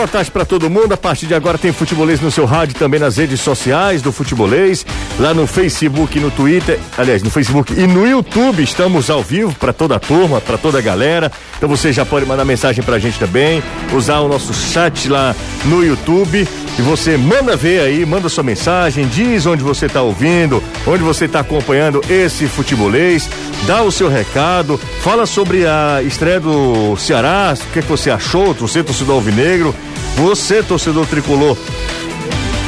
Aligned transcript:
boa 0.00 0.08
tarde 0.08 0.30
para 0.30 0.46
todo 0.46 0.70
mundo. 0.70 0.94
A 0.94 0.96
partir 0.96 1.26
de 1.26 1.34
agora 1.34 1.58
tem 1.58 1.72
futebolês 1.72 2.22
no 2.22 2.30
seu 2.30 2.46
rádio 2.46 2.74
também 2.74 2.98
nas 2.98 3.18
redes 3.18 3.38
sociais 3.38 4.00
do 4.00 4.10
futebolês, 4.10 4.86
lá 5.18 5.34
no 5.34 5.46
Facebook, 5.46 6.18
no 6.18 6.30
Twitter, 6.30 6.78
aliás, 6.96 7.22
no 7.22 7.28
Facebook 7.28 7.74
e 7.78 7.86
no 7.86 8.06
YouTube. 8.06 8.62
Estamos 8.62 9.10
ao 9.10 9.22
vivo 9.22 9.54
para 9.56 9.74
toda 9.74 9.96
a 9.96 10.00
turma, 10.00 10.40
para 10.40 10.56
toda 10.56 10.78
a 10.78 10.80
galera. 10.80 11.30
Então 11.54 11.68
você 11.68 11.92
já 11.92 12.06
pode 12.06 12.24
mandar 12.24 12.46
mensagem 12.46 12.82
pra 12.82 12.98
gente 12.98 13.18
também, 13.18 13.62
usar 13.92 14.20
o 14.20 14.28
nosso 14.28 14.54
chat 14.54 15.06
lá 15.06 15.36
no 15.66 15.84
YouTube 15.84 16.48
e 16.78 16.82
você 16.82 17.18
manda 17.18 17.54
ver 17.54 17.80
aí, 17.80 18.06
manda 18.06 18.28
sua 18.30 18.42
mensagem, 18.42 19.06
diz 19.06 19.44
onde 19.44 19.62
você 19.62 19.84
está 19.84 20.00
ouvindo, 20.00 20.62
onde 20.86 21.02
você 21.02 21.26
está 21.26 21.40
acompanhando 21.40 22.00
esse 22.08 22.46
futebolês, 22.46 23.28
dá 23.66 23.82
o 23.82 23.92
seu 23.92 24.08
recado, 24.08 24.80
fala 25.02 25.26
sobre 25.26 25.66
a 25.66 26.02
estreia 26.02 26.40
do 26.40 26.96
Ceará, 26.96 27.52
o 27.54 27.72
que, 27.72 27.80
é 27.80 27.82
que 27.82 27.88
você 27.88 28.10
achou, 28.10 28.54
você 28.54 28.82
torcedor 28.82 29.16
alvinegro, 29.16 29.74
você 30.16 30.62
torcedor 30.62 31.06
tricolor, 31.06 31.56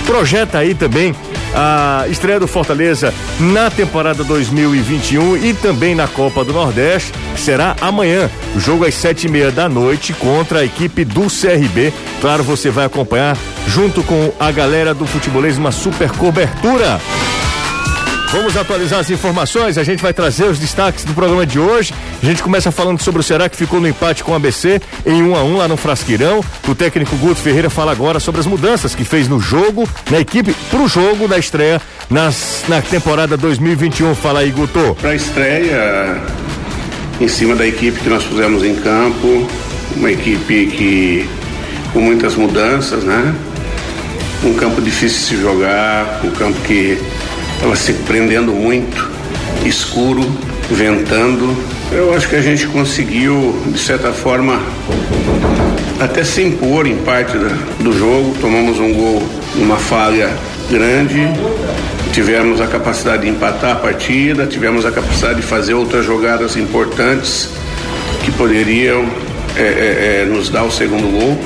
projeta 0.06 0.59
aí 0.59 0.74
também 0.74 1.14
a 1.55 2.06
estreia 2.09 2.41
do 2.41 2.48
Fortaleza 2.48 3.12
na 3.38 3.70
temporada 3.70 4.24
2021 4.24 5.37
e 5.37 5.55
também 5.55 5.95
na 5.95 6.09
Copa 6.09 6.45
do 6.45 6.52
Nordeste, 6.52 7.12
que 7.34 7.41
será 7.41 7.77
amanhã. 7.80 8.30
Jogo 8.56 8.87
às 8.87 8.95
sete 8.95 9.27
e 9.27 9.30
meia 9.30 9.51
da 9.51 9.68
noite 9.68 10.12
contra 10.15 10.60
a 10.60 10.65
equipe 10.65 11.05
do 11.05 11.23
CRB. 11.23 11.92
Claro, 12.20 12.42
você 12.42 12.70
vai 12.70 12.87
acompanhar 12.87 13.37
junto 13.66 14.02
com 14.02 14.32
a 14.40 14.51
galera 14.51 14.95
do 14.95 15.06
futebolês 15.06 15.59
uma 15.59 15.73
super 15.73 16.10
cobertura. 16.12 17.01
Vamos 18.32 18.56
atualizar 18.56 18.98
as 18.98 19.10
informações, 19.10 19.76
a 19.76 19.84
gente 19.84 20.02
vai 20.02 20.15
trazer 20.15 20.45
os 20.45 20.59
destaques 20.59 21.04
do 21.04 21.12
programa 21.12 21.45
de 21.45 21.59
hoje. 21.59 21.93
A 22.23 22.24
gente 22.24 22.43
começa 22.43 22.73
falando 22.73 22.98
sobre 22.98 23.20
o 23.20 23.23
Ceará 23.23 23.46
que 23.46 23.59
ficou 23.59 23.79
no 23.79 23.87
empate 23.87 24.24
com 24.24 24.32
o 24.32 24.34
ABC 24.34 24.80
em 25.04 25.23
1 25.23 25.29
um 25.29 25.37
a 25.37 25.45
1 25.45 25.52
um, 25.52 25.57
lá 25.59 25.68
no 25.68 25.76
Frasqueirão. 25.76 26.42
O 26.66 26.74
técnico 26.74 27.15
Guto 27.16 27.42
Ferreira 27.42 27.68
fala 27.68 27.92
agora 27.92 28.18
sobre 28.18 28.40
as 28.40 28.46
mudanças 28.46 28.95
que 28.95 29.04
fez 29.04 29.29
no 29.29 29.38
jogo, 29.38 29.87
na 30.10 30.18
equipe, 30.18 30.57
pro 30.70 30.88
jogo 30.88 31.29
da 31.29 31.38
estreia 31.38 31.79
nas, 32.09 32.65
na 32.68 32.80
temporada 32.80 33.37
2021. 33.37 34.15
Fala 34.15 34.40
aí, 34.40 34.51
Guto. 34.51 34.96
Pra 34.98 35.14
estreia, 35.14 36.18
em 37.20 37.29
cima 37.29 37.54
da 37.54 37.66
equipe 37.66 38.01
que 38.01 38.09
nós 38.09 38.24
fizemos 38.24 38.64
em 38.64 38.76
campo, 38.76 39.46
uma 39.95 40.10
equipe 40.10 40.68
que 40.68 41.29
com 41.92 42.01
muitas 42.01 42.35
mudanças, 42.35 43.04
né? 43.04 43.35
Um 44.42 44.54
campo 44.54 44.80
difícil 44.80 45.18
de 45.18 45.24
se 45.26 45.37
jogar, 45.37 46.23
um 46.24 46.30
campo 46.30 46.59
que 46.62 46.98
estava 47.63 47.77
se 47.77 47.93
prendendo 47.93 48.52
muito, 48.52 49.09
escuro, 49.65 50.21
ventando. 50.68 51.57
Eu 51.93 52.13
acho 52.13 52.29
que 52.29 52.35
a 52.35 52.43
gente 52.43 52.66
conseguiu, 52.66 53.57
de 53.69 53.79
certa 53.79 54.13
forma, 54.13 54.60
até 56.01 56.24
se 56.24 56.43
impor 56.43 56.88
em 56.88 56.96
parte 56.96 57.37
do 57.79 57.96
jogo. 57.96 58.37
Tomamos 58.41 58.80
um 58.80 58.93
gol 58.93 59.23
numa 59.54 59.77
falha 59.77 60.29
grande, 60.69 61.21
tivemos 62.13 62.60
a 62.60 62.66
capacidade 62.66 63.23
de 63.23 63.29
empatar 63.29 63.73
a 63.73 63.76
partida, 63.76 64.44
tivemos 64.44 64.84
a 64.84 64.91
capacidade 64.91 65.37
de 65.37 65.47
fazer 65.47 65.75
outras 65.75 66.04
jogadas 66.04 66.56
importantes 66.56 67.49
que 68.25 68.32
poderiam 68.32 69.04
é, 69.56 69.62
é, 69.62 70.22
é, 70.22 70.25
nos 70.25 70.49
dar 70.49 70.65
o 70.65 70.71
segundo 70.72 71.09
gol, 71.16 71.38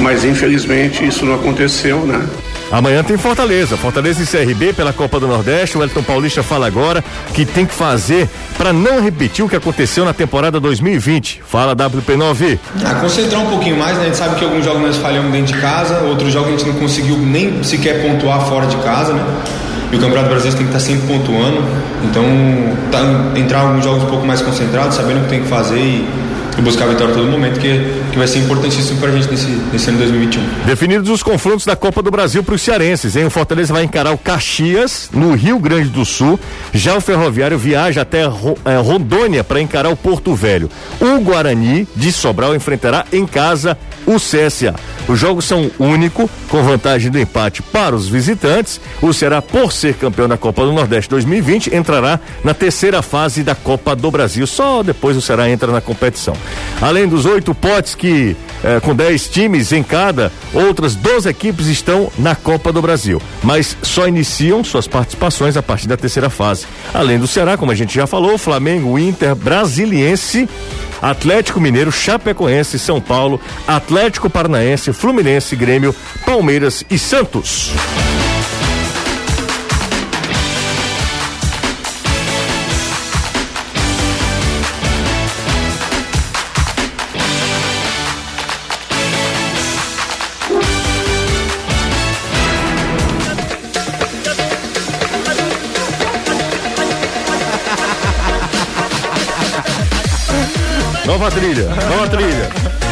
mas 0.00 0.24
infelizmente 0.24 1.06
isso 1.06 1.24
não 1.24 1.36
aconteceu, 1.36 2.00
né? 2.00 2.26
Amanhã 2.72 3.04
tem 3.04 3.16
Fortaleza, 3.16 3.76
Fortaleza 3.76 4.22
e 4.22 4.26
CRB 4.26 4.72
pela 4.72 4.92
Copa 4.92 5.20
do 5.20 5.26
Nordeste. 5.26 5.78
O 5.78 5.82
Elton 5.82 6.02
Paulista 6.02 6.42
fala 6.42 6.66
agora 6.66 7.04
que 7.32 7.44
tem 7.44 7.66
que 7.66 7.74
fazer 7.74 8.28
para 8.56 8.72
não 8.72 9.00
repetir 9.00 9.44
o 9.44 9.48
que 9.48 9.56
aconteceu 9.56 10.04
na 10.04 10.12
temporada 10.12 10.58
2020. 10.58 11.42
Fala 11.46 11.76
WP9. 11.76 12.58
Ah, 12.84 12.94
concentrar 12.96 13.42
um 13.42 13.50
pouquinho 13.50 13.76
mais, 13.76 13.96
né? 13.96 14.04
A 14.04 14.06
gente 14.06 14.16
sabe 14.16 14.36
que 14.36 14.44
alguns 14.44 14.64
jogos 14.64 14.82
nós 14.82 14.96
falhamos 14.96 15.30
dentro 15.30 15.54
de 15.54 15.60
casa, 15.60 16.00
outros 16.00 16.32
jogos 16.32 16.48
a 16.48 16.50
gente 16.52 16.66
não 16.66 16.74
conseguiu 16.74 17.16
nem 17.18 17.62
sequer 17.62 18.02
pontuar 18.02 18.40
fora 18.46 18.66
de 18.66 18.76
casa, 18.78 19.12
né? 19.12 19.24
E 19.92 19.96
o 19.96 20.00
Campeonato 20.00 20.28
Brasileiro 20.28 20.56
tem 20.56 20.66
que 20.66 20.76
estar 20.76 20.92
sempre 20.92 21.06
pontuando. 21.06 21.62
Então, 22.02 22.24
tá, 22.90 23.38
entrar 23.38 23.60
alguns 23.60 23.84
jogos 23.84 24.02
um 24.02 24.06
pouco 24.06 24.26
mais 24.26 24.42
concentrados, 24.42 24.96
sabendo 24.96 25.20
o 25.20 25.22
que 25.24 25.28
tem 25.28 25.42
que 25.42 25.48
fazer 25.48 25.78
e 25.78 26.08
e 26.58 26.62
buscar 26.62 26.84
a 26.84 26.88
vitória 26.88 27.12
a 27.12 27.16
todo 27.16 27.28
momento, 27.28 27.58
que, 27.58 27.80
que 28.12 28.18
vai 28.18 28.26
ser 28.26 28.38
importantíssimo 28.40 29.00
para 29.00 29.10
a 29.10 29.12
gente 29.12 29.30
nesse, 29.30 29.46
nesse 29.72 29.88
ano 29.88 29.98
2021. 29.98 30.42
Definidos 30.66 31.10
os 31.10 31.22
confrontos 31.22 31.66
da 31.66 31.74
Copa 31.74 32.02
do 32.02 32.10
Brasil 32.10 32.42
para 32.42 32.54
os 32.54 32.62
cearenses, 32.62 33.16
hein? 33.16 33.26
O 33.26 33.30
Fortaleza 33.30 33.72
vai 33.72 33.84
encarar 33.84 34.12
o 34.12 34.18
Caxias, 34.18 35.08
no 35.12 35.34
Rio 35.34 35.58
Grande 35.58 35.88
do 35.88 36.04
Sul. 36.04 36.38
Já 36.72 36.96
o 36.96 37.00
Ferroviário 37.00 37.58
viaja 37.58 38.02
até 38.02 38.22
é, 38.22 38.76
Rondônia 38.78 39.42
para 39.42 39.60
encarar 39.60 39.90
o 39.90 39.96
Porto 39.96 40.34
Velho. 40.34 40.70
O 41.00 41.20
Guarani 41.20 41.88
de 41.96 42.12
Sobral 42.12 42.54
enfrentará 42.54 43.04
em 43.12 43.26
casa 43.26 43.76
o 44.06 44.16
CSA. 44.16 44.74
Os 45.08 45.18
jogos 45.18 45.44
são 45.44 45.70
único, 45.78 46.28
com 46.48 46.62
vantagem 46.62 47.10
do 47.10 47.18
empate 47.18 47.62
para 47.62 47.94
os 47.94 48.08
visitantes. 48.08 48.80
O 49.02 49.12
Ceará, 49.12 49.42
por 49.42 49.72
ser 49.72 49.94
campeão 49.94 50.28
da 50.28 50.36
Copa 50.36 50.64
do 50.64 50.72
Nordeste 50.72 51.10
2020, 51.10 51.74
entrará 51.74 52.18
na 52.42 52.54
terceira 52.54 53.02
fase 53.02 53.42
da 53.42 53.54
Copa 53.54 53.94
do 53.94 54.10
Brasil. 54.10 54.46
Só 54.46 54.82
depois 54.82 55.16
o 55.16 55.20
Ceará 55.20 55.48
entra 55.48 55.70
na 55.70 55.80
competição. 55.80 56.34
Além 56.80 57.06
dos 57.08 57.26
oito 57.26 57.54
potes 57.54 57.94
que, 57.94 58.36
eh, 58.62 58.80
com 58.80 58.94
dez 58.94 59.28
times 59.28 59.72
em 59.72 59.82
cada, 59.82 60.32
outras 60.52 60.94
12 60.94 61.28
equipes 61.28 61.66
estão 61.66 62.10
na 62.18 62.34
Copa 62.34 62.72
do 62.72 62.80
Brasil. 62.80 63.20
Mas 63.42 63.76
só 63.82 64.06
iniciam 64.06 64.64
suas 64.64 64.86
participações 64.86 65.56
a 65.56 65.62
partir 65.62 65.88
da 65.88 65.96
terceira 65.96 66.30
fase. 66.30 66.66
Além 66.92 67.18
do 67.18 67.26
Ceará, 67.26 67.56
como 67.56 67.72
a 67.72 67.74
gente 67.74 67.94
já 67.94 68.06
falou, 68.06 68.38
Flamengo, 68.38 68.98
Inter, 68.98 69.34
Brasiliense 69.34 70.48
Atlético 71.04 71.60
Mineiro, 71.60 71.92
Chapecoense, 71.92 72.78
São 72.78 72.98
Paulo, 72.98 73.38
Atlético 73.68 73.93
Paranaense, 74.28 74.92
Fluminense, 74.92 75.54
Grêmio, 75.54 75.94
Palmeiras 76.26 76.84
e 76.90 76.98
Santos. 76.98 77.70
Nova 101.06 101.30
trilha, 101.30 101.68
nova 101.68 102.08
trilha. 102.08 102.83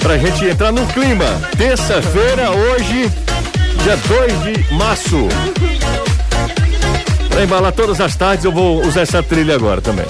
Pra 0.00 0.16
gente 0.16 0.44
entrar 0.44 0.72
no 0.72 0.86
clima. 0.86 1.26
Terça-feira, 1.56 2.50
hoje, 2.50 3.10
dia 3.82 3.96
2 3.96 4.42
de 4.42 4.74
março. 4.74 5.28
Pra 7.28 7.44
embalar 7.44 7.72
todas 7.72 8.00
as 8.00 8.16
tardes, 8.16 8.44
eu 8.44 8.52
vou 8.52 8.84
usar 8.84 9.02
essa 9.02 9.22
trilha 9.22 9.54
agora 9.54 9.80
também. 9.80 10.06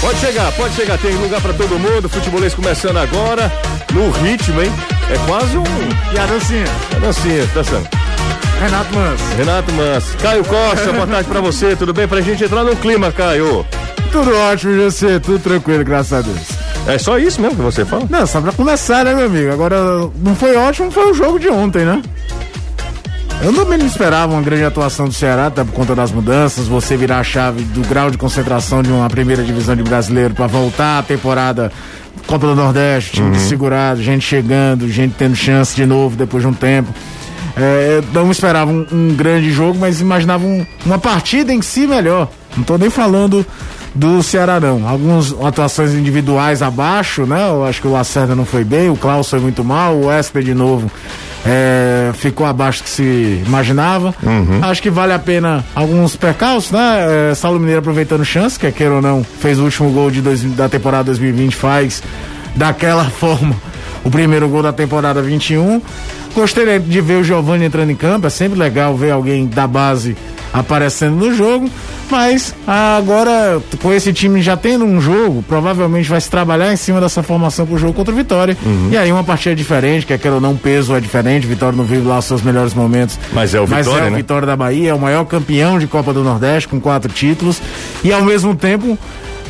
Pode 0.00 0.18
chegar, 0.18 0.52
pode 0.52 0.74
chegar, 0.74 0.98
tem 0.98 1.14
lugar 1.14 1.40
para 1.40 1.52
todo 1.52 1.78
mundo. 1.78 2.08
Futebolês 2.08 2.54
começando 2.54 2.98
agora, 2.98 3.50
no 3.92 4.10
ritmo, 4.10 4.60
hein? 4.60 4.72
É 5.10 5.18
quase 5.26 5.56
um. 5.56 5.64
E 6.12 6.18
a 6.18 6.26
dancinha? 6.26 6.64
A 6.96 6.98
dancinha, 6.98 7.46
tá 7.54 7.64
sendo. 7.64 7.88
Renato 8.60 8.94
Manso. 8.94 9.24
Renato 9.36 9.72
Manso. 9.72 10.16
Caio 10.18 10.44
Costa, 10.44 10.92
boa 10.92 11.06
tarde 11.06 11.28
pra 11.28 11.40
você, 11.40 11.74
tudo 11.74 11.92
bem? 11.92 12.06
Pra 12.06 12.20
gente 12.20 12.44
entrar 12.44 12.62
no 12.62 12.76
clima, 12.76 13.10
Caio. 13.10 13.66
Tudo 14.12 14.36
ótimo, 14.36 14.76
você, 14.84 15.18
tudo 15.18 15.38
tranquilo, 15.38 15.84
graças 15.84 16.12
a 16.12 16.20
Deus. 16.20 16.51
É 16.86 16.98
só 16.98 17.18
isso 17.18 17.40
mesmo 17.40 17.56
que 17.56 17.62
você 17.62 17.84
fala? 17.84 18.04
Não, 18.10 18.26
só 18.26 18.40
pra 18.40 18.52
começar, 18.52 19.04
né, 19.04 19.14
meu 19.14 19.26
amigo? 19.26 19.52
Agora, 19.52 19.76
não 20.22 20.34
foi 20.34 20.56
ótimo, 20.56 20.90
foi 20.90 21.10
o 21.10 21.14
jogo 21.14 21.38
de 21.38 21.48
ontem, 21.48 21.84
né? 21.84 22.02
Eu 23.42 23.52
também 23.52 23.76
não 23.76 23.86
esperava 23.86 24.32
uma 24.32 24.42
grande 24.42 24.64
atuação 24.64 25.06
do 25.06 25.14
Ceará, 25.14 25.46
até 25.46 25.64
por 25.64 25.72
conta 25.72 25.96
das 25.96 26.12
mudanças, 26.12 26.68
você 26.68 26.96
virar 26.96 27.18
a 27.18 27.24
chave 27.24 27.64
do 27.64 27.80
grau 27.88 28.10
de 28.10 28.16
concentração 28.16 28.82
de 28.82 28.90
uma 28.90 29.08
primeira 29.08 29.42
divisão 29.42 29.74
de 29.74 29.82
brasileiro 29.82 30.32
para 30.32 30.46
voltar 30.46 31.00
a 31.00 31.02
temporada 31.02 31.72
Copa 32.26 32.46
do 32.46 32.54
Nordeste, 32.54 33.12
time 33.12 33.30
uhum. 33.30 33.34
segurado, 33.34 34.00
gente 34.02 34.24
chegando, 34.24 34.88
gente 34.88 35.14
tendo 35.18 35.34
chance 35.34 35.74
de 35.74 35.84
novo 35.84 36.16
depois 36.16 36.42
de 36.42 36.48
um 36.48 36.52
tempo. 36.52 36.92
É, 37.56 38.00
não 38.12 38.30
esperava 38.30 38.70
um, 38.70 38.86
um, 38.92 39.14
grande 39.14 39.50
jogo, 39.50 39.78
mas 39.78 40.00
imaginava 40.00 40.44
um, 40.44 40.64
uma 40.86 40.98
partida 40.98 41.52
em 41.52 41.60
si 41.60 41.86
melhor. 41.86 42.30
Não 42.56 42.62
tô 42.62 42.78
nem 42.78 42.90
falando 42.90 43.44
do 43.94 44.22
Ceará 44.22 44.58
não. 44.58 44.88
Algumas 44.88 45.34
atuações 45.42 45.92
individuais 45.92 46.62
abaixo, 46.62 47.26
né? 47.26 47.48
Eu 47.48 47.64
acho 47.64 47.80
que 47.80 47.86
o 47.86 47.92
Lacerda 47.92 48.34
não 48.34 48.44
foi 48.44 48.64
bem, 48.64 48.88
o 48.88 48.96
Klaus 48.96 49.28
foi 49.28 49.40
muito 49.40 49.62
mal, 49.62 49.94
o 49.94 50.06
Wesley 50.06 50.44
de 50.44 50.54
novo 50.54 50.90
é, 51.44 52.10
ficou 52.14 52.46
abaixo 52.46 52.80
do 52.80 52.84
que 52.84 52.90
se 52.90 53.42
imaginava. 53.46 54.14
Uhum. 54.22 54.60
Acho 54.62 54.82
que 54.82 54.90
vale 54.90 55.12
a 55.12 55.18
pena 55.18 55.64
alguns 55.74 56.16
percalços, 56.16 56.70
né? 56.70 57.30
É, 57.30 57.34
Saulo 57.34 57.58
Mineiro 57.58 57.80
aproveitando 57.80 58.24
chance, 58.24 58.58
que 58.58 58.70
queira 58.72 58.94
ou 58.94 59.02
não, 59.02 59.24
fez 59.24 59.58
o 59.58 59.64
último 59.64 59.90
gol 59.90 60.10
de 60.10 60.20
dois, 60.20 60.42
da 60.54 60.68
temporada 60.68 61.04
2020, 61.04 61.54
faz 61.54 62.02
daquela 62.54 63.04
forma 63.10 63.54
o 64.04 64.10
primeiro 64.10 64.48
gol 64.48 64.62
da 64.62 64.72
temporada 64.72 65.20
21. 65.20 65.82
Gostei 66.34 66.78
de 66.78 67.00
ver 67.00 67.18
o 67.18 67.24
Giovanni 67.24 67.66
entrando 67.66 67.90
em 67.90 67.96
campo, 67.96 68.26
é 68.26 68.30
sempre 68.30 68.58
legal 68.58 68.96
ver 68.96 69.10
alguém 69.10 69.46
da 69.46 69.66
base 69.66 70.16
aparecendo 70.52 71.16
no 71.16 71.34
jogo, 71.34 71.70
mas 72.10 72.54
agora 72.66 73.60
com 73.80 73.92
esse 73.92 74.12
time 74.12 74.42
já 74.42 74.56
tendo 74.56 74.84
um 74.84 75.00
jogo, 75.00 75.42
provavelmente 75.42 76.08
vai 76.08 76.20
se 76.20 76.30
trabalhar 76.30 76.72
em 76.72 76.76
cima 76.76 77.00
dessa 77.00 77.22
formação 77.22 77.66
pro 77.66 77.78
jogo 77.78 77.92
contra 77.94 78.12
o 78.12 78.16
Vitória. 78.16 78.56
Uhum. 78.64 78.88
E 78.92 78.96
aí 78.96 79.10
uma 79.10 79.24
partida 79.24 79.54
diferente, 79.54 80.06
que 80.06 80.12
aquele 80.12 80.34
ou 80.34 80.40
não 80.40 80.56
peso 80.56 80.94
é 80.94 81.00
diferente, 81.00 81.46
Vitória 81.46 81.76
não 81.76 81.84
vive 81.84 82.06
lá 82.06 82.18
os 82.18 82.24
seus 82.24 82.42
melhores 82.42 82.74
momentos. 82.74 83.18
Mas 83.32 83.54
é 83.54 83.60
o 83.60 83.66
Vitória, 83.66 83.84
mas 83.84 84.02
é 84.02 84.06
o 84.06 84.10
né? 84.10 84.16
Vitória 84.16 84.46
da 84.46 84.56
Bahia, 84.56 84.90
é 84.90 84.94
o 84.94 84.98
maior 84.98 85.24
campeão 85.24 85.78
de 85.78 85.86
Copa 85.86 86.12
do 86.12 86.22
Nordeste 86.22 86.68
com 86.68 86.80
quatro 86.80 87.12
títulos 87.12 87.60
e 88.04 88.12
ao 88.12 88.22
mesmo 88.22 88.54
tempo 88.54 88.98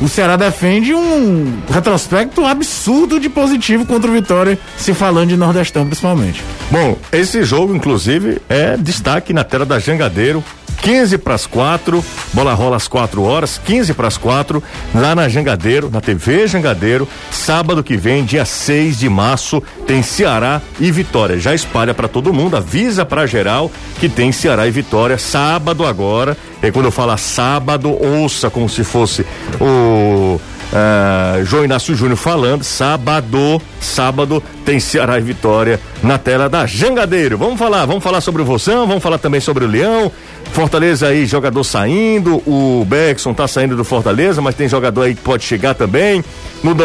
o 0.01 0.07
Ceará 0.07 0.35
defende 0.35 0.93
um 0.93 1.59
retrospecto 1.69 2.43
absurdo 2.45 3.19
de 3.19 3.29
positivo 3.29 3.85
contra 3.85 4.09
o 4.09 4.13
Vitória, 4.13 4.57
se 4.77 4.93
falando 4.93 5.29
de 5.29 5.37
Nordestão 5.37 5.85
principalmente. 5.85 6.43
Bom, 6.71 6.97
esse 7.11 7.43
jogo, 7.43 7.75
inclusive, 7.75 8.41
é 8.49 8.75
destaque 8.75 9.33
na 9.33 9.43
tela 9.43 9.65
da 9.65 9.79
Jangadeiro. 9.79 10.43
15 10.83 11.17
para 11.19 11.33
as 11.33 11.47
4, 11.47 12.03
bola 12.33 12.53
rola 12.53 12.75
às 12.75 12.89
4 12.89 13.23
horas, 13.23 13.59
15 13.63 13.93
para 13.93 14.09
as 14.09 14.17
4, 14.17 14.61
lá 14.93 15.15
na 15.15 15.29
Jangadeiro, 15.29 15.89
na 15.89 16.01
TV 16.01 16.45
Jangadeiro, 16.45 17.07
sábado 17.31 17.81
que 17.81 17.95
vem, 17.95 18.25
dia 18.25 18.43
6 18.43 18.99
de 18.99 19.07
março, 19.07 19.63
tem 19.87 20.03
Ceará 20.03 20.61
e 20.81 20.91
Vitória. 20.91 21.39
Já 21.39 21.55
espalha 21.55 21.93
para 21.93 22.09
todo 22.09 22.33
mundo, 22.33 22.57
avisa 22.57 23.05
para 23.05 23.25
geral 23.25 23.71
que 23.97 24.09
tem 24.09 24.33
Ceará 24.33 24.67
e 24.67 24.71
Vitória 24.71 25.17
sábado 25.17 25.85
agora. 25.85 26.35
E 26.61 26.69
quando 26.69 26.85
eu 26.85 26.91
falar 26.91 27.17
sábado, 27.17 27.89
ouça 27.89 28.49
como 28.49 28.67
se 28.67 28.83
fosse 28.83 29.25
o 29.61 30.37
Uh, 30.73 31.45
João 31.45 31.65
Inácio 31.65 31.93
Júnior 31.93 32.17
falando, 32.17 32.63
sábado, 32.63 33.61
sábado 33.79 34.41
tem 34.65 34.79
Ceará 34.79 35.19
e 35.19 35.21
Vitória 35.21 35.79
na 36.01 36.17
tela 36.17 36.49
da 36.49 36.65
Jangadeiro. 36.65 37.37
Vamos 37.37 37.59
falar, 37.59 37.85
vamos 37.85 38.03
falar 38.03 38.21
sobre 38.21 38.41
o 38.41 38.45
Vozão, 38.45 38.87
vamos 38.87 39.03
falar 39.03 39.19
também 39.19 39.39
sobre 39.39 39.65
o 39.65 39.67
Leão. 39.67 40.11
Fortaleza 40.51 41.07
aí, 41.07 41.25
jogador 41.25 41.63
saindo, 41.63 42.35
o 42.45 42.85
Beckson 42.87 43.33
tá 43.33 43.47
saindo 43.47 43.75
do 43.75 43.83
Fortaleza, 43.83 44.41
mas 44.41 44.53
tem 44.53 44.69
jogador 44.69 45.03
aí 45.03 45.15
que 45.15 45.21
pode 45.21 45.43
chegar 45.43 45.73
também. 45.73 46.23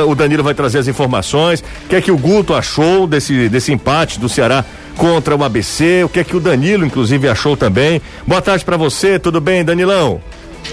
O 0.07 0.15
Danilo 0.15 0.43
vai 0.43 0.55
trazer 0.55 0.79
as 0.79 0.89
informações. 0.89 1.61
O 1.61 1.89
que 1.89 1.97
é 1.97 2.01
que 2.01 2.11
o 2.11 2.17
Guto 2.17 2.55
achou 2.55 3.07
desse, 3.07 3.49
desse 3.49 3.73
empate 3.73 4.19
do 4.19 4.29
Ceará 4.29 4.65
contra 4.97 5.37
o 5.37 5.45
ABC? 5.45 6.03
O 6.05 6.09
que 6.09 6.21
é 6.21 6.25
que 6.25 6.35
o 6.35 6.41
Danilo, 6.41 6.87
inclusive, 6.87 7.29
achou 7.29 7.57
também? 7.57 8.01
Boa 8.27 8.41
tarde 8.41 8.65
para 8.65 8.77
você, 8.77 9.19
tudo 9.19 9.41
bem, 9.41 9.63
Danilão? 9.65 10.21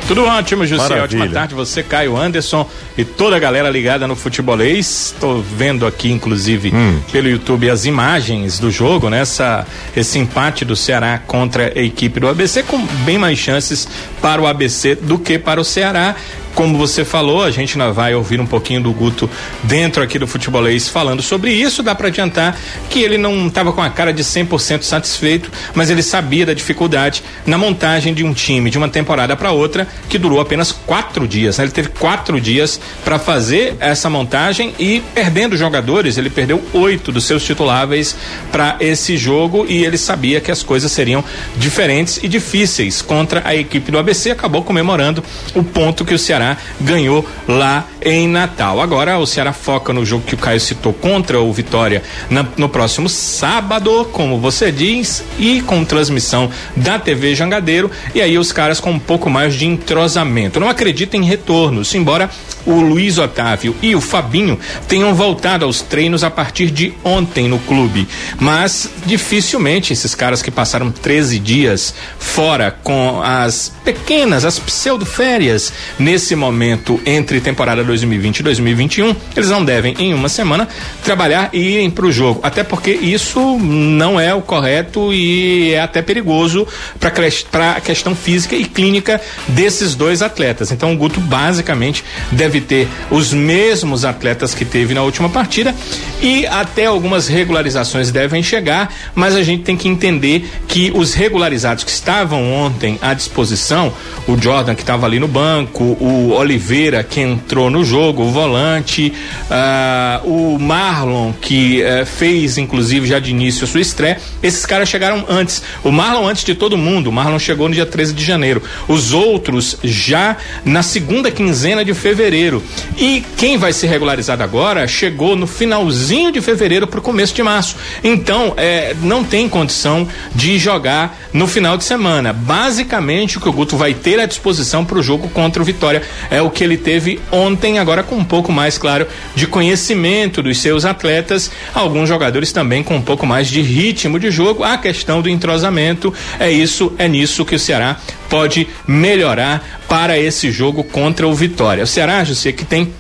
Tudo 0.08 0.26
ótimo, 0.26 0.66
José. 0.66 1.02
Ótima 1.02 1.28
tarde. 1.28 1.56
Você, 1.56 1.82
Caio 1.82 2.16
Anderson 2.16 2.70
e 2.98 3.04
toda 3.04 3.36
a 3.36 3.40
galera 3.40 3.70
ligada 3.70 4.08
no 4.08 4.16
futebolês. 4.16 5.14
Estou 5.14 5.42
vendo 5.42 5.86
aqui, 5.86 6.12
inclusive, 6.12 6.72
hum. 6.74 7.00
pelo 7.12 7.28
YouTube 7.28 7.70
as 7.70 7.86
imagens 7.86 8.60
do 8.60 8.70
jogo, 8.70 9.10
né? 9.10 9.22
Essa, 9.22 9.66
esse 9.96 10.20
empate 10.20 10.64
do 10.64 10.76
Ceará 10.76 11.20
contra 11.26 11.74
a 11.76 11.82
equipe 11.82 12.20
do 12.20 12.28
ABC, 12.28 12.64
com 12.64 12.86
bem 13.06 13.18
mais 13.18 13.40
chances 13.40 13.88
para 14.22 14.42
o 14.42 14.48
ABC 14.48 14.96
do 14.96 15.18
que 15.18 15.40
para 15.40 15.60
o 15.60 15.64
Ceará 15.64 16.16
como 16.56 16.78
você 16.78 17.04
falou, 17.04 17.44
a 17.44 17.52
gente 17.52 17.80
ainda 17.80 17.92
vai 17.92 18.16
ouvir 18.16 18.40
um 18.40 18.46
pouquinho 18.46 18.82
do 18.82 18.92
Guto 18.94 19.30
dentro 19.64 20.02
aqui 20.02 20.18
do 20.18 20.26
futebolês 20.26 20.88
falando 20.88 21.22
sobre 21.22 21.52
isso. 21.52 21.84
Dá 21.84 21.94
para 21.94 22.08
adiantar 22.08 22.58
que 22.90 23.00
ele 23.00 23.18
não 23.18 23.48
estava 23.48 23.74
com 23.74 23.82
a 23.82 23.90
cara 23.90 24.14
de 24.14 24.24
100% 24.24 24.84
satisfeito, 24.84 25.52
mas 25.74 25.90
ele 25.90 26.02
sabia 26.02 26.46
da 26.46 26.54
dificuldade 26.54 27.22
na 27.46 27.58
montagem 27.58 28.14
de 28.14 28.24
um 28.24 28.34
time 28.34 28.70
de 28.70 28.78
uma 28.78 28.88
temporada 28.88 29.36
para 29.36 29.52
outra 29.52 29.86
que 30.08 30.18
durou 30.18 30.40
apenas 30.40 30.72
quatro 30.72 31.28
dias. 31.28 31.58
Né? 31.58 31.66
Ele 31.66 31.72
teve 31.72 31.90
quatro 31.90 32.40
dias 32.40 32.80
para 33.04 33.20
fazer 33.20 33.76
essa 33.82 34.10
montagem 34.10 34.74
e 34.80 35.04
perdendo 35.14 35.58
jogadores, 35.58 36.18
ele 36.18 36.30
perdeu 36.30 36.64
oito 36.74 37.12
dos 37.12 37.26
seus 37.26 37.44
tituláveis 37.44 38.16
para 38.50 38.78
esse 38.80 39.18
jogo 39.18 39.66
e 39.68 39.84
ele 39.84 39.98
sabia 39.98 40.40
que 40.40 40.52
as 40.52 40.64
coisas 40.64 40.90
seriam 40.90 41.22
diferentes 41.58 42.20
e 42.24 42.30
difíceis 42.30 43.02
contra 43.02 43.42
a 43.44 43.54
equipe 43.54 43.92
do 43.92 44.00
ABC. 44.00 44.32
Acabou 44.32 44.64
comemorando 44.64 45.22
o 45.54 45.62
ponto 45.64 46.06
que 46.06 46.14
o 46.14 46.20
Ceará 46.20 46.45
Ceará 46.46 46.58
ganhou 46.80 47.28
lá 47.48 47.88
em 48.02 48.28
Natal. 48.28 48.80
Agora 48.80 49.18
o 49.18 49.26
Ceará 49.26 49.52
foca 49.52 49.92
no 49.92 50.06
jogo 50.06 50.26
que 50.26 50.36
o 50.36 50.38
Caio 50.38 50.60
citou 50.60 50.94
contra 50.94 51.42
o 51.42 51.52
Vitória 51.52 52.04
na, 52.30 52.46
no 52.56 52.70
próximo 52.70 53.10
sábado, 53.10 54.06
como 54.12 54.40
você 54.40 54.72
diz, 54.72 55.24
e 55.40 55.62
com 55.62 55.84
transmissão 55.84 56.52
da 56.76 57.00
TV 57.00 57.34
Jangadeiro. 57.34 57.90
E 58.14 58.22
aí 58.22 58.38
os 58.38 58.52
caras 58.52 58.80
com 58.80 58.92
um 58.92 59.00
pouco 59.00 59.30
mais 59.30 59.56
de 59.56 59.66
entrosamento. 59.66 60.60
Não 60.60 60.70
acredito 60.70 61.16
em 61.16 61.24
retornos, 61.24 61.96
embora 61.96 62.30
o 62.66 62.82
Luiz 62.82 63.18
Otávio 63.18 63.76
e 63.82 63.96
o 63.96 64.02
Fabinho 64.02 64.60
tenham 64.88 65.14
voltado 65.14 65.66
aos 65.66 65.82
treinos 65.82 66.24
a 66.24 66.30
partir 66.30 66.70
de 66.70 66.94
ontem 67.04 67.48
no 67.48 67.60
clube. 67.60 68.08
Mas 68.40 68.90
dificilmente 69.06 69.94
esses 69.94 70.14
caras 70.14 70.42
que 70.42 70.52
passaram 70.52 70.92
13 70.92 71.40
dias 71.40 71.94
fora 72.20 72.76
com 72.84 73.22
as 73.24 73.72
pequenas, 73.84 74.46
as 74.46 74.60
pseudo-férias 74.60 75.72
nesse 75.98 76.35
nesse 76.36 76.38
momento 76.38 77.00
entre 77.06 77.40
temporada 77.40 77.84
2020 77.84 78.40
e 78.40 78.44
2021, 78.44 79.16
eles 79.36 79.50
não 79.50 79.64
devem, 79.64 79.96
em 79.98 80.14
uma 80.14 80.28
semana, 80.28 80.68
trabalhar 81.04 81.50
e 81.54 81.60
irem 81.60 81.90
para 81.90 82.06
o 82.06 82.12
jogo. 82.12 82.42
Até 82.44 82.64
porque 82.64 82.92
isso 82.92 83.58
não 83.58 84.20
é 84.20 84.34
o 84.34 84.42
correto 84.42 85.14
e 85.14 85.74
é 85.74 85.80
até 85.80 86.02
perigoso 86.02 86.68
para 87.00 87.72
a 87.72 87.82
questão 87.82 88.16
física 88.16 88.56
e 88.56 88.66
clínica 88.66 89.20
desses 89.48 89.96
dois 89.96 90.22
atletas. 90.22 90.72
Então 90.72 90.94
o 90.94 90.98
Guto 90.98 91.20
basicamente 91.20 92.04
deve 92.32 92.60
ter 92.60 92.88
os 93.10 93.34
mesmos 93.34 94.04
atletas 94.04 94.54
que 94.54 94.66
teve 94.66 94.94
na 94.94 95.04
última 95.04 95.30
partida 95.30 95.74
e 96.22 96.46
até 96.48 96.86
algumas 96.86 97.28
regularizações 97.28 98.12
devem 98.12 98.44
chegar, 98.44 98.94
mas 99.14 99.36
a 99.36 99.44
gente 99.44 99.64
tem 99.64 99.78
que 99.78 99.88
entender 99.88 100.50
que 100.68 100.92
os 100.94 101.14
regularizados 101.14 101.84
que 101.84 101.92
estavam 101.92 102.52
ontem 102.52 103.00
à 103.02 103.14
disposição, 103.14 103.94
o 104.28 104.38
Jordan 104.38 104.76
que 104.76 104.82
estava 104.82 105.06
ali 105.06 105.20
no 105.20 105.28
banco, 105.28 105.84
o 106.00 106.25
Oliveira, 106.32 107.04
que 107.04 107.22
entrou 107.22 107.70
no 107.70 107.84
jogo, 107.84 108.24
o 108.24 108.32
volante, 108.32 109.14
uh, 109.50 110.28
o 110.30 110.60
Marlon, 110.60 111.32
que 111.34 111.82
uh, 111.82 112.06
fez 112.06 112.58
inclusive 112.58 113.08
já 113.08 113.20
de 113.20 113.32
início 113.32 113.64
a 113.64 113.68
sua 113.68 113.82
estreia. 113.82 114.18
Esses 114.42 114.66
caras 114.66 114.90
chegaram 114.90 115.26
antes. 115.28 115.62
O 115.84 115.92
Marlon 115.92 116.28
antes 116.28 116.44
de 116.44 116.56
todo 116.56 116.78
mundo. 116.78 117.08
O 117.08 117.12
Marlon 117.12 117.40
chegou 117.40 117.68
no 117.68 117.76
dia 117.76 117.86
13 117.86 118.14
de 118.14 118.24
janeiro. 118.24 118.62
Os 118.88 119.14
outros 119.14 119.78
já 119.84 120.38
na 120.64 120.84
segunda 120.84 121.32
quinzena 121.32 121.84
de 121.84 121.94
fevereiro. 121.94 122.64
E 122.98 123.24
quem 123.38 123.58
vai 123.58 123.74
ser 123.74 123.88
regularizado 123.88 124.44
agora 124.44 124.88
chegou 124.88 125.36
no 125.36 125.48
finalzinho 125.48 126.32
de 126.32 126.42
fevereiro 126.42 126.88
para 126.88 127.00
o 127.00 127.04
começo 127.04 127.34
de 127.34 127.44
março. 127.44 127.76
Então, 128.04 128.54
é, 128.58 128.96
não 129.02 129.24
tem 129.24 129.48
condição 129.50 130.08
de 130.34 130.58
jogar 130.58 131.18
no 131.34 131.48
final 131.48 131.78
de 131.78 131.84
semana. 131.84 132.34
Basicamente, 132.34 133.38
o 133.38 133.42
que 133.42 133.50
o 133.50 133.54
Guto 133.54 133.78
vai 133.78 133.94
ter 133.94 134.20
à 134.20 134.26
disposição 134.26 134.86
para 134.86 134.98
o 134.98 135.04
jogo 135.04 135.30
contra 135.30 135.62
o 135.62 135.66
Vitória 135.66 136.02
é 136.30 136.42
o 136.42 136.50
que 136.50 136.64
ele 136.64 136.78
teve 136.78 137.20
ontem, 137.32 137.80
agora 137.80 138.04
com 138.04 138.16
um 138.16 138.24
pouco 138.24 138.52
mais, 138.52 138.78
claro, 138.78 139.08
de 139.36 139.48
conhecimento 139.48 140.42
dos 140.42 140.58
seus 140.60 140.86
atletas. 140.86 141.52
Alguns 141.74 142.10
jogadores 142.10 142.52
também 142.52 142.84
com 142.84 142.96
um 142.96 143.02
pouco 143.02 143.26
mais 143.26 143.48
de 143.48 143.62
ritmo 143.62 144.20
de 144.20 144.32
jogo. 144.32 144.64
A 144.64 144.78
questão 144.78 145.22
do 145.22 145.30
entrosamento 145.30 146.14
é 146.40 146.52
isso, 146.52 146.94
é 146.98 147.08
nisso 147.08 147.46
que 147.46 147.56
o 147.56 147.60
Ceará 147.60 147.98
pode 148.30 148.68
melhorar 148.88 149.82
para 149.88 150.20
esse 150.20 150.52
jogo 150.52 150.84
contra 150.84 151.28
o 151.28 151.34
Vitória. 151.34 151.84
O 151.84 151.88
Ceará, 151.88 152.24
José, 152.24 152.52
que 152.52 152.66
tem 152.66 152.94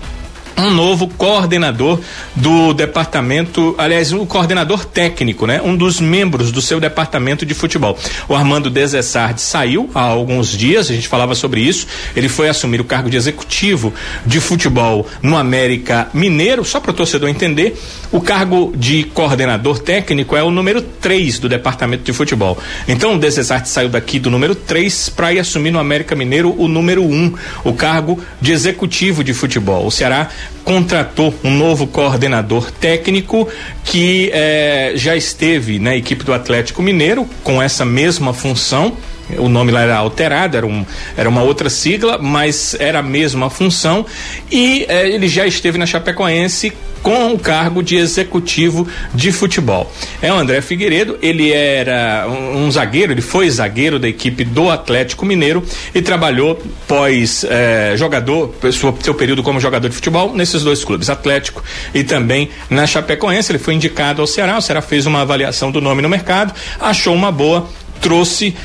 um 0.58 0.72
novo 0.72 1.08
coordenador 1.08 2.00
do 2.36 2.74
departamento, 2.74 3.76
aliás, 3.78 4.12
o 4.12 4.22
um 4.22 4.26
coordenador 4.26 4.86
técnico, 4.86 5.46
né? 5.46 5.62
Um 5.64 5.76
dos 5.76 6.00
membros 6.00 6.52
do 6.52 6.62
seu 6.62 6.80
departamento 6.80 7.46
de 7.46 7.54
futebol. 7.54 7.98
O 8.28 8.36
Armando 8.36 8.70
Desessardi 8.70 9.42
saiu 9.42 9.90
há 9.94 10.02
alguns 10.02 10.50
dias, 10.50 10.90
a 10.90 10.94
gente 10.94 11.08
falava 11.08 11.36
sobre 11.36 11.62
isso. 11.62 11.88
Ele 12.16 12.30
foi 12.30 12.48
assumir 12.48 12.80
o 12.80 12.86
cargo 12.86 13.10
de 13.10 13.18
executivo 13.18 13.94
de 14.26 14.40
futebol 14.40 15.08
no 15.22 15.38
América 15.38 16.10
Mineiro, 16.14 16.64
só 16.64 16.80
para 16.80 16.92
o 16.92 16.94
torcedor 16.94 17.30
entender. 17.30 17.78
O 18.12 18.22
cargo 18.22 18.74
de 18.76 19.04
coordenador 19.04 19.80
técnico 19.80 20.36
é 20.36 20.44
o 20.44 20.50
número 20.50 20.82
3 20.82 21.40
do 21.40 21.50
departamento 21.50 22.04
de 22.04 22.14
futebol. 22.14 22.58
Então 22.88 23.16
o 23.16 23.20
Desessardi 23.20 23.68
saiu 23.68 23.90
daqui 23.90 24.20
do 24.20 24.30
número 24.30 24.56
3 24.56 25.10
para 25.10 25.34
ir 25.34 25.40
assumir 25.40 25.72
no 25.72 25.80
América 25.80 26.16
Mineiro 26.16 26.56
o 26.58 26.68
número 26.68 27.04
1, 27.04 27.14
um, 27.14 27.34
o 27.64 27.74
cargo 27.74 28.22
de 28.42 28.52
executivo 28.52 29.24
de 29.24 29.34
futebol. 29.34 29.86
O 29.86 29.92
Ceará 29.92 30.30
contratou 30.64 31.34
um 31.44 31.52
novo 31.52 31.88
coordenador 31.88 32.72
técnico 32.72 33.48
que 33.84 34.30
eh, 34.34 34.94
já 34.96 35.16
esteve 35.16 35.80
na 35.80 35.96
equipe 35.96 36.24
do 36.24 36.34
Atlético 36.34 36.82
Mineiro 36.82 37.28
com 37.44 37.62
essa 37.62 37.86
mesma 37.86 38.34
função. 38.34 38.98
O 39.38 39.50
nome 39.50 39.72
lá 39.72 39.82
era 39.82 39.98
alterado, 39.98 40.55
era, 40.55 40.65
um, 40.65 40.86
era 41.17 41.27
uma 41.27 41.41
outra 41.41 41.70
sigla, 41.70 42.17
mas 42.17 42.75
era 42.79 43.00
a 43.00 43.03
mesma 43.03 43.50
função. 43.50 44.05
E 44.51 44.86
eh, 44.88 45.10
ele 45.10 45.27
já 45.27 45.48
esteve 45.48 45.77
na 45.77 45.86
Chapecoense 45.86 46.72
com 47.05 47.34
o 47.34 47.38
cargo 47.38 47.84
de 47.84 47.98
executivo 47.98 48.88
de 49.13 49.32
futebol. 49.32 49.91
É 50.24 50.34
o 50.34 50.36
André 50.36 50.60
Figueiredo, 50.60 51.20
ele 51.22 51.51
era 51.51 52.27
um, 52.27 52.65
um 52.65 52.72
zagueiro, 52.72 53.12
ele 53.12 53.22
foi 53.22 53.48
zagueiro 53.48 54.00
da 54.00 54.10
equipe 54.10 54.44
do 54.44 54.72
Atlético 54.72 55.24
Mineiro 55.24 55.63
e 55.94 56.01
trabalhou 56.01 56.60
pós 56.88 57.46
eh, 57.48 57.94
jogador, 57.96 58.55
seu, 58.74 58.98
seu 59.00 59.13
período 59.13 59.44
como 59.44 59.60
jogador 59.60 59.88
de 59.88 59.94
futebol 59.94 60.34
nesses 60.34 60.63
dois 60.63 60.84
clubes, 60.84 61.08
Atlético 61.08 61.63
e 61.94 62.03
também 62.03 62.50
na 62.72 62.88
Chapecoense. 62.88 63.51
Ele 63.51 63.60
foi 63.60 63.75
indicado 63.75 64.20
ao 64.20 64.27
Ceará, 64.27 64.58
o 64.58 64.62
Ceará 64.62 64.82
fez 64.82 65.05
uma 65.05 65.22
avaliação 65.22 65.70
do 65.70 65.79
nome 65.79 66.01
no 66.01 66.10
mercado, 66.10 66.55
achou 66.79 67.13
uma 67.13 67.32
boa 67.32 67.70
trouxe 68.02 68.56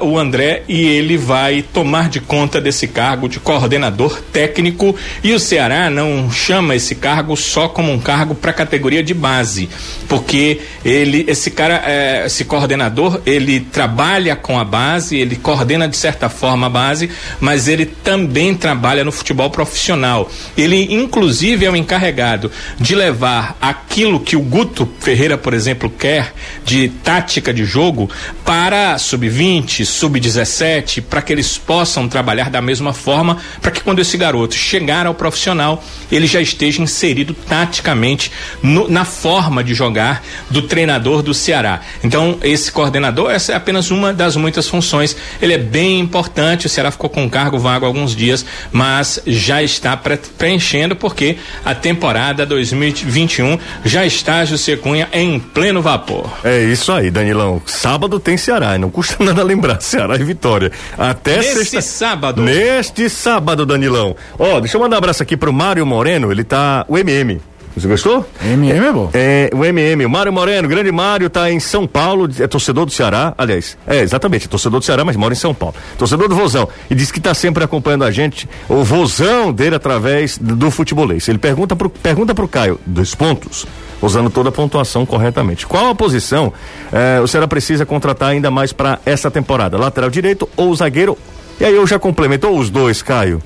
uh, 0.00 0.04
o 0.04 0.18
André 0.18 0.62
e 0.68 0.86
ele 0.86 1.16
vai 1.16 1.62
tomar 1.62 2.08
de 2.08 2.20
conta 2.20 2.60
desse 2.60 2.88
cargo 2.88 3.28
de 3.28 3.38
coordenador 3.38 4.20
técnico 4.32 4.96
e 5.22 5.32
o 5.32 5.38
Ceará 5.38 5.88
não 5.88 6.30
chama 6.30 6.74
esse 6.74 6.94
cargo 6.94 7.36
só 7.36 7.68
como 7.68 7.92
um 7.92 8.00
cargo 8.00 8.34
para 8.34 8.52
categoria 8.52 9.02
de 9.02 9.14
base, 9.14 9.68
porque 10.08 10.60
ele 10.84 11.24
esse 11.28 11.50
cara 11.50 11.82
eh, 11.86 12.24
esse 12.26 12.44
coordenador 12.44 13.20
ele 13.24 13.60
trabalha 13.60 14.34
com 14.34 14.58
a 14.58 14.64
base, 14.64 15.16
ele 15.16 15.36
coordena 15.36 15.86
de 15.86 15.96
certa 15.96 16.28
forma 16.28 16.66
a 16.66 16.70
base, 16.70 17.10
mas 17.38 17.68
ele 17.68 17.86
também 17.86 18.54
trabalha 18.54 19.04
no 19.04 19.12
futebol 19.12 19.50
profissional. 19.50 20.30
Ele 20.56 20.94
inclusive 20.94 21.64
é 21.64 21.70
o 21.70 21.76
encarregado 21.76 22.50
de 22.78 22.94
levar 22.94 23.56
aquilo 23.60 24.20
que 24.20 24.36
o 24.36 24.40
Guto 24.40 24.88
Ferreira, 25.00 25.36
por 25.38 25.54
exemplo, 25.54 25.90
quer 25.90 26.32
de 26.64 26.88
tática 26.88 27.52
de 27.52 27.64
jogo 27.64 28.10
para 28.44 28.69
sub-20, 28.98 29.84
sub-17, 29.84 31.02
para 31.02 31.22
que 31.22 31.32
eles 31.32 31.58
possam 31.58 32.08
trabalhar 32.08 32.50
da 32.50 32.60
mesma 32.60 32.92
forma, 32.92 33.38
para 33.60 33.70
que 33.70 33.80
quando 33.80 34.00
esse 34.00 34.16
garoto 34.16 34.54
chegar 34.54 35.06
ao 35.06 35.14
profissional, 35.14 35.82
ele 36.10 36.26
já 36.26 36.40
esteja 36.40 36.82
inserido 36.82 37.34
taticamente 37.34 38.30
no, 38.62 38.88
na 38.88 39.04
forma 39.04 39.64
de 39.64 39.74
jogar 39.74 40.22
do 40.48 40.62
treinador 40.62 41.22
do 41.22 41.34
Ceará. 41.34 41.80
Então, 42.04 42.38
esse 42.42 42.70
coordenador, 42.70 43.30
essa 43.30 43.52
é 43.52 43.56
apenas 43.56 43.90
uma 43.90 44.12
das 44.12 44.36
muitas 44.36 44.68
funções. 44.68 45.16
Ele 45.42 45.54
é 45.54 45.58
bem 45.58 45.98
importante. 45.98 46.66
O 46.66 46.68
Ceará 46.68 46.90
ficou 46.90 47.10
com 47.10 47.28
cargo 47.28 47.58
vago 47.58 47.84
há 47.84 47.88
alguns 47.88 48.14
dias, 48.14 48.44
mas 48.70 49.20
já 49.26 49.62
está 49.62 49.96
preenchendo 50.38 50.94
porque 50.94 51.36
a 51.64 51.74
temporada 51.74 52.46
2021 52.46 53.58
já 53.84 54.06
está, 54.06 54.44
José 54.44 54.76
Cunha, 54.76 55.08
em 55.12 55.38
pleno 55.40 55.82
vapor. 55.82 56.30
É 56.44 56.62
isso 56.64 56.92
aí, 56.92 57.10
Danilão. 57.10 57.60
Sábado 57.66 58.20
tem 58.20 58.36
Ceará 58.36 58.59
não 58.78 58.90
custa 58.90 59.16
nada 59.24 59.42
lembrar, 59.42 59.80
Ceará 59.80 60.16
e 60.16 60.24
Vitória. 60.24 60.70
Até 60.96 61.36
Neste 61.38 61.64
sexta... 61.64 61.80
sábado. 61.80 62.42
Neste 62.42 63.08
sábado, 63.08 63.64
Danilão. 63.66 64.16
Ó, 64.38 64.56
oh, 64.56 64.60
deixa 64.60 64.76
eu 64.76 64.80
mandar 64.80 64.96
um 64.96 64.98
abraço 64.98 65.22
aqui 65.22 65.36
pro 65.36 65.52
Mário 65.52 65.84
Moreno, 65.86 66.30
ele 66.30 66.44
tá, 66.44 66.84
o 66.88 66.98
MM, 66.98 67.40
você 67.76 67.86
gostou? 67.86 68.26
MM 68.42 68.86
é 68.86 68.92
bom. 68.92 69.10
É, 69.14 69.50
o 69.54 69.64
MM, 69.64 70.04
o 70.04 70.10
Mário 70.10 70.32
Moreno, 70.32 70.68
grande 70.68 70.90
Mário, 70.90 71.30
tá 71.30 71.50
em 71.50 71.60
São 71.60 71.86
Paulo, 71.86 72.28
é 72.38 72.46
torcedor 72.46 72.84
do 72.84 72.92
Ceará, 72.92 73.32
aliás, 73.38 73.78
é, 73.86 74.00
exatamente, 74.00 74.46
é 74.46 74.48
torcedor 74.48 74.80
do 74.80 74.84
Ceará, 74.84 75.04
mas 75.04 75.16
mora 75.16 75.32
em 75.32 75.36
São 75.36 75.54
Paulo. 75.54 75.74
Torcedor 75.96 76.28
do 76.28 76.34
Vozão. 76.34 76.68
E 76.90 76.94
diz 76.94 77.12
que 77.12 77.20
tá 77.20 77.32
sempre 77.32 77.62
acompanhando 77.62 78.04
a 78.04 78.10
gente, 78.10 78.48
o 78.68 78.82
Vozão 78.82 79.52
dele 79.52 79.76
através 79.76 80.36
do 80.36 80.70
futebolês. 80.70 81.28
Ele 81.28 81.38
pergunta 81.38 81.76
pro, 81.76 81.88
pergunta 81.88 82.34
pro 82.34 82.48
Caio, 82.48 82.80
dois 82.84 83.14
pontos, 83.14 83.66
usando 84.00 84.30
toda 84.30 84.48
a 84.48 84.52
pontuação 84.52 85.04
corretamente. 85.04 85.66
Qual 85.66 85.90
a 85.90 85.94
posição 85.94 86.52
eh, 86.92 87.20
o 87.22 87.26
Ceará 87.26 87.46
precisa 87.46 87.84
contratar 87.84 88.30
ainda 88.30 88.50
mais 88.50 88.72
para 88.72 88.98
essa 89.04 89.30
temporada? 89.30 89.76
Lateral 89.76 90.10
direito 90.10 90.48
ou 90.56 90.74
zagueiro? 90.74 91.16
E 91.60 91.64
aí 91.64 91.74
eu 91.74 91.86
já 91.86 91.98
complementou 91.98 92.58
os 92.58 92.70
dois, 92.70 93.02
Caio? 93.02 93.42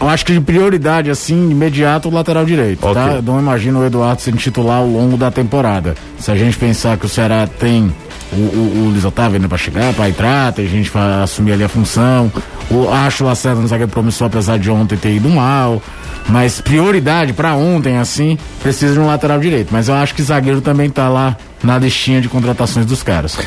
Eu 0.00 0.08
acho 0.08 0.24
que 0.24 0.32
de 0.32 0.40
prioridade, 0.40 1.10
assim, 1.10 1.50
imediato, 1.50 2.08
o 2.08 2.12
lateral 2.12 2.44
direito, 2.44 2.80
tá? 2.80 2.90
okay. 2.90 3.02
tá? 3.02 3.12
Eu 3.14 3.22
não 3.22 3.40
imagino 3.40 3.80
o 3.80 3.84
Eduardo 3.84 4.22
sendo 4.22 4.36
titular 4.36 4.78
ao 4.78 4.86
longo 4.86 5.16
da 5.16 5.30
temporada. 5.30 5.96
Se 6.18 6.30
a 6.30 6.36
gente 6.36 6.56
pensar 6.56 6.96
que 6.96 7.06
o 7.06 7.08
Ceará 7.08 7.48
tem 7.58 7.92
o, 8.32 8.36
o, 8.36 8.84
o 8.86 8.90
Luiz 8.90 9.04
Otávio 9.04 9.36
ainda 9.36 9.48
para 9.48 9.58
chegar, 9.58 9.92
para 9.94 10.08
entrar, 10.08 10.52
tem 10.52 10.68
gente 10.68 10.90
para 10.90 11.22
assumir 11.22 11.52
ali 11.52 11.64
a 11.64 11.68
função. 11.68 12.30
O, 12.70 12.88
acho 12.90 13.24
Lacerda 13.24 13.60
no 13.60 13.68
zagueiro 13.68 13.90
promissor, 13.90 14.26
apesar 14.26 14.58
de 14.58 14.70
ontem 14.70 14.96
ter 14.96 15.14
ido 15.14 15.28
mal. 15.28 15.82
Mas 16.28 16.60
prioridade 16.60 17.32
para 17.32 17.54
ontem, 17.54 17.96
assim, 17.96 18.36
precisa 18.62 18.92
de 18.92 19.00
um 19.00 19.06
lateral 19.06 19.40
direito. 19.40 19.68
Mas 19.72 19.88
eu 19.88 19.94
acho 19.94 20.14
que 20.14 20.22
zagueiro 20.22 20.60
também 20.60 20.90
tá 20.90 21.08
lá 21.08 21.36
na 21.62 21.78
listinha 21.78 22.20
de 22.20 22.28
contratações 22.28 22.84
dos 22.84 23.02
caras. 23.02 23.38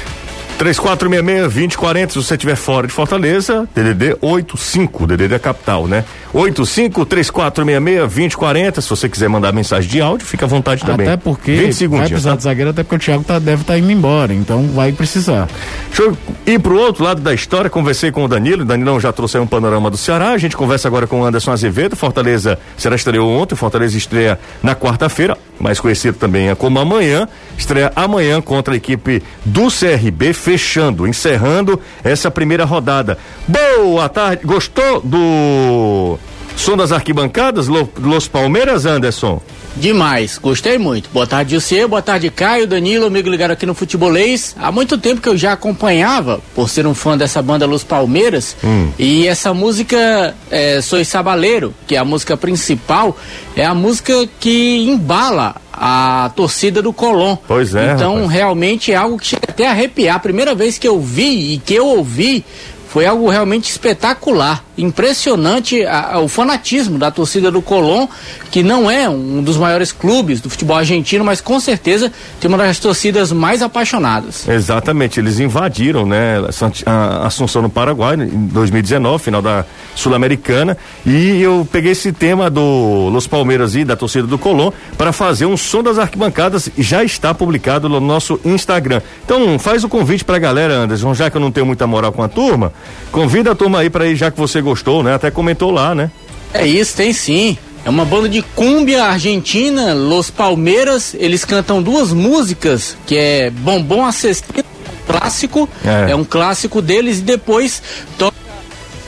3466-2040, 0.61 2.11
se 2.11 2.15
você 2.17 2.35
estiver 2.35 2.55
fora 2.55 2.85
de 2.85 2.93
Fortaleza, 2.93 3.67
DDD 3.73 4.15
85, 4.21 5.07
DDD 5.07 5.33
é 5.33 5.39
capital, 5.39 5.87
né? 5.87 6.05
85-3466-2040, 6.35 8.79
se 8.79 8.87
você 8.87 9.09
quiser 9.09 9.27
mandar 9.27 9.51
mensagem 9.51 9.89
de 9.89 9.99
áudio, 9.99 10.27
fica 10.27 10.45
à 10.45 10.47
vontade 10.47 10.85
também. 10.85 11.07
Até 11.07 11.17
porque 11.17 11.55
20 11.55 11.73
segundos, 11.73 12.01
vai 12.01 12.09
precisar 12.09 12.29
tá? 12.31 12.35
de 12.35 12.43
zagueiro, 12.43 12.69
até 12.69 12.83
porque 12.83 12.95
o 12.95 12.99
Thiago 12.99 13.23
tá, 13.23 13.39
deve 13.39 13.63
estar 13.63 13.73
tá 13.73 13.79
indo 13.79 13.91
embora, 13.91 14.35
então 14.35 14.67
vai 14.67 14.91
precisar. 14.91 15.49
Deixa 15.87 16.03
eu 16.03 16.15
ir 16.45 16.59
pro 16.59 16.77
outro 16.77 17.03
lado 17.03 17.21
da 17.21 17.33
história, 17.33 17.67
conversei 17.67 18.11
com 18.11 18.23
o 18.23 18.27
Danilo, 18.27 18.61
o 18.61 18.65
Danilão 18.65 18.99
já 18.99 19.11
trouxe 19.11 19.37
aí 19.37 19.43
um 19.43 19.47
panorama 19.47 19.89
do 19.89 19.97
Ceará, 19.97 20.29
a 20.29 20.37
gente 20.37 20.55
conversa 20.55 20.87
agora 20.87 21.07
com 21.07 21.21
o 21.21 21.25
Anderson 21.25 21.49
Azevedo, 21.51 21.95
Fortaleza, 21.95 22.59
Ceará 22.77 22.95
estreou 22.95 23.27
ontem, 23.31 23.55
Fortaleza 23.55 23.97
estreia 23.97 24.37
na 24.61 24.75
quarta-feira, 24.75 25.35
mais 25.61 25.79
conhecido 25.79 26.17
também 26.17 26.53
como 26.55 26.79
amanhã, 26.79 27.27
estreia 27.57 27.91
amanhã 27.95 28.41
contra 28.41 28.73
a 28.73 28.77
equipe 28.77 29.21
do 29.45 29.67
CRB, 29.67 30.33
fechando, 30.33 31.07
encerrando 31.07 31.79
essa 32.03 32.31
primeira 32.31 32.65
rodada. 32.65 33.17
Boa 33.47 34.09
tarde, 34.09 34.45
gostou 34.45 35.01
do 35.01 36.17
som 36.55 36.75
das 36.77 36.91
arquibancadas, 36.91 37.67
Los 37.67 38.27
Palmeiras, 38.27 38.85
Anderson? 38.85 39.41
Demais, 39.75 40.37
gostei 40.37 40.77
muito. 40.77 41.09
Boa 41.11 41.25
tarde, 41.25 41.59
você, 41.59 41.87
boa 41.87 42.01
tarde, 42.01 42.29
Caio, 42.29 42.67
Danilo, 42.67 43.05
amigo 43.05 43.29
ligado 43.29 43.51
aqui 43.51 43.65
no 43.65 43.73
Futebolês. 43.73 44.55
Há 44.59 44.71
muito 44.71 44.97
tempo 44.97 45.21
que 45.21 45.29
eu 45.29 45.37
já 45.37 45.53
acompanhava, 45.53 46.41
por 46.53 46.69
ser 46.69 46.85
um 46.85 46.93
fã 46.93 47.17
dessa 47.17 47.41
banda 47.41 47.65
Los 47.65 47.83
Palmeiras, 47.83 48.55
hum. 48.63 48.89
e 48.99 49.27
essa 49.27 49.53
música 49.53 50.35
é, 50.49 50.81
Sois 50.81 51.07
Sabaleiro, 51.07 51.73
que 51.87 51.95
é 51.95 51.99
a 51.99 52.05
música 52.05 52.35
principal, 52.35 53.17
é 53.55 53.65
a 53.65 53.73
música 53.73 54.27
que 54.39 54.77
embala 54.89 55.55
a 55.73 56.31
torcida 56.35 56.81
do 56.81 56.91
Colón. 56.91 57.37
Pois 57.47 57.73
é. 57.73 57.93
Então, 57.93 58.15
rapaz. 58.15 58.31
realmente 58.31 58.91
é 58.91 58.95
algo 58.95 59.17
que 59.17 59.27
chega 59.27 59.47
até 59.49 59.67
a 59.67 59.71
arrepiar. 59.71 60.17
A 60.17 60.19
primeira 60.19 60.53
vez 60.53 60.77
que 60.77 60.87
eu 60.87 60.99
vi 60.99 61.53
e 61.53 61.57
que 61.57 61.73
eu 61.73 61.87
ouvi 61.87 62.45
foi 62.91 63.05
algo 63.05 63.29
realmente 63.29 63.69
espetacular 63.69 64.65
impressionante 64.81 65.85
a, 65.85 66.15
a, 66.15 66.19
o 66.19 66.27
fanatismo 66.27 66.97
da 66.97 67.11
torcida 67.11 67.51
do 67.51 67.61
Colón, 67.61 68.07
que 68.49 68.63
não 68.63 68.89
é 68.89 69.07
um 69.07 69.41
dos 69.41 69.57
maiores 69.57 69.91
clubes 69.91 70.41
do 70.41 70.49
futebol 70.49 70.77
argentino, 70.77 71.23
mas 71.23 71.39
com 71.39 71.59
certeza 71.59 72.11
tem 72.39 72.49
uma 72.49 72.57
das 72.57 72.79
torcidas 72.79 73.31
mais 73.31 73.61
apaixonadas. 73.61 74.47
Exatamente, 74.47 75.19
eles 75.19 75.39
invadiram, 75.39 76.05
né, 76.05 76.37
a 76.85 77.27
Assunção 77.27 77.61
no 77.61 77.69
Paraguai 77.69 78.15
em 78.15 78.47
2019, 78.47 79.23
final 79.23 79.41
da 79.41 79.65
Sul-Americana, 79.95 80.77
e 81.05 81.41
eu 81.41 81.67
peguei 81.71 81.91
esse 81.91 82.11
tema 82.11 82.49
do 82.49 83.09
Los 83.09 83.27
Palmeiras 83.27 83.75
e 83.75 83.83
da 83.83 83.95
torcida 83.95 84.25
do 84.25 84.37
Colón 84.37 84.71
para 84.97 85.11
fazer 85.11 85.45
um 85.45 85.57
som 85.57 85.83
das 85.83 85.99
arquibancadas, 85.99 86.69
já 86.77 87.03
está 87.03 87.33
publicado 87.33 87.87
no 87.87 87.99
nosso 87.99 88.39
Instagram. 88.43 89.01
Então, 89.23 89.59
faz 89.59 89.83
o 89.83 89.89
convite 89.89 90.23
para 90.23 90.37
a 90.37 90.39
galera, 90.39 90.73
Anderson, 90.73 91.13
já 91.13 91.29
que 91.29 91.37
eu 91.37 91.41
não 91.41 91.51
tenho 91.51 91.65
muita 91.65 91.85
moral 91.85 92.11
com 92.11 92.23
a 92.23 92.27
turma, 92.27 92.73
convida 93.11 93.51
a 93.51 93.55
turma 93.55 93.79
aí 93.79 93.89
para 93.89 94.07
ir, 94.07 94.15
já 94.15 94.31
que 94.31 94.37
você 94.37 94.61
gostou, 94.61 95.03
né? 95.03 95.13
Até 95.15 95.31
comentou 95.31 95.71
lá, 95.71 95.93
né? 95.93 96.11
É 96.53 96.65
isso, 96.65 96.95
tem 96.95 97.13
sim. 97.13 97.57
É 97.83 97.89
uma 97.89 98.05
banda 98.05 98.29
de 98.29 98.41
cúmbia 98.41 99.05
argentina, 99.05 99.93
Los 99.93 100.29
Palmeiras. 100.29 101.15
Eles 101.17 101.43
cantam 101.43 101.81
duas 101.81 102.13
músicas, 102.13 102.95
que 103.07 103.17
é 103.17 103.49
Bombom 103.49 104.05
Assassino, 104.05 104.63
clássico, 105.07 105.67
é. 105.83 106.11
é 106.11 106.15
um 106.15 106.23
clássico 106.23 106.81
deles, 106.81 107.19
e 107.19 107.21
depois 107.21 107.81
toca 108.17 108.35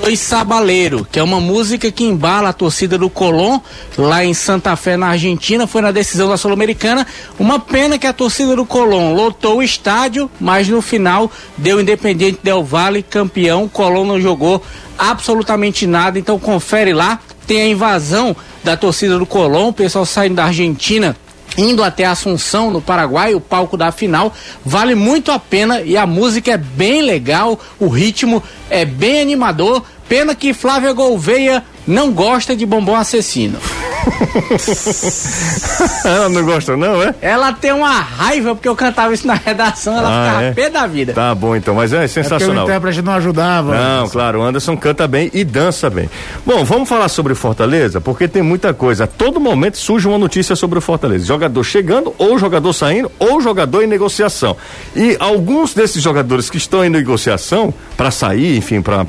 Soy 0.04 0.18
Sabaleiro, 0.18 1.08
que 1.10 1.18
é 1.18 1.24
uma 1.24 1.40
música 1.40 1.90
que 1.90 2.04
embala 2.04 2.50
a 2.50 2.54
torcida 2.54 2.98
do 2.98 3.10
Colón, 3.10 3.62
lá 3.98 4.26
em 4.26 4.34
Santa 4.34 4.76
Fé, 4.76 4.98
na 4.98 5.08
Argentina, 5.08 5.66
foi 5.66 5.82
na 5.82 5.92
decisão 5.92 6.28
da 6.28 6.36
Sul-Americana. 6.36 7.08
Uma 7.40 7.58
pena 7.58 7.98
que 7.98 8.06
a 8.06 8.12
torcida 8.12 8.54
do 8.54 8.66
Colón 8.66 9.14
lotou 9.14 9.60
o 9.60 9.64
estádio, 9.64 10.30
mas 10.42 10.68
no 10.68 10.82
final 10.82 11.32
deu 11.58 11.80
Independiente 11.80 12.40
Del 12.44 12.66
Valle 12.66 13.02
campeão. 13.02 13.70
Colón 13.70 14.06
não 14.06 14.20
jogou 14.20 14.62
absolutamente 14.98 15.88
nada, 15.88 16.20
então 16.20 16.38
confere 16.38 16.94
lá. 16.94 17.22
Tem 17.48 17.62
a 17.62 17.68
invasão 17.68 18.36
da 18.62 18.76
torcida 18.76 19.18
do 19.18 19.26
Colón, 19.26 19.70
o 19.70 19.74
pessoal 19.74 20.06
saindo 20.06 20.36
da 20.36 20.44
Argentina 20.44 21.16
indo 21.58 21.84
até 21.84 22.06
Assunção, 22.06 22.72
no 22.72 22.82
Paraguai, 22.82 23.34
o 23.34 23.42
palco 23.42 23.78
da 23.78 23.92
final. 23.92 24.34
Vale 24.66 24.96
muito 24.96 25.32
a 25.32 25.40
pena 25.40 25.82
e 25.82 25.96
a 25.96 26.06
música 26.06 26.52
é 26.52 26.58
bem 26.58 27.02
legal, 27.02 27.60
o 27.80 27.88
ritmo 27.88 28.42
é 28.70 28.86
bem 28.86 29.22
animador. 29.22 29.84
Pena 30.08 30.36
que 30.36 30.54
Flávia 30.54 30.94
Gouveia 30.94 31.64
não 31.88 32.12
gosta 32.12 32.56
de 32.56 32.66
bombom 32.66 32.96
assassino. 32.96 33.58
ela 36.04 36.30
não 36.30 36.44
gosta, 36.44 36.76
não, 36.76 37.02
é? 37.02 37.16
Ela 37.22 37.54
tem 37.54 37.72
uma 37.72 38.02
raiva 38.02 38.56
porque 38.56 38.68
eu 38.68 38.76
cantava 38.76 39.14
isso 39.14 39.26
na 39.26 39.34
redação, 39.34 39.98
ela 39.98 40.10
ah, 40.10 40.26
ficava 40.26 40.44
é? 40.44 40.52
pé 40.52 40.70
da 40.70 40.88
vida. 40.88 41.14
Tá 41.14 41.34
bom, 41.34 41.56
então, 41.56 41.76
mas 41.76 41.94
é 41.94 42.08
sensacional. 42.08 42.58
É 42.58 42.62
o 42.62 42.64
intérprete 42.64 43.02
não 43.02 43.14
ajudava. 43.14 43.76
Não, 43.76 44.10
claro, 44.10 44.40
o 44.40 44.44
Anderson 44.44 44.76
canta 44.76 45.08
bem 45.08 45.30
e 45.34 45.44
dança 45.44 45.90
bem. 45.90 46.10
Bom, 46.46 46.64
vamos 46.64 46.90
falar 46.90 47.08
sobre 47.08 47.34
o 47.34 47.36
Fortaleza, 47.36 48.02
porque 48.02 48.28
tem 48.28 48.42
muita 48.42 48.74
coisa. 48.74 49.06
A 49.06 49.08
todo 49.08 49.40
momento 49.40 49.78
surge 49.78 50.08
uma 50.08 50.18
notícia 50.18 50.56
sobre 50.56 50.80
o 50.80 50.82
Fortaleza. 50.82 51.26
Jogador 51.26 51.64
chegando, 51.64 52.14
ou 52.18 52.38
jogador 52.38 52.74
saindo, 52.74 53.12
ou 53.20 53.42
jogador 53.42 53.84
em 53.84 53.88
negociação. 53.88 54.56
E 54.96 55.16
alguns 55.20 55.74
desses 55.74 56.02
jogadores 56.02 56.50
que 56.50 56.58
estão 56.58 56.84
em 56.84 56.90
negociação, 56.90 57.74
para 57.96 58.12
sair, 58.12 58.58
enfim, 58.58 58.82
para 58.82 59.06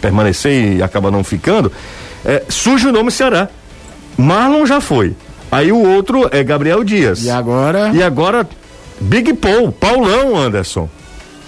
permanecer 0.00 0.76
e 0.76 0.82
acabar 0.82 1.10
não 1.10 1.24
ficando, 1.24 1.72
é, 2.26 2.42
surge 2.48 2.88
o 2.88 2.92
nome 2.92 3.10
Ceará. 3.10 3.48
Marlon 4.18 4.66
já 4.66 4.80
foi. 4.80 5.14
Aí 5.50 5.70
o 5.70 5.78
outro 5.78 6.28
é 6.32 6.42
Gabriel 6.42 6.82
Dias. 6.82 7.24
E 7.24 7.30
agora? 7.30 7.90
E 7.94 8.02
agora 8.02 8.46
Big 9.00 9.32
Paul, 9.34 9.70
Paulão 9.70 10.36
Anderson. 10.36 10.88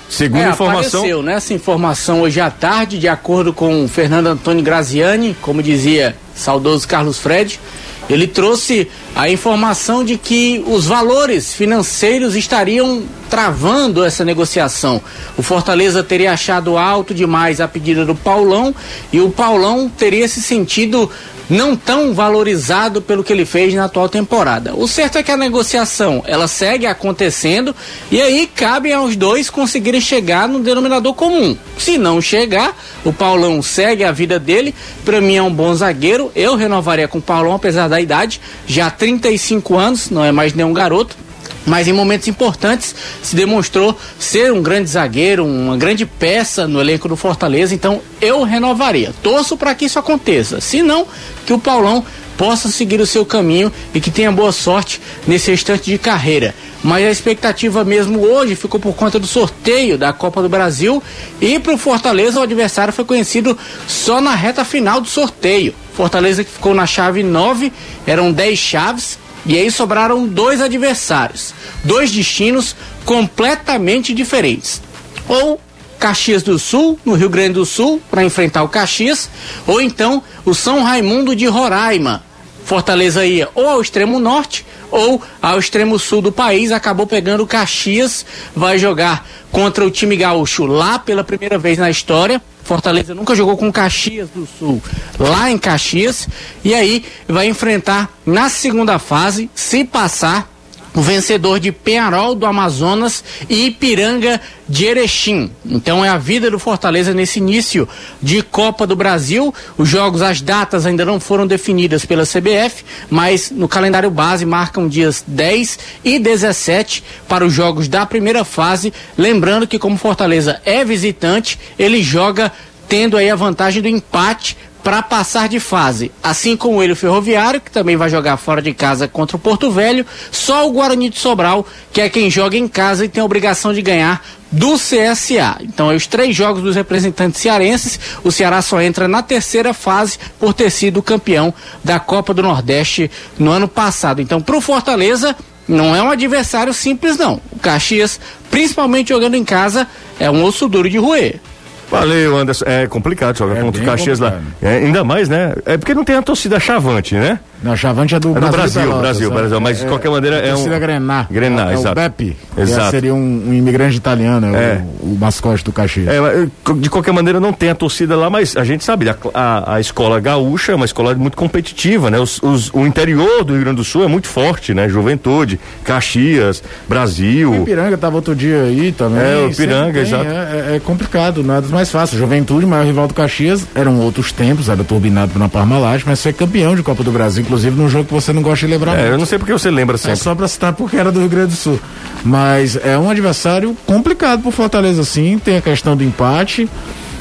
Segundo 0.09 0.41
é, 0.41 0.49
informação. 0.49 1.01
Apareceu, 1.01 1.23
né, 1.23 1.35
essa 1.35 1.53
informação 1.53 2.23
hoje 2.23 2.41
à 2.41 2.51
tarde, 2.51 2.99
de 2.99 3.09
acordo 3.09 3.53
com 3.53 3.87
Fernando 3.89 4.29
Antônio 4.29 4.63
Graziani, 4.63 5.37
como 5.43 5.63
dizia 5.63 6.17
saudoso 6.35 6.89
Carlos 6.89 7.19
Fred, 7.19 7.61
ele 8.09 8.27
trouxe 8.27 8.89
a 9.15 9.29
informação 9.29 10.05
de 10.05 10.17
que 10.17 10.65
os 10.67 10.87
valores 10.87 11.55
financeiros 11.55 12.35
estariam 12.35 13.03
travando 13.29 14.05
essa 14.05 14.25
negociação. 14.25 15.03
O 15.37 15.43
Fortaleza 15.43 16.03
teria 16.03 16.33
achado 16.33 16.79
alto 16.79 17.13
demais 17.13 17.61
a 17.61 17.69
pedida 17.69 18.05
do 18.05 18.15
Paulão 18.15 18.75
e 19.13 19.21
o 19.21 19.31
Paulão 19.31 19.89
teria 19.89 20.27
se 20.27 20.41
sentido 20.41 21.11
não 21.49 21.77
tão 21.77 22.13
valorizado 22.13 23.01
pelo 23.01 23.25
que 23.25 23.33
ele 23.33 23.45
fez 23.45 23.73
na 23.75 23.85
atual 23.85 24.09
temporada. 24.09 24.75
O 24.75 24.87
certo 24.87 25.19
é 25.19 25.23
que 25.23 25.31
a 25.31 25.37
negociação 25.37 26.23
ela 26.27 26.47
segue 26.47 26.87
acontecendo 26.87 27.75
e 28.11 28.21
aí 28.21 28.47
cabe 28.47 28.93
aos 28.93 29.17
dois 29.17 29.49
conseguirem 29.49 30.01
chegar 30.01 30.49
no 30.49 30.61
denominador 30.61 31.15
comum. 31.15 31.57
Se 31.79 31.97
não 31.97 32.21
chegar, 32.21 32.77
o 33.05 33.13
Paulão 33.13 33.63
segue 33.63 34.05
a 34.05 34.13
vida 34.13 34.39
dele. 34.39 34.75
Para 35.05 35.21
mim 35.21 35.37
é 35.37 35.43
um 35.43 35.53
bom 35.53 35.75
zagueiro. 35.75 36.31
Eu 36.35 36.57
renovaria 36.57 37.09
com 37.09 37.19
o 37.19 37.23
Paulão 37.23 37.55
apesar 37.55 37.89
da 37.89 38.01
idade, 38.01 38.41
já 38.67 38.91
35 38.91 39.77
anos, 39.77 40.11
não 40.11 40.25
é 40.25 40.33
mais 40.33 40.53
nenhum 40.53 40.73
garoto 40.73 41.28
mas 41.69 41.87
em 41.87 41.93
momentos 41.93 42.27
importantes 42.27 42.95
se 43.23 43.37
demonstrou 43.37 43.97
ser 44.19 44.53
um 44.53 44.63
grande 44.63 44.91
zagueiro, 44.91 45.47
uma 45.47 45.77
grande 45.77 46.05
peça 46.07 46.67
no 46.67 46.81
elenco 46.81 47.09
do 47.09 47.17
Fortaleza. 47.17 47.75
Então 47.75 48.01
eu 48.21 48.43
renovaria. 48.43 49.15
Torço 49.23 49.57
para 49.57 49.75
que 49.75 49.85
isso 49.85 49.99
aconteça. 49.99 50.61
Se 50.61 50.83
não, 50.83 51.07
que 51.47 51.53
o 51.53 51.59
Paulão 51.59 52.05
possa 52.39 52.69
seguir 52.69 53.01
o 53.01 53.07
seu 53.07 53.27
caminho 53.27 53.71
e 53.93 54.01
que 54.01 54.13
tenha 54.13 54.31
boa 54.31 54.53
sorte 54.53 55.01
nesse 55.27 55.51
restante 55.51 55.91
de 55.91 55.99
carreira. 55.99 56.55
Mas 56.83 57.05
a 57.05 57.11
expectativa 57.11 57.85
mesmo 57.85 58.21
hoje 58.21 58.55
ficou 58.55 58.79
por 58.79 58.95
conta 58.95 59.19
do 59.19 59.27
sorteio 59.27 59.99
da 59.99 60.13
Copa 60.13 60.41
do 60.41 60.49
Brasil 60.49 61.03
e 61.41 61.59
para 61.59 61.75
o 61.75 61.79
Fortaleza 61.79 62.39
o 62.39 62.43
adversário 62.43 62.95
foi 62.95 63.05
conhecido 63.05 63.59
só 63.89 64.21
na 64.21 64.37
reta 64.37 64.65
final 64.65 65.01
do 65.01 65.09
sorteio. 65.09 65.75
Fortaleza 65.93 66.45
que 66.45 66.51
ficou 66.51 66.73
na 66.75 66.87
chave 66.87 67.25
9, 67.25 67.73
eram 68.07 68.31
10 68.31 68.57
chaves 68.57 69.19
e 69.47 69.57
aí 69.57 69.71
sobraram 69.71 70.27
dois 70.27 70.61
adversários, 70.61 71.55
dois 71.85 72.11
destinos 72.11 72.75
completamente 73.05 74.13
diferentes. 74.13 74.83
Ou 75.27 75.61
Caxias 75.99 76.43
do 76.43 76.59
Sul, 76.59 76.99
no 77.05 77.15
Rio 77.15 77.29
Grande 77.29 77.55
do 77.55 77.67
Sul, 77.67 78.01
para 78.11 78.25
enfrentar 78.25 78.63
o 78.63 78.69
Caxias, 78.69 79.29
ou 79.67 79.81
então 79.81 80.23
o 80.45 80.55
São 80.55 80.83
Raimundo 80.83 81.35
de 81.35 81.47
Roraima. 81.47 82.23
Fortaleza 82.65 83.25
ia 83.25 83.49
ou 83.55 83.69
ao 83.69 83.81
extremo 83.81 84.21
norte 84.21 84.65
ou 84.91 85.23
ao 85.41 85.59
extremo 85.59 85.99
sul 85.99 86.23
do 86.23 86.33
país, 86.33 86.73
acabou 86.73 87.07
pegando 87.07 87.43
o 87.43 87.47
Caxias, 87.47 88.25
vai 88.55 88.79
jogar 88.79 89.27
contra 89.51 89.85
o 89.85 89.91
time 89.91 90.17
gaúcho 90.17 90.67
lá 90.67 90.99
pela 90.99 91.25
primeira 91.25 91.59
vez 91.59 91.79
na 91.79 91.91
história. 91.91 92.43
Fortaleza 92.69 93.15
nunca 93.15 93.35
jogou 93.35 93.57
com 93.57 93.73
Caxias 93.73 94.29
do 94.29 94.47
Sul 94.47 94.83
lá 95.19 95.51
em 95.51 95.57
Caxias 95.57 96.29
e 96.63 96.75
aí 96.75 97.03
vai 97.27 97.49
enfrentar 97.49 98.11
na 98.27 98.51
segunda 98.51 98.99
fase, 98.99 99.49
se 99.55 99.87
passar, 99.87 100.47
o 100.95 101.01
vencedor 101.01 101.61
de 101.61 101.71
Penharol 101.71 102.35
do 102.35 102.47
Amazonas 102.47 103.23
e 103.49 103.67
Ipiranga 103.67 104.41
de 104.69 104.85
Erechim. 104.85 105.51
Então 105.65 106.05
é 106.05 106.09
a 106.09 106.19
vida 106.19 106.51
do 106.51 106.59
Fortaleza 106.59 107.15
nesse 107.15 107.39
início 107.39 107.89
de 108.21 108.43
Copa 108.43 108.87
do 108.87 108.97
Brasil. 108.97 109.55
Os 109.77 109.89
jogos, 109.89 110.23
as 110.23 110.41
datas 110.41 110.87
ainda 110.87 111.05
não 111.05 111.19
foram 111.19 111.47
definidas 111.47 112.05
pela 112.05 112.25
CBF, 112.25 112.85
mas 113.09 113.51
no 113.51 113.69
calendário 113.69 114.11
base 114.11 114.45
marcam 114.45 114.89
dias 114.89 115.25
10 115.27 115.79
e 116.05 116.19
17 116.19 117.03
para 117.29 117.45
os 117.45 117.53
jogos 117.53 117.89
da 117.89 118.05
primeira 118.05 118.45
fase. 118.45 118.93
Lembrando 119.17 119.67
que 119.67 119.79
como 119.79 119.97
Fortaleza 119.97 120.61
é 120.65 120.85
visitante, 120.85 121.59
ele 121.79 122.03
joga 122.03 122.53
tendo 122.89 123.17
aí 123.17 123.29
a 123.29 123.37
vantagem 123.37 123.83
do 123.83 123.89
empate 123.89 124.57
para 124.83 125.03
passar 125.03 125.49
de 125.49 125.61
fase. 125.61 126.11
Assim 126.23 126.57
como 126.57 126.83
ele, 126.83 126.93
o 126.93 126.97
Ferroviário, 126.97 127.61
que 127.61 127.71
também 127.71 127.97
vai 127.97 128.09
jogar 128.09 128.37
fora 128.37 128.63
de 128.63 128.73
casa 128.73 129.09
contra 129.09 129.37
o 129.37 129.41
Porto 129.41 129.71
Velho, 129.71 130.07
só 130.31 130.67
o 130.67 130.73
Guarani 130.73 131.11
de 131.11 131.19
Sobral, 131.19 131.67
que 131.93 132.01
é 132.01 132.09
quem 132.09 132.31
joga 132.31 132.57
em 132.57 132.69
casa 132.69 133.05
e 133.05 133.09
tem 133.09 133.21
a 133.21 133.25
obrigação 133.25 133.73
de 133.73 133.83
ganhar 133.83 134.25
do 134.51 134.77
CSA. 134.77 135.59
Então, 135.61 135.91
é 135.91 135.95
os 135.95 136.07
três 136.07 136.35
jogos 136.35 136.63
dos 136.63 136.75
representantes 136.75 137.41
cearenses. 137.41 137.99
O 138.25 138.33
Ceará 138.33 138.63
só 138.63 138.81
entra 138.81 139.07
na 139.07 139.23
terceira 139.23 139.75
fase 139.75 140.19
por 140.39 140.55
ter 140.55 140.71
sido 140.71 141.03
campeão 141.03 141.53
da 141.85 142.01
Copa 142.01 142.33
do 142.33 142.43
Nordeste 142.43 143.11
no 143.39 143.51
ano 143.51 143.69
passado. 143.69 144.23
Então, 144.23 144.41
para 144.41 144.57
o 144.57 144.61
Fortaleza, 144.61 145.37
não 145.67 145.95
é 145.95 146.03
um 146.03 146.11
adversário 146.11 146.73
simples, 146.73 147.19
não. 147.19 147.41
O 147.53 147.59
Caxias, 147.59 148.19
principalmente 148.51 149.11
jogando 149.11 149.35
em 149.35 149.45
casa, 149.45 149.87
é 150.19 150.31
um 150.31 150.43
osso 150.43 150.67
duro 150.69 150.89
de 150.89 150.97
roer. 150.97 151.41
Valeu, 151.91 152.37
Anderson. 152.37 152.65
É 152.67 152.87
complicado 152.87 153.37
jogar 153.37 153.57
é 153.57 153.63
contra 153.63 153.83
o 153.83 153.85
Caxias 153.85 154.19
complicado. 154.19 154.45
lá. 154.63 154.69
É, 154.71 154.77
ainda 154.79 155.05
mais, 155.05 155.29
né? 155.29 155.55
É 155.65 155.77
porque 155.77 155.95
não 155.95 156.05
tem 156.05 156.17
a 156.17 156.23
torcida 156.23 156.61
chavante, 156.61 157.15
né? 157.15 157.39
Não, 157.63 157.77
Chavante 157.77 158.15
é 158.15 158.21
do, 158.21 158.31
é 158.31 158.35
do 158.35 158.41
Brasil, 158.41 158.53
Brasil, 158.53 158.99
Brasil, 158.99 159.31
Brasil, 159.31 159.61
mas 159.61 159.79
de 159.79 159.85
é, 159.85 159.89
qualquer 159.89 160.11
maneira 160.11 160.37
é, 160.37 160.49
é 160.49 160.53
um... 160.53 160.55
Torcida 160.55 160.79
Grená. 160.79 161.27
Grená, 161.29 161.71
é, 161.71 161.75
exato. 161.75 161.89
É 161.89 161.91
o 161.91 161.95
Beppe, 161.95 162.37
exato. 162.57 162.91
seria 162.91 163.15
um, 163.15 163.49
um, 163.49 163.53
imigrante 163.53 163.97
italiano, 163.97 164.55
é. 164.55 164.85
o, 165.01 165.15
o, 165.15 165.19
mascote 165.19 165.65
do 165.65 165.73
Caxias. 165.73 166.07
É, 166.09 166.49
de 166.77 166.89
qualquer 166.89 167.11
maneira 167.13 167.41
não 167.41 167.53
tem 167.53 167.71
a 167.71 167.75
torcida 167.75 168.15
lá, 168.15 168.31
mas 168.31 168.57
a 168.57 168.63
gente 168.63 168.85
sabe, 168.85 169.09
a, 169.09 169.17
a, 169.35 169.75
a 169.75 169.81
escola 169.81 170.21
gaúcha 170.21 170.71
é 170.71 170.75
uma 170.75 170.85
escola 170.85 171.15
muito 171.17 171.37
competitiva, 171.37 172.11
né? 172.11 172.21
Os, 172.21 172.41
os, 172.43 172.73
o 172.73 172.87
interior 172.87 173.43
do 173.43 173.55
Rio 173.55 173.63
Grande 173.63 173.79
do 173.79 173.85
Sul 173.85 174.05
é 174.05 174.09
muito 174.09 174.29
forte, 174.29 174.73
né? 174.73 174.89
Juventude, 174.89 175.59
Caxias, 175.83 176.63
Brasil. 176.89 177.51
O 177.51 177.63
Ipiranga 177.63 177.97
estava 177.97 178.15
outro 178.15 178.37
dia 178.37 178.63
aí 178.63 178.93
também. 178.93 179.21
É, 179.21 179.37
o 179.47 179.51
Ipiranga, 179.51 180.01
exato. 180.01 180.25
É, 180.25 180.77
é, 180.77 180.81
complicado, 180.81 181.43
nada 181.43 181.67
mais 181.69 181.78
fácil. 181.85 182.19
Juventude, 182.19 182.67
maior 182.67 182.85
rival 182.85 183.07
do 183.07 183.15
Caxias, 183.15 183.67
eram 183.75 184.01
outros 184.01 184.33
tempos, 184.33 184.69
era 184.69 184.83
turbinado 184.83 185.33
uma 185.37 185.49
Parmalat, 185.49 186.03
mas 186.07 186.23
foi 186.23 186.33
campeão 186.33 186.75
de 186.75 186.83
Copa 186.83 187.05
do 187.05 187.13
Brasil, 187.13 187.43
inclusive 187.43 187.77
num 187.77 187.89
jogo 187.89 188.07
que 188.07 188.13
você 188.13 188.33
não 188.33 188.43
gosta 188.43 188.67
de 188.67 188.73
lembrar. 188.73 188.99
É, 188.99 189.11
eu 189.11 189.19
não 189.19 189.27
sei 189.27 189.39
porque 189.39 189.53
você 189.53 189.71
lembra 189.71 189.97
sempre. 189.97 190.13
É 190.13 190.17
só 190.17 190.35
pra 190.35 190.49
citar 190.49 190.73
porque 190.73 190.97
era 190.97 191.13
do 191.13 191.21
Rio 191.21 191.29
Grande 191.29 191.51
do 191.51 191.57
Sul. 191.57 191.79
Mas 192.25 192.77
é 192.77 192.99
um 192.99 193.09
adversário 193.09 193.77
complicado 193.87 194.43
pro 194.43 194.51
Fortaleza, 194.51 195.05
sim. 195.05 195.39
Tem 195.39 195.57
a 195.57 195.63
questão 195.63 195.97
do 195.97 196.03
empate. 196.03 196.69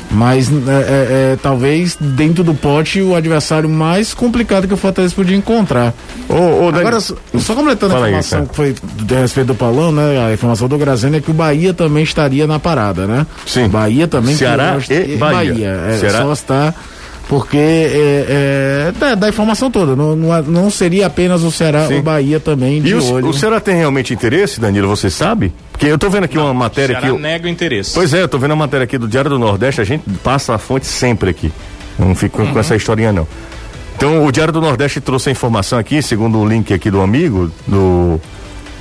Mas 0.10 0.50
é, 0.50 0.54
é, 0.54 1.34
é, 1.34 1.38
talvez 1.42 1.98
dentro 2.00 2.44
do 2.44 2.54
pote 2.54 3.02
o 3.02 3.16
adversário 3.16 3.70
mais 3.70 4.14
complicado 4.14 4.68
que 4.68 4.74
o 4.74 4.78
Fortaleza 4.78 5.14
podia 5.14 5.36
encontrar. 5.36 5.94
Ô, 6.30 6.66
ô, 6.66 6.68
Agora, 6.70 7.00
só, 7.00 7.16
só 7.38 7.54
completando 7.54 7.96
a 7.96 8.00
informação 8.00 8.42
aí, 8.42 8.48
que 8.48 8.56
foi 8.56 8.76
a 9.16 9.20
respeito 9.20 9.48
do 9.48 9.56
Paulão, 9.56 9.92
né? 9.92 10.26
A 10.26 10.34
informação 10.34 10.68
do 10.68 10.78
Graziano 10.78 11.18
é 11.18 11.22
que 11.22 11.30
o 11.30 11.34
Bahia 11.34 11.74
também 11.74 12.04
estaria 12.04 12.48
na 12.48 12.60
parada, 12.60 13.06
né? 13.06 13.26
Sim. 13.46 13.68
Bahia 13.68 14.08
também. 14.08 14.36
Ceará 14.36 14.78
que, 14.80 14.94
e 14.94 15.18
Bahia. 15.18 15.54
Bahia. 15.54 15.82
É, 15.90 15.98
Ceará? 15.98 16.22
Só 16.22 16.34
está 16.34 16.74
porque 17.28 17.58
é, 17.58 18.26
é, 18.90 18.94
dá, 18.98 19.16
dá, 19.16 19.28
a 19.28 19.30
informação 19.30 19.70
toda. 19.70 19.96
Não, 19.96 20.16
não, 20.16 20.42
não, 20.44 20.72
seria 20.72 21.08
apenas 21.08 21.44
o 21.44 21.52
Ceará, 21.52 21.88
Sim. 21.88 22.00
o 22.00 22.02
Bahia 22.02 22.40
também 22.40 22.82
de 22.82 22.90
e 22.90 22.94
o, 22.94 23.14
olho. 23.14 23.28
O 23.28 23.34
Ceará 23.34 23.60
tem 23.60 23.76
realmente 23.76 24.14
interesse, 24.14 24.60
Danilo, 24.60 24.88
você 24.88 25.10
sabe? 25.10 25.54
Porque 25.72 25.86
eu 25.88 25.98
tô 25.98 26.10
vendo 26.10 26.24
aqui 26.24 26.38
não, 26.38 26.46
uma 26.46 26.54
matéria 26.54 26.98
o 26.98 27.00
Ceará 27.00 27.14
aqui. 27.14 27.22
nega 27.22 27.46
o 27.46 27.50
interesse. 27.50 27.94
Pois 27.94 28.14
é, 28.14 28.22
eu 28.22 28.28
tô 28.28 28.38
vendo 28.40 28.52
a 28.52 28.56
matéria 28.56 28.86
aqui 28.86 28.98
do 28.98 29.08
Diário 29.08 29.30
do 29.30 29.38
Nordeste, 29.38 29.82
a 29.82 29.84
gente 29.84 30.04
passa 30.24 30.56
a 30.56 30.58
fonte 30.58 30.86
sempre 30.86 31.30
aqui. 31.30 31.52
Não 32.00 32.16
fico 32.16 32.42
uhum. 32.42 32.54
com 32.54 32.60
essa 32.60 32.76
historinha, 32.76 33.12
não. 33.12 33.28
Então, 33.98 34.26
o 34.26 34.32
Diário 34.32 34.54
do 34.54 34.62
Nordeste 34.62 35.02
trouxe 35.02 35.30
a 35.30 35.32
informação 35.32 35.80
aqui, 35.80 36.02
segundo 36.02 36.38
o 36.38 36.48
link 36.48 36.72
aqui 36.72 36.92
do 36.92 37.02
amigo, 37.02 37.52
do 37.68 38.22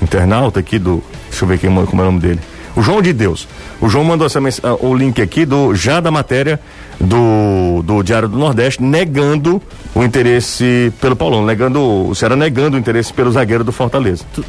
internauta 0.01 0.61
aqui 0.61 0.79
do. 0.79 1.03
Deixa 1.31 1.45
eu 1.45 1.49
ver 1.49 1.59
quem, 1.59 1.71
como 1.71 2.03
é 2.03 2.05
o 2.05 2.07
nome 2.07 2.21
dele. 2.21 2.41
O 2.77 2.83
João 2.83 3.01
de 3.01 3.12
Deus. 3.12 3.49
O 3.81 3.89
João 3.89 4.05
mandou 4.05 4.27
essa, 4.27 4.39
o 4.81 4.95
link 4.95 5.21
aqui 5.23 5.47
do 5.47 5.75
já 5.75 5.99
da 5.99 6.11
matéria 6.11 6.61
do, 7.01 7.83
do 7.83 8.03
Diário 8.03 8.29
do 8.29 8.39
Nordeste 8.39 8.83
negando 8.83 9.62
o 9.95 10.05
interesse 10.05 10.93
pelo 11.01 11.17
Paulão, 11.17 11.45
negando 11.45 12.09
o 12.09 12.15
Ceará 12.15 12.37
negando 12.37 12.77
o 12.77 12.79
interesse 12.79 13.12
pelo 13.12 13.33
zagueiro 13.33 13.65
do 13.65 13.73
Fortaleza. 13.73 14.25
Tu... 14.35 14.45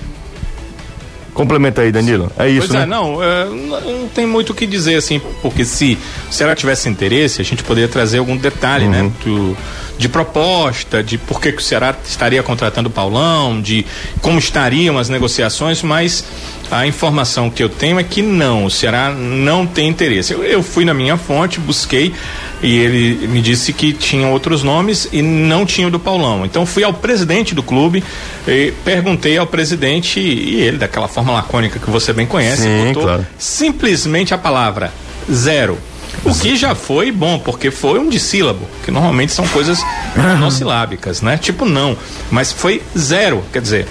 Complementa 1.33 1.83
aí, 1.83 1.91
Danilo. 1.91 2.31
É 2.35 2.49
isso, 2.49 2.69
pois 2.69 2.73
é, 2.73 2.79
né? 2.79 2.85
não, 2.87 3.23
é, 3.23 3.45
não 3.45 4.07
tem 4.07 4.25
muito 4.25 4.53
o 4.53 4.55
que 4.55 4.65
dizer, 4.65 4.95
assim, 4.95 5.21
porque 5.39 5.63
se 5.63 5.95
o 6.27 6.33
Ceará 6.33 6.55
tivesse 6.55 6.89
interesse, 6.89 7.39
a 7.39 7.45
gente 7.45 7.63
poderia 7.63 7.87
trazer 7.87 8.17
algum 8.17 8.35
detalhe, 8.35 8.87
né? 8.87 9.03
uhum. 9.03 9.07
né? 9.07 9.13
Do, 9.23 9.57
de 9.99 10.09
proposta, 10.09 11.03
de 11.03 11.17
por 11.19 11.39
que, 11.39 11.51
que 11.51 11.61
o 11.61 11.63
Ceará 11.63 11.95
estaria 12.03 12.41
contratando 12.41 12.89
o 12.89 12.91
Paulão, 12.91 13.61
de 13.61 13.85
como 14.19 14.39
estariam 14.39 14.97
as 14.97 15.09
negociações, 15.09 15.83
mas 15.83 16.23
a 16.69 16.85
informação 16.85 17.49
que 17.49 17.63
eu 17.63 17.69
tenho 17.69 17.99
é 17.99 18.03
que 18.03 18.21
não, 18.21 18.65
o 18.65 18.71
Ceará 18.71 19.11
não 19.11 19.65
tem 19.65 19.87
interesse. 19.87 20.33
Eu, 20.33 20.43
eu, 20.43 20.61
fui 20.61 20.83
na 20.83 20.93
minha 20.93 21.17
fonte, 21.17 21.59
busquei 21.59 22.13
e 22.61 22.77
ele 22.77 23.27
me 23.27 23.41
disse 23.41 23.71
que 23.71 23.93
tinham 23.93 24.31
outros 24.31 24.63
nomes 24.63 25.07
e 25.11 25.21
não 25.21 25.65
tinha 25.65 25.87
o 25.87 25.91
do 25.91 25.99
Paulão. 25.99 26.45
Então 26.45 26.65
fui 26.65 26.83
ao 26.83 26.93
presidente 26.93 27.55
do 27.55 27.63
clube 27.63 28.03
e 28.47 28.73
perguntei 28.83 29.37
ao 29.37 29.47
presidente 29.47 30.19
e 30.19 30.55
ele, 30.61 30.77
daquela 30.77 31.07
forma 31.07 31.33
lacônica 31.33 31.79
que 31.79 31.89
você 31.89 32.11
bem 32.11 32.25
conhece, 32.25 32.63
Sim, 32.63 32.87
botou 32.87 33.03
claro. 33.03 33.27
simplesmente 33.37 34.33
a 34.33 34.37
palavra 34.37 34.91
zero. 35.31 35.77
O 36.25 36.33
que 36.33 36.57
já 36.57 36.73
foi 36.73 37.11
bom, 37.11 37.37
porque 37.39 37.69
foi 37.69 37.99
um 37.99 38.09
dissílabo, 38.09 38.67
que 38.83 38.91
normalmente 38.91 39.31
são 39.31 39.47
coisas 39.49 39.79
monossilábicas, 40.15 41.21
né? 41.21 41.37
Tipo 41.37 41.65
não, 41.65 41.95
mas 42.31 42.51
foi 42.51 42.81
zero, 42.97 43.43
quer 43.53 43.61
dizer, 43.61 43.87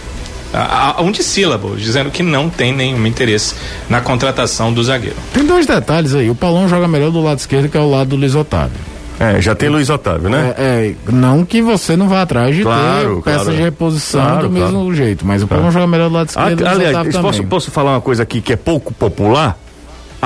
a, 0.57 0.95
a 0.99 1.03
um 1.03 1.11
dissílabo, 1.11 1.77
dizendo 1.77 2.11
que 2.11 2.23
não 2.23 2.49
tem 2.49 2.73
nenhum 2.73 3.07
interesse 3.07 3.55
na 3.89 4.01
contratação 4.01 4.73
do 4.73 4.83
zagueiro. 4.83 5.17
Tem 5.33 5.45
dois 5.45 5.67
detalhes 5.67 6.15
aí. 6.15 6.31
O 6.31 6.35
Paulão 6.35 6.69
joga 6.69 6.89
melhor 6.89 7.11
do 7.11 7.21
lado 7.23 7.39
esquerdo 7.39 7.69
que 7.69 7.77
é 7.77 7.81
o 7.81 7.91
lado 7.91 8.11
do 8.11 8.17
Luiz 8.17 8.35
Otávio. 8.35 8.79
É, 9.19 9.41
já 9.41 9.55
tem 9.55 9.69
Luiz 9.71 9.89
Otávio, 9.89 10.29
né? 10.29 10.55
É, 10.59 10.63
é, 10.63 11.11
não 11.11 11.45
que 11.45 11.63
você 11.63 11.97
não 11.97 12.07
vá 12.07 12.23
atrás 12.23 12.55
de 12.55 12.63
claro, 12.63 13.17
ter 13.17 13.23
peças 13.23 13.43
claro. 13.45 13.57
de 13.57 13.63
reposição 13.63 14.21
claro, 14.21 14.49
do 14.49 14.53
mesmo 14.53 14.95
jeito, 14.95 15.27
mas 15.27 15.43
o 15.43 15.47
Paulão 15.47 15.71
joga 15.71 15.87
melhor 15.87 16.11
do 16.11 16.15
lado 16.15 16.29
esquerdo. 16.29 16.67
Ah, 16.67 16.71
aliás, 16.71 17.17
posso, 17.17 17.45
posso 17.45 17.71
falar 17.71 17.93
uma 17.93 18.01
coisa 18.01 18.23
aqui 18.23 18.43
que 18.43 18.53
é 18.53 18.57
pouco 18.57 18.93
popular? 18.93 19.59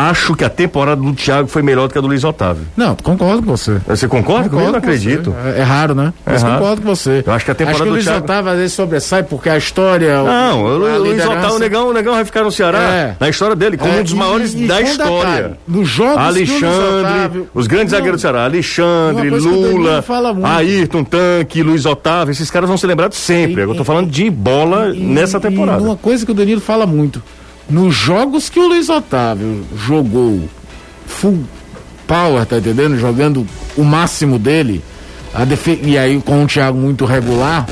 Acho 0.09 0.35
que 0.35 0.45
a 0.45 0.51
temporada 0.51 1.01
do 1.01 1.13
Thiago 1.13 1.49
foi 1.49 1.63
melhor 1.63 1.89
do 1.89 1.93
que 1.93 1.99
a 1.99 2.01
do 2.01 2.07
Luiz 2.07 2.25
Otávio. 2.25 2.67
Não, 2.77 2.95
concordo 2.97 3.43
com 3.43 3.57
você. 3.57 3.81
Você 3.87 4.09
concorda 4.09 4.49
comigo? 4.49 4.69
Eu 4.69 4.73
não 4.73 4.79
acredito. 4.79 5.35
É, 5.45 5.61
é, 5.61 5.63
raro, 5.63 5.95
né? 5.95 6.13
É 6.25 6.33
Mas 6.33 6.43
raro. 6.43 6.59
concordo 6.59 6.83
com 6.83 6.89
você. 6.89 7.23
Eu 7.27 7.33
acho 7.33 7.45
que 7.45 7.51
a 7.51 7.55
temporada 7.55 7.77
acho 7.77 7.85
que 7.85 7.89
o 7.89 7.93
Luiz 7.93 8.05
Thiago... 8.05 8.25
Otávio 8.25 8.51
às 8.53 8.59
vezes 8.59 8.73
sobressai 8.73 9.23
porque 9.23 9.49
a 9.49 9.57
história. 9.57 10.23
Não, 10.23 10.63
o, 10.63 10.67
o 10.67 10.99
Luiz 10.99 11.25
Otávio, 11.25 11.55
o 11.55 11.59
negão, 11.59 11.89
o 11.89 11.93
negão 11.93 12.15
vai 12.15 12.25
ficar 12.25 12.43
no 12.43 12.53
Ceará, 12.53 12.79
é. 12.79 13.17
na 13.19 13.29
história 13.29 13.55
dele, 13.55 13.77
como 13.77 13.93
é, 13.93 14.01
um 14.01 14.03
dos 14.03 14.13
maiores 14.13 14.55
e, 14.55 14.65
e 14.65 14.67
da 14.67 14.81
história. 14.81 15.59
Nos 15.67 15.89
jogos 15.89 16.19
Alexandre, 16.19 17.01
Otávio, 17.01 17.51
os 17.55 17.67
grandes 17.67 17.91
zagueiros 17.91 18.21
do 18.21 18.23
Ceará, 18.23 18.45
Alexandre, 18.45 19.31
Lula, 19.31 20.05
Ayrton, 20.45 21.05
Tanque, 21.05 21.63
Luiz 21.63 21.85
Otávio, 21.87 22.33
esses 22.33 22.51
caras 22.51 22.69
vão 22.69 22.77
ser 22.77 22.87
lembrados 22.87 23.19
sempre. 23.19 23.61
E, 23.61 23.65
eu 23.65 23.75
tô 23.75 23.85
falando 23.85 24.11
de 24.11 24.31
bola 24.31 24.93
nessa 24.95 25.39
temporada. 25.39 25.83
uma 25.83 25.97
coisa 25.97 26.25
que 26.25 26.33
o 26.33 26.35
Danilo 26.35 26.61
fala 26.61 26.87
muito. 26.87 27.23
Nos 27.71 27.95
jogos 27.95 28.49
que 28.49 28.59
o 28.59 28.67
Luiz 28.67 28.89
Otávio 28.89 29.65
jogou 29.77 30.49
full 31.07 31.45
power, 32.07 32.45
tá 32.45 32.59
entendendo? 32.59 32.99
Jogando 32.99 33.47
o 33.77 33.85
máximo 33.85 34.39
dele. 34.39 34.83
A 35.33 35.45
defe... 35.45 35.79
E 35.85 35.97
aí 35.97 36.21
com 36.21 36.43
o 36.43 36.47
Thiago 36.47 36.77
muito 36.77 37.05
regular, 37.05 37.67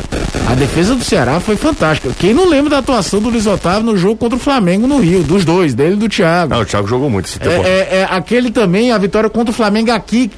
a 0.49 0.55
defesa 0.55 0.95
do 0.95 1.03
Ceará 1.03 1.41
foi 1.41 1.57
fantástica. 1.57 2.15
Quem 2.19 2.33
não 2.33 2.49
lembra 2.49 2.71
da 2.71 2.79
atuação 2.79 3.21
do 3.21 3.29
Luiz 3.29 3.47
Otávio 3.47 3.83
no 3.83 3.97
jogo 3.97 4.17
contra 4.17 4.37
o 4.37 4.41
Flamengo 4.41 4.87
no 4.87 4.99
Rio, 4.99 5.25
dos 5.25 5.45
dois, 5.45 5.75
dele 5.75 5.95
e 5.95 5.97
do 5.97 6.09
Thiago. 6.09 6.55
Não, 6.55 6.63
o 6.63 6.65
Thiago 6.65 6.87
jogou 6.87 7.11
muito 7.11 7.27
esse 7.27 7.39
tempo. 7.39 7.67
É, 7.67 7.69
é, 7.69 7.89
é, 7.99 8.09
aquele 8.09 8.51
também, 8.51 8.93
a 8.93 8.99
vitória 8.99 9.29
contra 9.29 9.51
o 9.51 9.55
Flamengo 9.55 9.91
aqui, 9.91 10.31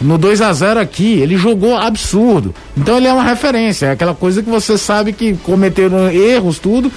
no 0.00 0.18
2 0.18 0.40
a 0.40 0.52
0 0.52 0.80
aqui, 0.80 1.20
ele 1.20 1.36
jogou 1.36 1.76
absurdo. 1.76 2.54
Então 2.76 2.96
ele 2.96 3.06
é 3.06 3.12
uma 3.12 3.22
referência, 3.22 3.86
é 3.86 3.90
aquela 3.92 4.14
coisa 4.14 4.42
que 4.42 4.48
você 4.48 4.76
sabe 4.76 5.12
que 5.12 5.34
cometeram 5.34 6.10
erros, 6.10 6.58
tudo, 6.58 6.90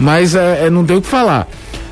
mas 0.00 0.34
é, 0.34 0.66
é 0.66 0.70
não 0.70 0.84
tem 0.84 0.96
o 0.96 1.02
que 1.02 1.08
falar. 1.08 1.46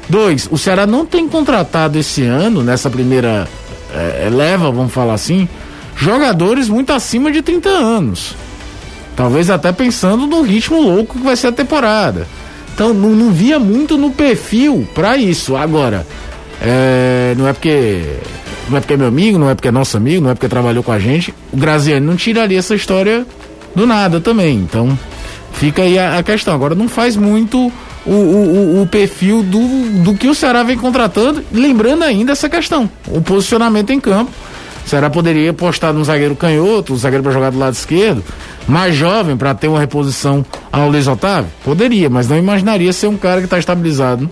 Dois, 0.08 0.48
o 0.50 0.56
Ceará 0.56 0.86
não 0.86 1.04
tem 1.04 1.28
contratado 1.28 1.98
esse 1.98 2.22
ano, 2.22 2.62
nessa 2.62 2.88
primeira 2.88 3.46
é, 3.94 4.24
é, 4.26 4.30
leva, 4.30 4.70
vamos 4.70 4.92
falar 4.92 5.14
assim, 5.14 5.46
jogadores 5.94 6.68
muito 6.68 6.92
acima 6.92 7.30
de 7.30 7.42
30 7.42 7.68
anos. 7.68 8.34
Talvez 9.14 9.50
até 9.50 9.70
pensando 9.70 10.26
no 10.26 10.42
ritmo 10.42 10.80
louco 10.80 11.18
que 11.18 11.24
vai 11.24 11.36
ser 11.36 11.48
a 11.48 11.52
temporada. 11.52 12.26
Então 12.72 12.94
não, 12.94 13.10
não 13.10 13.32
via 13.32 13.58
muito 13.58 13.98
no 13.98 14.10
perfil 14.10 14.88
para 14.94 15.16
isso. 15.16 15.56
Agora, 15.56 16.06
é, 16.62 17.34
não 17.36 17.46
é 17.46 17.52
porque 17.52 18.18
não 18.70 18.76
é 18.76 18.80
porque 18.80 18.94
é 18.94 18.96
meu 18.96 19.08
amigo, 19.08 19.38
não 19.38 19.50
é 19.50 19.54
porque 19.54 19.68
é 19.68 19.72
nosso 19.72 19.96
amigo, 19.96 20.22
não 20.22 20.30
é 20.30 20.34
porque 20.34 20.48
trabalhou 20.48 20.82
com 20.82 20.92
a 20.92 20.98
gente. 20.98 21.34
O 21.52 21.56
Graziani 21.56 22.06
não 22.06 22.16
tiraria 22.16 22.58
essa 22.58 22.74
história 22.74 23.26
do 23.74 23.86
nada 23.86 24.20
também. 24.20 24.56
Então 24.56 24.96
fica 25.52 25.82
aí 25.82 25.98
a, 25.98 26.18
a 26.18 26.22
questão. 26.22 26.54
Agora 26.54 26.74
não 26.74 26.88
faz 26.88 27.16
muito 27.16 27.72
o, 28.12 28.78
o, 28.78 28.82
o, 28.82 28.86
perfil 28.86 29.42
do, 29.42 30.02
do 30.02 30.14
que 30.14 30.28
o 30.28 30.34
Ceará 30.34 30.62
vem 30.62 30.76
contratando, 30.76 31.44
lembrando 31.52 32.02
ainda 32.02 32.32
essa 32.32 32.48
questão, 32.48 32.88
o 33.08 33.20
posicionamento 33.20 33.90
em 33.90 34.00
campo. 34.00 34.30
O 34.84 34.88
Ceará 34.88 35.10
poderia 35.10 35.50
apostar 35.50 35.92
num 35.92 36.02
zagueiro 36.02 36.34
canhoto, 36.34 36.94
um 36.94 36.96
zagueiro 36.96 37.22
para 37.22 37.32
jogar 37.32 37.50
do 37.50 37.58
lado 37.58 37.74
esquerdo, 37.74 38.24
mais 38.66 38.94
jovem 38.94 39.36
para 39.36 39.54
ter 39.54 39.68
uma 39.68 39.78
reposição 39.78 40.44
ao 40.72 40.88
Luiz 40.88 41.06
Otávio? 41.06 41.50
Poderia, 41.62 42.08
mas 42.08 42.26
não 42.26 42.38
imaginaria 42.38 42.92
ser 42.92 43.06
um 43.08 43.16
cara 43.16 43.40
que 43.40 43.46
está 43.46 43.58
estabilizado 43.58 44.30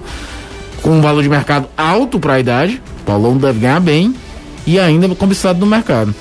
com 0.80 0.90
um 0.92 1.00
valor 1.02 1.22
de 1.22 1.28
mercado 1.28 1.68
alto 1.76 2.18
para 2.18 2.34
a 2.34 2.40
idade. 2.40 2.80
O 3.02 3.04
Paulão 3.04 3.36
deve 3.36 3.60
ganhar 3.60 3.80
bem 3.80 4.14
e 4.66 4.80
ainda 4.80 5.08
cobiçado 5.14 5.58
no 5.58 5.66
mercado. 5.66 6.14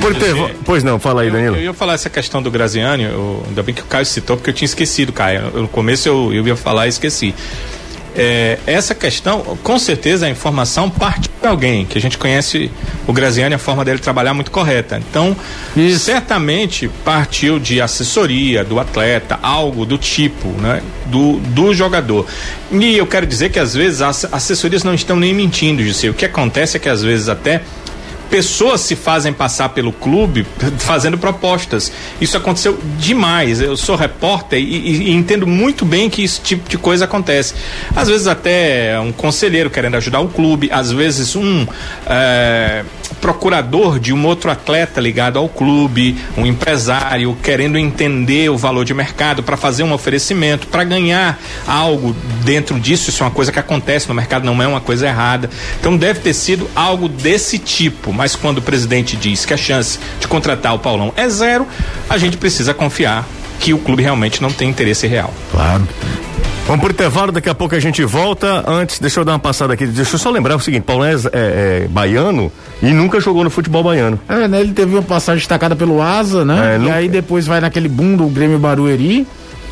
Por 0.00 0.14
ter, 0.14 0.34
pois 0.64 0.82
não, 0.82 0.98
fala 0.98 1.22
aí, 1.22 1.30
Danilo. 1.30 1.56
Eu, 1.56 1.60
eu 1.60 1.64
ia 1.66 1.74
falar 1.74 1.94
essa 1.94 2.10
questão 2.10 2.42
do 2.42 2.50
Graziani, 2.50 3.04
eu, 3.04 3.44
ainda 3.48 3.62
bem 3.62 3.74
que 3.74 3.82
o 3.82 3.84
Caio 3.84 4.06
citou, 4.06 4.36
porque 4.36 4.50
eu 4.50 4.54
tinha 4.54 4.66
esquecido, 4.66 5.12
Caio. 5.12 5.50
no 5.54 5.68
começo 5.68 6.08
eu, 6.08 6.32
eu 6.32 6.46
ia 6.46 6.56
falar 6.56 6.86
e 6.86 6.88
esqueci. 6.88 7.34
É, 8.14 8.58
essa 8.66 8.94
questão, 8.94 9.40
com 9.62 9.78
certeza 9.78 10.26
a 10.26 10.28
informação 10.28 10.90
parte 10.90 11.30
de 11.40 11.46
alguém, 11.46 11.86
que 11.86 11.96
a 11.96 12.00
gente 12.00 12.18
conhece 12.18 12.70
o 13.06 13.12
Graziani, 13.12 13.54
a 13.54 13.58
forma 13.58 13.84
dele 13.84 13.98
trabalhar 13.98 14.34
muito 14.34 14.50
correta. 14.50 15.00
Então, 15.10 15.36
Isso. 15.76 16.06
certamente 16.06 16.90
partiu 17.04 17.58
de 17.58 17.80
assessoria 17.80 18.64
do 18.64 18.80
atleta, 18.80 19.38
algo 19.42 19.86
do 19.86 19.96
tipo, 19.96 20.48
né? 20.60 20.82
Do, 21.06 21.38
do 21.38 21.72
jogador. 21.72 22.26
E 22.72 22.96
eu 22.96 23.06
quero 23.06 23.26
dizer 23.26 23.50
que 23.50 23.58
às 23.58 23.74
vezes 23.74 24.02
as 24.02 24.24
assessorias 24.32 24.82
não 24.82 24.94
estão 24.94 25.16
nem 25.16 25.32
mentindo, 25.32 25.82
José. 25.82 26.08
O 26.10 26.14
que 26.14 26.24
acontece 26.24 26.76
é 26.76 26.80
que 26.80 26.88
às 26.88 27.02
vezes 27.02 27.28
até 27.28 27.62
pessoas 28.30 28.80
se 28.80 28.94
fazem 28.94 29.32
passar 29.32 29.70
pelo 29.70 29.92
clube 29.92 30.46
fazendo 30.78 31.18
propostas. 31.18 31.92
Isso 32.20 32.36
aconteceu 32.36 32.78
demais. 32.98 33.60
Eu 33.60 33.76
sou 33.76 33.96
repórter 33.96 34.60
e, 34.60 34.62
e, 34.62 35.02
e, 35.08 35.12
entendo 35.12 35.46
muito 35.46 35.84
bem 35.84 36.08
que 36.08 36.22
esse 36.22 36.40
tipo 36.40 36.68
de 36.68 36.78
coisa 36.78 37.04
acontece. 37.04 37.54
Às 37.94 38.08
vezes 38.08 38.26
até 38.26 38.98
um 39.00 39.12
conselheiro 39.12 39.68
querendo 39.68 39.96
ajudar 39.96 40.20
o 40.20 40.28
clube, 40.28 40.70
às 40.72 40.92
vezes 40.92 41.34
um 41.34 41.66
é, 42.06 42.84
procurador 43.20 43.98
de 43.98 44.12
um 44.12 44.24
outro 44.24 44.50
atleta 44.50 45.00
ligado 45.00 45.38
ao 45.38 45.48
clube, 45.48 46.16
um 46.36 46.46
empresário 46.46 47.36
querendo 47.42 47.76
entender 47.76 48.48
o 48.50 48.56
valor 48.56 48.84
de 48.84 48.94
mercado 48.94 49.42
para 49.42 49.56
fazer 49.56 49.82
um 49.82 49.92
oferecimento, 49.92 50.68
para 50.68 50.84
ganhar 50.84 51.38
algo 51.66 52.14
dentro 52.44 52.78
disso. 52.78 53.10
Isso 53.10 53.22
é 53.22 53.26
uma 53.26 53.32
coisa 53.32 53.50
que 53.50 53.58
acontece 53.58 54.08
no 54.08 54.14
mercado, 54.14 54.44
não 54.44 54.62
é 54.62 54.66
uma 54.66 54.80
coisa 54.80 55.06
errada. 55.06 55.50
Então 55.78 55.96
deve 55.96 56.20
ter 56.20 56.32
sido 56.32 56.70
algo 56.74 57.08
desse 57.08 57.58
tipo 57.58 58.12
mas 58.20 58.36
quando 58.36 58.58
o 58.58 58.62
presidente 58.62 59.16
diz 59.16 59.46
que 59.46 59.54
a 59.54 59.56
chance 59.56 59.98
de 60.20 60.28
contratar 60.28 60.74
o 60.74 60.78
Paulão 60.78 61.10
é 61.16 61.26
zero, 61.30 61.66
a 62.06 62.18
gente 62.18 62.36
precisa 62.36 62.74
confiar 62.74 63.26
que 63.58 63.72
o 63.72 63.78
clube 63.78 64.02
realmente 64.02 64.42
não 64.42 64.52
tem 64.52 64.68
interesse 64.68 65.06
real. 65.06 65.32
Claro. 65.50 65.88
Vamos 66.66 66.82
por 66.82 66.90
intervalo, 66.90 67.32
daqui 67.32 67.48
a 67.48 67.54
pouco 67.54 67.74
a 67.74 67.80
gente 67.80 68.04
volta. 68.04 68.62
Antes, 68.70 68.98
deixa 68.98 69.20
eu 69.20 69.24
dar 69.24 69.32
uma 69.32 69.38
passada 69.38 69.72
aqui. 69.72 69.86
Deixa 69.86 70.16
eu 70.16 70.18
só 70.18 70.28
lembrar 70.28 70.54
o 70.54 70.60
seguinte: 70.60 70.82
Paulão 70.82 71.06
é, 71.06 71.14
é, 71.14 71.18
é 71.32 71.88
baiano 71.88 72.52
e 72.82 72.90
nunca 72.92 73.18
jogou 73.20 73.42
no 73.42 73.48
futebol 73.48 73.82
baiano. 73.82 74.20
É, 74.28 74.46
né? 74.46 74.60
Ele 74.60 74.74
teve 74.74 74.92
uma 74.92 75.02
passagem 75.02 75.38
destacada 75.38 75.74
pelo 75.74 76.02
Asa, 76.02 76.44
né? 76.44 76.74
É, 76.74 76.76
e 76.76 76.78
nunca... 76.78 76.94
aí 76.94 77.08
depois 77.08 77.46
vai 77.46 77.58
naquele 77.58 77.88
boom 77.88 78.16
do 78.16 78.26
Grêmio 78.26 78.58
Barueri. 78.58 79.26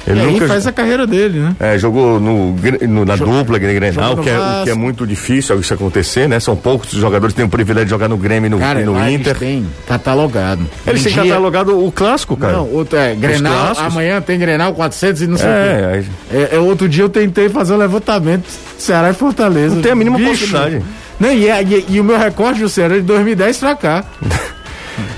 Ele 0.09 0.21
e 0.21 0.27
nunca 0.27 0.45
aí 0.45 0.49
faz 0.49 0.67
a 0.67 0.73
carreira 0.73 1.07
dele, 1.07 1.39
né? 1.39 1.57
É, 1.61 1.79
jogou 1.79 2.19
no, 2.19 2.57
no 2.89 3.05
na 3.05 3.15
Jog... 3.15 3.31
dupla 3.31 3.59
Grenal, 3.59 4.17
que 4.17 4.31
é, 4.31 4.39
o 4.39 4.65
que 4.65 4.71
é 4.71 4.75
muito 4.75 5.07
difícil 5.07 5.61
isso 5.61 5.75
acontecer, 5.75 6.27
né? 6.29 6.41
São 6.41 6.57
poucos 6.57 6.93
os 6.93 7.01
jogadores 7.01 7.35
que 7.35 7.37
têm 7.37 7.47
o 7.47 7.51
privilégio 7.51 7.87
de 7.87 7.91
jogar 7.91 8.09
no 8.09 8.17
Grêmio 8.17 8.47
e 8.47 8.51
no, 8.51 8.59
cara, 8.59 8.81
e 8.81 8.85
no 8.85 9.09
Inter. 9.09 9.37
tem 9.37 9.67
catalogado. 9.87 10.67
Ele 10.87 10.99
tem 10.99 11.13
dia... 11.13 11.23
catalogado 11.23 11.85
o 11.85 11.93
clássico, 11.93 12.37
cara. 12.37 12.55
Não, 12.55 12.71
outro, 12.73 12.99
é, 12.99 13.15
Grenal, 13.15 13.77
amanhã 13.77 14.21
tem 14.21 14.39
Grenal 14.39 14.73
400 14.73 15.23
e 15.23 15.27
não 15.27 15.37
sei 15.37 15.49
é, 15.49 15.53
o 15.53 16.03
quê. 16.03 16.09
É, 16.33 16.57
é, 16.57 16.59
outro 16.59 16.89
dia 16.89 17.05
eu 17.05 17.09
tentei 17.09 17.49
fazer 17.51 17.75
um 17.75 17.79
levantamento 17.79 18.47
Ceará 18.79 19.11
e 19.11 19.15
Fortaleza. 19.15 19.75
Não 19.75 19.83
tem 19.83 19.93
a 19.93 19.97
mínima 19.97 20.17
Bicho, 20.17 20.31
possibilidade. 20.31 20.83
Não, 21.21 21.33
e, 21.33 21.49
é, 21.49 21.63
e, 21.63 21.85
e, 21.89 22.01
o 22.01 22.05
meu 22.05 22.17
recorde 22.17 22.61
do 22.61 22.69
Ceará 22.69 22.95
é 22.95 22.99
de 22.99 23.05
2010 23.05 23.59
pra 23.59 23.75
cá. 23.75 24.05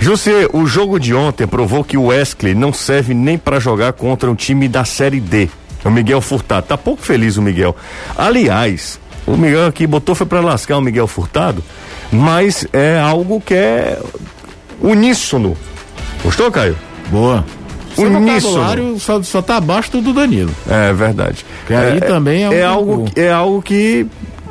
José, 0.00 0.48
o 0.52 0.66
jogo 0.66 0.98
de 0.98 1.14
ontem 1.14 1.46
provou 1.46 1.84
que 1.84 1.96
o 1.96 2.06
Wesley 2.06 2.54
não 2.54 2.72
serve 2.72 3.14
nem 3.14 3.36
para 3.36 3.60
jogar 3.60 3.92
contra 3.92 4.30
um 4.30 4.34
time 4.34 4.68
da 4.68 4.84
Série 4.84 5.20
D. 5.20 5.48
O 5.84 5.90
Miguel 5.90 6.20
Furtado. 6.20 6.66
Tá 6.66 6.76
pouco 6.76 7.02
feliz 7.02 7.36
o 7.36 7.42
Miguel. 7.42 7.74
Aliás, 8.16 9.00
o 9.26 9.36
Miguel 9.36 9.66
aqui 9.66 9.86
botou 9.86 10.14
foi 10.14 10.26
para 10.26 10.40
lascar 10.40 10.76
o 10.76 10.80
Miguel 10.80 11.06
Furtado, 11.06 11.62
mas 12.12 12.66
é 12.72 12.98
algo 12.98 13.40
que 13.40 13.54
é 13.54 13.98
uníssono. 14.80 15.56
Gostou, 16.22 16.50
Caio? 16.50 16.76
Boa. 17.08 17.44
O 17.96 18.02
uníssono. 18.02 18.98
Só, 18.98 19.22
só 19.22 19.42
tá 19.42 19.56
abaixo 19.56 20.00
do 20.00 20.12
Danilo. 20.12 20.50
É 20.68 20.92
verdade. 20.92 21.44
Que 21.66 21.74
aí 21.74 21.96
é, 21.96 22.00
também 22.00 22.44
é, 22.44 22.56
é 22.56 22.64
algo 22.64 23.06
é 23.16 23.30
algo 23.30 23.62
que 23.62 24.06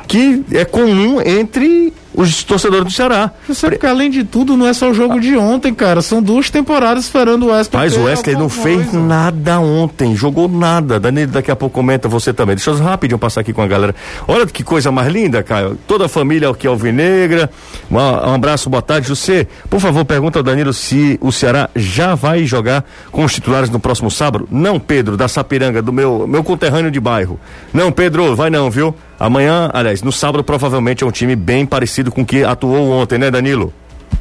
que 0.08 0.44
é 0.52 0.66
comum 0.66 1.22
entre 1.22 1.94
os 2.14 2.44
torcedores 2.44 2.86
do 2.86 2.92
Ceará. 2.92 3.32
Você 3.48 3.54
sabe 3.54 3.78
que 3.78 3.86
além 3.86 4.10
de 4.10 4.24
tudo 4.24 4.58
não 4.58 4.66
é 4.68 4.74
só 4.74 4.90
o 4.90 4.94
jogo 4.94 5.20
de 5.20 5.36
ontem, 5.38 5.74
cara. 5.74 6.02
São 6.02 6.22
duas 6.22 6.50
temporadas 6.50 7.06
esperando 7.06 7.44
o 7.44 7.50
Wesley. 7.50 7.82
Mas 7.82 7.96
o 7.96 8.04
Wesley 8.04 8.36
não 8.36 8.50
coisa. 8.50 8.62
fez 8.62 8.94
nada 8.94 9.60
ontem, 9.60 10.16
jogou 10.16 10.48
nada. 10.48 11.00
Danilo 11.00 11.32
daqui 11.32 11.52
a 11.52 11.56
pouco 11.56 11.76
comenta 11.76 12.08
você 12.08 12.34
também. 12.34 12.56
Deixa 12.56 12.72
eu 12.72 12.78
rapidinho 12.78 13.20
passar 13.20 13.42
aqui 13.42 13.54
com 13.54 13.62
a 13.62 13.68
galera. 13.68 13.96
Olha 14.28 14.46
que 14.46 14.64
coisa 14.64 14.92
mais 14.92 15.12
linda, 15.12 15.44
Caio. 15.44 15.78
Toda 15.88 16.06
a 16.06 16.10
família 16.10 16.50
aqui 16.50 16.68
alvinegra. 16.68 17.50
Um, 17.90 17.96
um 17.96 18.34
abraço, 18.34 18.70
boa 18.70 18.82
tarde. 18.82 19.08
José, 19.08 19.48
por 19.70 19.80
favor, 19.80 20.04
pergunta 20.06 20.40
ao 20.40 20.44
Danilo 20.44 20.74
se 20.74 21.18
o 21.22 21.32
Ceará 21.32 21.70
já 21.76 22.16
vai 22.16 22.46
jogar 22.46 22.84
com 23.12 23.24
os 23.24 23.34
titulares 23.34 23.70
no 23.70 23.80
próximo 23.80 24.10
sábado. 24.10 24.48
Não, 24.52 24.80
Pedro, 24.80 25.16
da 25.16 25.28
Sapiranga, 25.28 25.82
do 25.82 25.94
meu, 25.94 26.28
meu 26.28 26.44
conterrâneo 26.44 26.92
de 26.92 27.00
bairro. 27.00 27.40
Não, 27.74 27.92
Pedro, 27.92 28.36
vai 28.36 28.50
não, 28.50 28.70
viu? 28.70 28.94
Amanhã, 29.20 29.70
aliás, 29.74 30.02
no 30.02 30.12
sábado 30.12 30.44
provavelmente 30.44 31.04
é 31.04 31.08
um 31.08 31.12
time 31.12 31.36
bem 31.36 31.66
parecido 31.66 32.12
com 32.12 32.22
o 32.22 32.26
que 32.26 32.44
atuou 32.44 32.90
ontem, 32.92 33.18
né, 33.18 33.30
Danilo? 33.30 33.74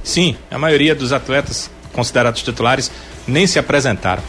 Sim, 0.03 0.37
a 0.51 0.59
maioria 0.59 0.95
dos 0.95 1.13
atletas 1.13 1.71
considerados 1.93 2.43
titulares 2.43 2.91
nem 3.27 3.47
se 3.47 3.59
apresentaram. 3.59 4.23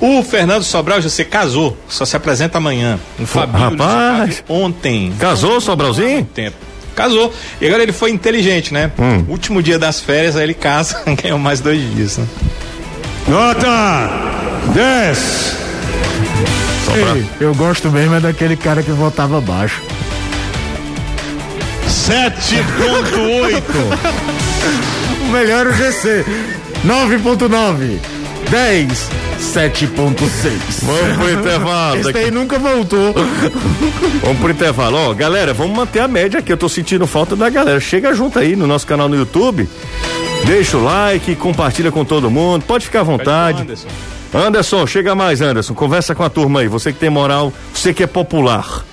O 0.00 0.22
Fernando 0.22 0.64
Sobral, 0.64 1.00
você 1.00 1.24
casou, 1.24 1.76
só 1.88 2.04
se 2.04 2.16
apresenta 2.16 2.58
amanhã. 2.58 2.98
Um 3.20 3.24
Fabinho 3.24 3.76
Rapaz, 3.76 4.42
ontem. 4.48 5.12
Casou, 5.18 5.60
Sobralzinho? 5.60 6.24
Tempo. 6.24 6.56
Casou. 6.94 7.32
E 7.60 7.66
agora 7.66 7.82
ele 7.82 7.92
foi 7.92 8.10
inteligente, 8.10 8.74
né? 8.74 8.90
Hum. 8.98 9.24
Último 9.28 9.62
dia 9.62 9.78
das 9.78 10.00
férias, 10.00 10.36
aí 10.36 10.42
ele 10.42 10.54
casa, 10.54 11.02
ganhou 11.22 11.38
mais 11.38 11.60
dois 11.60 11.80
dias. 11.94 12.18
Né? 12.18 12.26
Nota 13.28 14.10
10. 14.74 15.56
Ei, 16.94 17.24
eu 17.40 17.54
gosto 17.54 17.90
mesmo 17.90 18.16
é 18.16 18.20
daquele 18.20 18.56
cara 18.56 18.82
que 18.82 18.90
votava 18.90 19.40
baixo. 19.40 19.80
7.8. 21.86 23.62
o 25.22 25.26
melhor 25.30 25.66
é 25.66 25.70
o 25.70 25.72
GC. 25.72 26.24
9.9. 26.84 27.98
10. 28.50 29.10
7.6. 29.42 30.84
Vamos 30.84 31.16
pro 31.16 31.30
intervalo. 31.32 32.00
Esse 32.00 32.16
aí 32.16 32.30
nunca 32.30 32.58
voltou. 32.58 33.14
vamos 34.22 34.38
pro 34.38 34.50
intervalo. 34.50 34.96
Ó, 34.96 35.14
galera, 35.14 35.52
vamos 35.52 35.76
manter 35.76 36.00
a 36.00 36.08
média 36.08 36.40
aqui. 36.40 36.52
Eu 36.52 36.56
tô 36.56 36.68
sentindo 36.68 37.06
falta 37.06 37.34
da 37.36 37.48
galera. 37.48 37.80
Chega 37.80 38.14
junto 38.14 38.38
aí 38.38 38.56
no 38.56 38.66
nosso 38.66 38.86
canal 38.86 39.08
no 39.08 39.16
YouTube. 39.16 39.68
Deixa 40.44 40.76
o 40.76 40.84
like, 40.84 41.34
compartilha 41.36 41.92
com 41.92 42.04
todo 42.04 42.30
mundo. 42.30 42.64
Pode 42.64 42.84
ficar 42.84 43.00
à 43.00 43.04
vontade. 43.04 43.66
Anderson. 44.32 44.86
Chega 44.86 45.14
mais, 45.14 45.40
Anderson. 45.40 45.74
Conversa 45.74 46.14
com 46.14 46.22
a 46.22 46.30
turma 46.30 46.60
aí. 46.60 46.68
Você 46.68 46.92
que 46.92 46.98
tem 46.98 47.10
moral, 47.10 47.52
você 47.72 47.92
que 47.92 48.02
é 48.02 48.06
popular. 48.06 48.84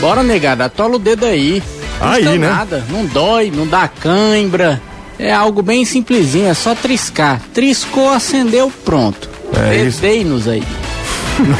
Bora, 0.00 0.22
negada. 0.22 0.64
Atola 0.64 0.96
o 0.96 0.98
dedo 0.98 1.26
aí. 1.26 1.62
Não 2.00 2.08
aí, 2.08 2.38
né? 2.38 2.48
nada. 2.48 2.84
Não 2.88 3.04
dói, 3.06 3.52
não 3.54 3.66
dá 3.66 3.86
cãibra. 3.86 4.80
É 5.18 5.32
algo 5.32 5.62
bem 5.62 5.84
simplesinho, 5.84 6.48
é 6.48 6.54
só 6.54 6.74
triscar. 6.74 7.40
Triscou, 7.54 8.10
acendeu, 8.10 8.72
pronto. 8.84 9.30
É 9.54 10.24
nos 10.24 10.48
aí. 10.48 10.62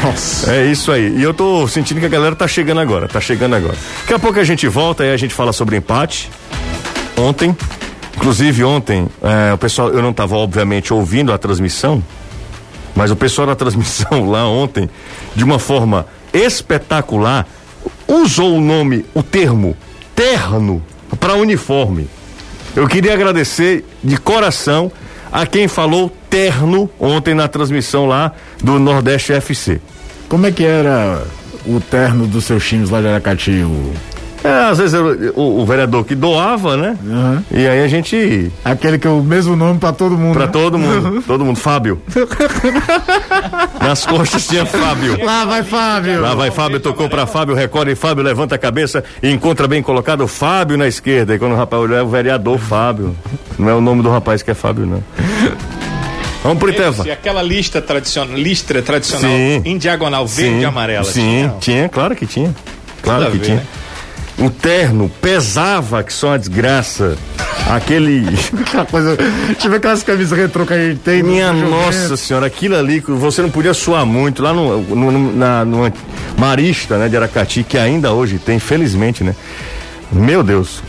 Nossa. 0.03 0.51
É 0.51 0.65
isso 0.65 0.91
aí. 0.91 1.15
E 1.17 1.23
eu 1.23 1.33
tô 1.33 1.67
sentindo 1.67 1.99
que 1.99 2.05
a 2.05 2.09
galera 2.09 2.35
tá 2.35 2.47
chegando 2.47 2.79
agora, 2.79 3.07
tá 3.07 3.21
chegando 3.21 3.55
agora. 3.55 3.77
Daqui 4.01 4.13
a 4.13 4.19
pouco 4.19 4.39
a 4.39 4.43
gente 4.43 4.67
volta 4.67 5.05
e 5.05 5.11
a 5.11 5.17
gente 5.17 5.33
fala 5.33 5.53
sobre 5.53 5.77
empate. 5.77 6.29
Ontem, 7.17 7.55
inclusive 8.15 8.63
ontem, 8.63 9.07
é, 9.21 9.53
o 9.53 9.57
pessoal, 9.57 9.89
eu 9.89 10.01
não 10.01 10.11
tava 10.11 10.35
obviamente 10.35 10.93
ouvindo 10.93 11.31
a 11.31 11.37
transmissão, 11.37 12.03
mas 12.95 13.11
o 13.11 13.15
pessoal 13.15 13.47
da 13.47 13.55
transmissão 13.55 14.29
lá 14.29 14.47
ontem, 14.47 14.89
de 15.35 15.43
uma 15.43 15.59
forma 15.59 16.05
espetacular, 16.33 17.47
usou 18.07 18.57
o 18.57 18.61
nome, 18.61 19.05
o 19.13 19.21
termo 19.21 19.75
terno 20.15 20.83
para 21.19 21.35
uniforme. 21.35 22.07
Eu 22.75 22.87
queria 22.87 23.13
agradecer 23.13 23.85
de 24.03 24.17
coração 24.17 24.91
a 25.31 25.45
quem 25.45 25.67
falou 25.67 26.11
terno 26.29 26.89
ontem 26.99 27.33
na 27.33 27.47
transmissão 27.47 28.05
lá 28.05 28.31
do 28.61 28.79
Nordeste 28.79 29.33
FC. 29.33 29.79
Como 30.27 30.47
é 30.47 30.51
que 30.51 30.63
era 30.63 31.23
o 31.65 31.79
terno 31.79 32.27
dos 32.27 32.45
seus 32.45 32.67
times 32.67 32.89
lá 32.89 33.01
de 33.01 33.07
Aracati? 33.07 33.51
O... 33.63 33.93
É, 34.43 34.69
às 34.69 34.77
vezes 34.77 34.99
o, 35.35 35.61
o, 35.61 35.65
vereador 35.65 36.03
que 36.03 36.13
doava, 36.13 36.75
né? 36.75 36.97
Uhum. 37.01 37.43
E 37.49 37.65
aí 37.65 37.81
a 37.81 37.87
gente. 37.87 38.51
Aquele 38.65 38.99
que 38.99 39.07
é 39.07 39.09
o 39.09 39.23
mesmo 39.23 39.55
nome 39.55 39.79
para 39.79 39.93
todo 39.93 40.17
mundo. 40.17 40.33
Para 40.33 40.47
né? 40.47 40.51
todo 40.51 40.77
mundo. 40.77 41.23
todo 41.25 41.45
mundo. 41.45 41.57
Fábio. 41.57 42.01
Nas 43.79 44.05
costas 44.05 44.45
tinha 44.45 44.65
Fábio. 44.65 45.23
Lá 45.23 45.45
vai 45.45 45.63
Fábio. 45.63 46.21
Lá 46.21 46.35
vai 46.35 46.51
Fábio, 46.51 46.79
tocou 46.81 47.07
para 47.07 47.25
Fábio, 47.25 47.55
recorre 47.55 47.95
Fábio, 47.95 48.21
levanta 48.21 48.55
a 48.55 48.57
cabeça 48.57 49.01
e 49.21 49.29
encontra 49.31 49.65
bem 49.65 49.81
colocado 49.81 50.27
Fábio 50.27 50.77
na 50.77 50.87
esquerda. 50.87 51.35
E 51.35 51.39
quando 51.39 51.53
o 51.53 51.55
rapaz 51.55 51.81
olhar, 51.81 51.99
é 51.99 52.03
o 52.03 52.09
vereador 52.09 52.59
Fábio. 52.59 53.15
Não 53.57 53.69
é 53.69 53.73
o 53.73 53.79
nome 53.79 54.03
do 54.03 54.09
rapaz 54.09 54.41
que 54.41 54.51
é 54.51 54.53
Fábio, 54.53 54.85
não. 54.85 55.03
Vamos 56.43 56.59
pro 56.59 56.69
intervalo. 56.69 57.09
aquela 57.09 57.41
lista 57.41 57.81
tradicional, 57.81 58.37
listra 58.37 58.81
tradicional 58.81 59.31
sim. 59.31 59.61
em 59.63 59.77
diagonal 59.77 60.27
verde 60.27 60.55
sim, 60.55 60.61
e 60.61 60.65
amarela. 60.65 61.05
Sim, 61.05 61.21
tinha, 61.21 61.55
tinha, 61.61 61.89
claro 61.89 62.13
que 62.17 62.25
tinha. 62.25 62.53
Claro 63.01 63.25
Tudo 63.25 63.31
que 63.31 63.37
ver, 63.37 63.45
tinha. 63.45 63.57
Né? 63.57 63.65
O 64.37 64.49
terno 64.49 65.09
pesava 65.21 66.03
que 66.03 66.11
só 66.11 66.29
uma 66.29 66.39
desgraça. 66.39 67.15
Aquele. 67.69 68.25
Aquela 68.61 68.85
coisa. 68.85 69.17
Tive 69.59 69.75
aquelas 69.77 70.03
camisas 70.03 70.37
retrô 70.37 70.65
que 70.65 70.73
a 70.73 70.77
gente 70.77 70.99
tem. 70.99 71.23
Minha 71.23 71.53
nossa 71.53 72.17
senhora, 72.17 72.45
aquilo 72.45 72.75
ali, 72.75 72.99
você 72.99 73.41
não 73.41 73.49
podia 73.49 73.73
suar 73.73 74.05
muito. 74.05 74.41
Lá 74.41 74.53
no, 74.53 74.81
no, 74.81 75.35
na, 75.35 75.63
Marista, 76.37 76.97
né, 76.97 77.07
de 77.07 77.15
Aracati, 77.15 77.63
que 77.63 77.77
ainda 77.77 78.11
hoje 78.11 78.39
tem, 78.39 78.59
felizmente, 78.59 79.23
né? 79.23 79.35
Meu 80.11 80.43
Deus. 80.43 80.81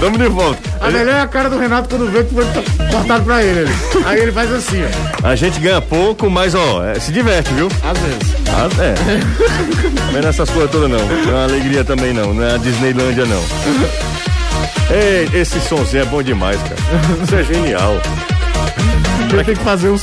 Tamo 0.00 0.18
de 0.18 0.28
volta. 0.28 0.58
A 0.80 0.90
melhor 0.90 1.14
é 1.14 1.20
a 1.20 1.26
cara 1.26 1.48
do 1.48 1.58
Renato 1.58 1.88
quando 1.88 2.10
vê 2.10 2.22
que 2.24 2.34
foi 2.34 2.44
cortado 2.90 3.24
pra 3.24 3.42
ele. 3.42 3.70
Aí 4.04 4.20
ele 4.20 4.32
faz 4.32 4.52
assim, 4.52 4.82
ó. 4.84 5.26
A 5.26 5.34
gente 5.34 5.58
ganha 5.58 5.80
pouco, 5.80 6.28
mas 6.28 6.54
ó, 6.54 6.84
é, 6.84 7.00
se 7.00 7.10
diverte, 7.12 7.52
viu? 7.54 7.68
Às 7.82 7.98
vezes. 7.98 8.36
Ah, 8.48 8.68
é. 8.82 10.12
Não 10.12 10.18
é 10.18 10.22
nessas 10.22 10.50
coisas 10.50 10.70
todas 10.70 10.90
não. 10.90 10.98
Não 10.98 11.30
é 11.30 11.34
uma 11.34 11.44
alegria 11.44 11.82
também 11.84 12.12
não. 12.12 12.34
Não 12.34 12.44
é 12.44 12.54
a 12.54 12.58
Disneylândia 12.58 13.24
não. 13.24 13.42
Ei, 14.90 15.28
esse 15.40 15.60
sonzinho 15.60 16.02
é 16.02 16.06
bom 16.06 16.22
demais, 16.22 16.58
cara. 16.62 16.76
Isso 17.22 17.34
é 17.34 17.42
genial. 17.42 18.00
Pra 19.28 19.44
tem 19.44 19.54
que 19.54 19.62
fazer 19.62 19.88
um 19.88 19.96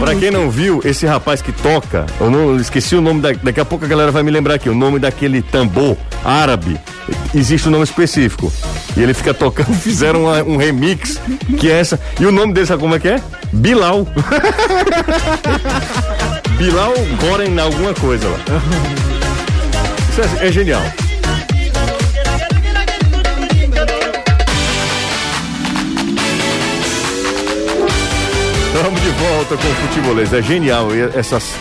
Pra 0.00 0.14
quem 0.14 0.30
não 0.30 0.50
viu, 0.50 0.80
esse 0.84 1.06
rapaz 1.06 1.40
que 1.40 1.52
toca, 1.52 2.06
eu 2.20 2.30
não 2.30 2.56
esqueci 2.56 2.96
o 2.96 3.00
nome, 3.00 3.20
da, 3.20 3.32
daqui 3.32 3.60
a 3.60 3.64
pouco 3.64 3.84
a 3.84 3.88
galera 3.88 4.10
vai 4.10 4.22
me 4.22 4.30
lembrar 4.30 4.54
aqui, 4.54 4.68
o 4.68 4.74
nome 4.74 4.98
daquele 4.98 5.42
tambor 5.42 5.96
árabe, 6.24 6.78
existe 7.34 7.68
um 7.68 7.70
nome 7.70 7.84
específico. 7.84 8.52
E 8.96 9.02
ele 9.02 9.14
fica 9.14 9.34
tocando, 9.34 9.74
fizeram 9.76 10.24
uma, 10.24 10.42
um 10.42 10.56
remix, 10.56 11.20
que 11.58 11.70
é 11.70 11.78
essa. 11.78 12.00
E 12.18 12.26
o 12.26 12.32
nome 12.32 12.52
dele, 12.52 12.66
sabe 12.66 12.82
como 12.82 12.94
é 12.94 12.98
que 12.98 13.08
é? 13.08 13.20
Bilal. 13.52 14.06
Bilal 16.58 16.94
Goren 17.20 17.60
alguma 17.60 17.94
coisa 17.94 18.28
lá. 18.28 18.38
Isso 20.10 20.20
é, 20.40 20.48
é 20.48 20.52
genial. 20.52 20.82
Estamos 28.76 29.00
de 29.00 29.08
volta 29.08 29.56
com 29.56 29.68
o 29.68 29.74
futebolês. 29.74 30.32
É 30.34 30.42
genial. 30.42 30.88
Essas 31.14 31.54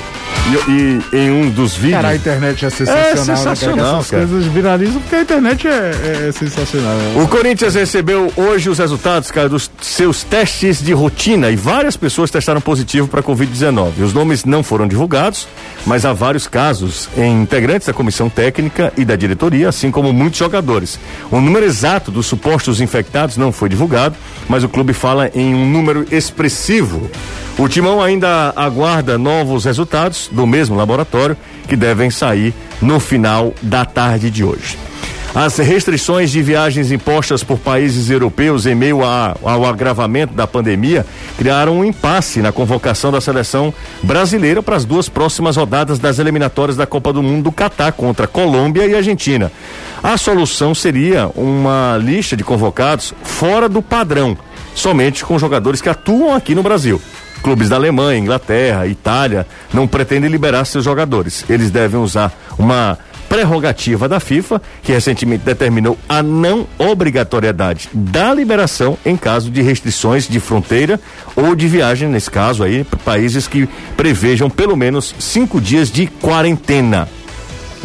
e, 0.46 1.16
e, 1.16 1.18
em 1.18 1.32
um 1.32 1.50
dos 1.50 1.76
vídeos. 1.76 2.02
Cara, 2.02 2.10
a 2.10 2.16
internet 2.16 2.66
é 2.66 2.70
sensacional. 2.70 3.12
É 3.12 3.16
sensacional, 3.16 3.94
né, 3.94 4.00
Essas 4.00 4.12
cara. 4.12 4.28
coisas 4.28 4.46
viralizam 4.52 5.02
porque 5.02 5.16
a 5.16 5.22
internet 5.22 5.68
é, 5.68 6.28
é, 6.28 6.32
sensacional. 6.32 6.96
Né? 6.96 7.24
O 7.24 7.28
Corinthians 7.28 7.74
recebeu 7.74 8.32
hoje 8.36 8.70
os 8.70 8.78
resultados, 8.78 9.32
cara, 9.32 9.50
dos 9.50 9.70
seus 9.82 10.24
testes 10.24 10.82
de 10.84 10.94
rotina 10.94 11.50
e 11.50 11.56
várias 11.56 11.98
pessoas 11.98 12.30
testaram 12.30 12.62
positivo 12.62 13.08
para 13.08 13.24
Covid-19. 13.24 14.04
Os 14.04 14.14
nomes 14.14 14.46
não 14.46 14.62
foram 14.62 14.88
divulgados, 14.88 15.48
mas 15.86 16.06
há 16.06 16.14
vários 16.14 16.48
casos 16.48 17.10
em 17.18 17.42
integrantes 17.42 17.88
da 17.88 17.94
comissão 17.94 18.30
técnica 18.30 18.94
e 18.98 19.04
da 19.04 19.16
diretoria, 19.16 19.70
assim 19.70 19.90
como 19.90 20.14
muitos 20.14 20.38
jogadores. 20.38 21.00
O 21.32 21.42
número 21.42 21.66
exato 21.66 22.12
dos 22.12 22.28
supostos 22.28 22.80
infectados 22.80 23.38
não 23.38 23.52
foi 23.52 23.68
divulgado, 23.70 24.16
mas 24.48 24.64
o 24.64 24.70
clube 24.70 24.94
fala 24.94 25.32
em 25.34 25.54
um 25.56 25.70
número 25.70 26.06
expressivo. 26.12 27.10
O 27.58 27.70
Timão 27.70 28.02
ainda 28.02 28.52
aguarda 28.54 29.18
novos 29.18 29.64
resultados 29.64 30.30
do 30.30 30.46
mesmo 30.46 30.76
laboratório 30.76 31.38
que 31.70 31.78
devem 31.78 32.10
sair 32.10 32.54
no 32.82 33.00
final 33.00 33.54
da 33.62 33.86
tarde 33.86 34.30
de 34.30 34.44
hoje. 34.44 34.78
As 35.34 35.58
restrições 35.58 36.32
de 36.32 36.42
viagens 36.42 36.92
impostas 36.92 37.44
por 37.44 37.58
países 37.58 38.10
europeus 38.10 38.66
em 38.66 38.76
meio 38.76 39.04
a, 39.04 39.36
ao 39.44 39.66
agravamento 39.66 40.34
da 40.34 40.46
pandemia 40.46 41.06
criaram 41.38 41.80
um 41.80 41.86
impasse 41.86 42.42
na 42.42 42.52
convocação 42.52 43.12
da 43.12 43.20
seleção 43.22 43.74
brasileira 44.04 44.62
para 44.62 44.76
as 44.76 44.86
duas 44.86 45.08
próximas 45.08 45.56
rodadas 45.56 45.98
das 45.98 46.20
eliminatórias 46.20 46.78
da 46.78 46.86
Copa 46.86 47.12
do 47.12 47.24
Mundo 47.24 47.44
do 47.44 47.52
Catar 47.52 47.94
contra 47.94 48.28
Colômbia 48.28 48.86
e 48.86 48.96
Argentina. 48.96 49.52
A 50.04 50.18
solução 50.18 50.76
seria 50.76 51.30
uma 51.36 51.98
lista 52.02 52.36
de 52.36 52.44
convocados 52.44 53.14
fora 53.24 53.68
do 53.68 53.82
padrão, 53.82 54.38
somente 54.74 55.24
com 55.24 55.40
jogadores 55.40 55.82
que 55.82 55.90
atuam 55.90 56.34
aqui 56.34 56.54
no 56.54 56.64
Brasil. 56.64 57.02
Clubes 57.46 57.70
da 57.70 57.76
Alemanha, 57.76 58.18
Inglaterra, 58.18 58.88
Itália 58.88 59.46
não 59.72 59.88
pretendem 59.88 60.32
liberar 60.32 60.66
seus 60.66 60.84
jogadores. 60.84 61.46
Eles 61.48 61.70
devem 61.70 62.00
usar 62.00 62.34
uma 62.58 62.98
prerrogativa 63.30 64.10
da 64.10 64.20
FIFA, 64.20 64.60
que 64.82 64.92
recentemente 64.92 65.46
determinou 65.46 65.96
a 66.10 66.24
não 66.24 66.66
obrigatoriedade 66.80 67.88
da 67.94 68.34
liberação 68.34 68.98
em 69.06 69.16
caso 69.16 69.52
de 69.52 69.62
restrições 69.62 70.28
de 70.28 70.40
fronteira 70.40 71.00
ou 71.36 71.56
de 71.56 71.68
viagem, 71.68 72.10
nesse 72.10 72.32
caso 72.32 72.64
aí, 72.64 72.84
para 72.84 72.98
países 72.98 73.48
que 73.48 73.70
prevejam 73.96 74.50
pelo 74.50 74.76
menos 74.76 75.14
cinco 75.20 75.62
dias 75.62 75.92
de 75.92 76.08
quarentena. 76.08 77.08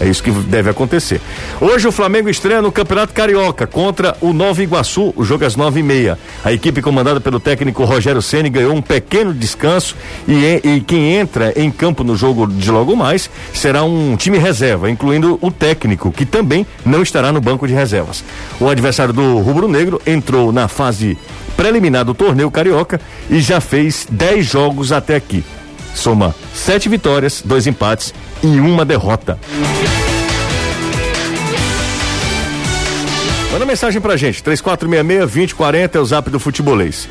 É 0.01 0.09
isso 0.09 0.23
que 0.23 0.31
deve 0.31 0.71
acontecer. 0.71 1.21
Hoje 1.61 1.87
o 1.87 1.93
Flamengo 1.93 2.31
estreia 2.31 2.63
no 2.63 2.73
Campeonato 2.73 3.13
Carioca 3.13 3.67
contra 3.67 4.17
o 4.23 4.33
Nova 4.33 4.63
Iguaçu, 4.63 5.13
o 5.15 5.23
jogo 5.23 5.45
às 5.45 5.57
nove 5.57 5.81
e 5.81 5.83
meia. 5.83 6.19
A 6.43 6.51
equipe 6.51 6.81
comandada 6.81 7.21
pelo 7.21 7.39
técnico 7.39 7.85
Rogério 7.85 8.23
Ceni 8.23 8.49
ganhou 8.49 8.75
um 8.75 8.81
pequeno 8.81 9.35
descanso 9.35 9.95
e, 10.27 10.61
e 10.65 10.81
quem 10.81 11.17
entra 11.17 11.53
em 11.55 11.71
campo 11.71 12.03
no 12.03 12.17
jogo 12.17 12.47
de 12.47 12.71
logo 12.71 12.97
mais 12.97 13.29
será 13.53 13.85
um 13.85 14.17
time 14.17 14.39
reserva, 14.39 14.91
incluindo 14.91 15.39
o 15.43 15.51
técnico, 15.51 16.11
que 16.11 16.25
também 16.25 16.67
não 16.85 17.03
estará 17.03 17.31
no 17.31 17.41
banco 17.41 17.69
de 17.69 17.75
reservas. 17.75 18.25
O 18.59 18.71
adversário 18.71 19.13
do 19.13 19.39
Rubro 19.41 19.69
Negro 19.69 20.01
entrou 20.07 20.51
na 20.51 20.67
fase 20.67 21.19
preliminar 21.59 22.07
do 22.07 22.15
torneio 22.15 22.51
carioca 22.51 22.99
e 23.29 23.39
já 23.39 23.61
fez 23.61 24.07
10 24.11 24.47
jogos 24.47 24.93
até 24.93 25.15
aqui. 25.15 25.45
Soma 25.95 26.35
sete 26.55 26.89
vitórias, 26.89 27.43
dois 27.45 27.67
empates 27.67 28.15
e 28.43 28.61
uma 28.61 28.85
derrota. 28.85 29.39
Manda 33.53 33.67
mensagem 33.67 34.01
pra 34.01 34.17
gente, 34.17 34.43
3466-2040 34.45 35.95
é 35.97 35.99
o 35.99 36.05
zap 36.05 36.31
do 36.31 36.39
futebolês. 36.39 37.09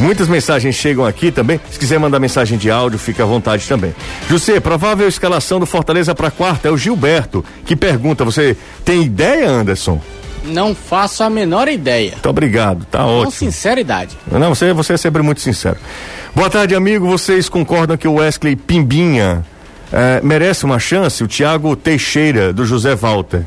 Muitas 0.00 0.28
mensagens 0.28 0.74
chegam 0.74 1.06
aqui 1.06 1.30
também. 1.30 1.60
Se 1.70 1.78
quiser 1.78 1.98
mandar 1.98 2.18
mensagem 2.18 2.58
de 2.58 2.70
áudio, 2.70 2.98
fica 2.98 3.22
à 3.22 3.26
vontade 3.26 3.66
também. 3.66 3.94
José, 4.28 4.58
provável 4.60 5.08
escalação 5.08 5.60
do 5.60 5.64
Fortaleza 5.64 6.14
para 6.14 6.30
quarta 6.30 6.68
é 6.68 6.70
o 6.70 6.76
Gilberto, 6.76 7.44
que 7.64 7.76
pergunta: 7.76 8.24
você 8.24 8.56
tem 8.84 9.04
ideia, 9.04 9.48
Anderson? 9.48 10.00
Não 10.44 10.74
faço 10.74 11.22
a 11.22 11.30
menor 11.30 11.68
ideia. 11.68 12.12
Muito 12.12 12.28
obrigado, 12.28 12.84
tá 12.84 12.98
Com 12.98 13.04
ótimo. 13.04 13.24
Com 13.24 13.30
sinceridade. 13.30 14.16
Não, 14.30 14.54
você, 14.54 14.72
você 14.72 14.92
é 14.94 14.96
sempre 14.96 15.22
muito 15.22 15.40
sincero. 15.40 15.76
Boa 16.34 16.50
tarde, 16.50 16.74
amigo. 16.74 17.06
Vocês 17.06 17.48
concordam 17.48 17.96
que 17.96 18.06
o 18.06 18.14
Wesley 18.14 18.54
Pimbinha 18.54 19.44
é, 19.92 20.20
merece 20.22 20.64
uma 20.64 20.78
chance? 20.78 21.22
O 21.22 21.28
Thiago 21.28 21.74
Teixeira, 21.76 22.52
do 22.52 22.64
José 22.64 22.94
Walter. 22.94 23.42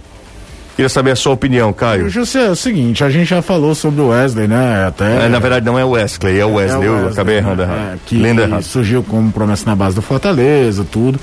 Queria 0.75 0.89
saber 0.89 1.11
a 1.11 1.15
sua 1.15 1.33
opinião, 1.33 1.73
Caio. 1.73 2.09
José, 2.09 2.45
é 2.45 2.49
o 2.49 2.55
seguinte, 2.55 3.03
a 3.03 3.09
gente 3.09 3.27
já 3.27 3.41
falou 3.41 3.75
sobre 3.75 3.99
o 3.99 4.09
Wesley, 4.09 4.47
né? 4.47 4.85
Até. 4.87 5.25
É, 5.25 5.29
na 5.29 5.39
verdade, 5.39 5.65
não 5.65 5.77
é 5.77 5.83
o 5.83 5.89
Wesley, 5.89 6.39
é 6.39 6.45
o 6.45 6.53
Wesley. 6.53 6.87
É 6.87 6.89
o 6.89 6.93
Wesley 6.93 7.05
eu 7.05 7.09
acabei 7.09 7.37
errando 7.37 7.61
errado. 7.63 7.95
É, 7.95 7.97
que 8.05 8.15
errado. 8.15 8.63
surgiu 8.63 9.03
como 9.03 9.29
promessa 9.31 9.65
na 9.65 9.75
base 9.75 9.95
do 9.95 10.01
Fortaleza, 10.01 10.85
tudo 10.89 11.19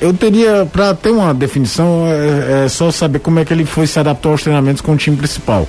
eu 0.00 0.12
teria, 0.12 0.66
para 0.70 0.94
ter 0.94 1.10
uma 1.10 1.32
definição, 1.34 2.06
é, 2.06 2.64
é, 2.64 2.68
só 2.68 2.90
saber 2.90 3.18
como 3.18 3.38
é 3.38 3.44
que 3.44 3.52
ele 3.52 3.64
foi 3.64 3.86
se 3.86 3.98
adaptar 3.98 4.30
aos 4.30 4.42
treinamentos 4.42 4.80
com 4.80 4.92
o 4.92 4.96
time 4.96 5.16
principal. 5.16 5.68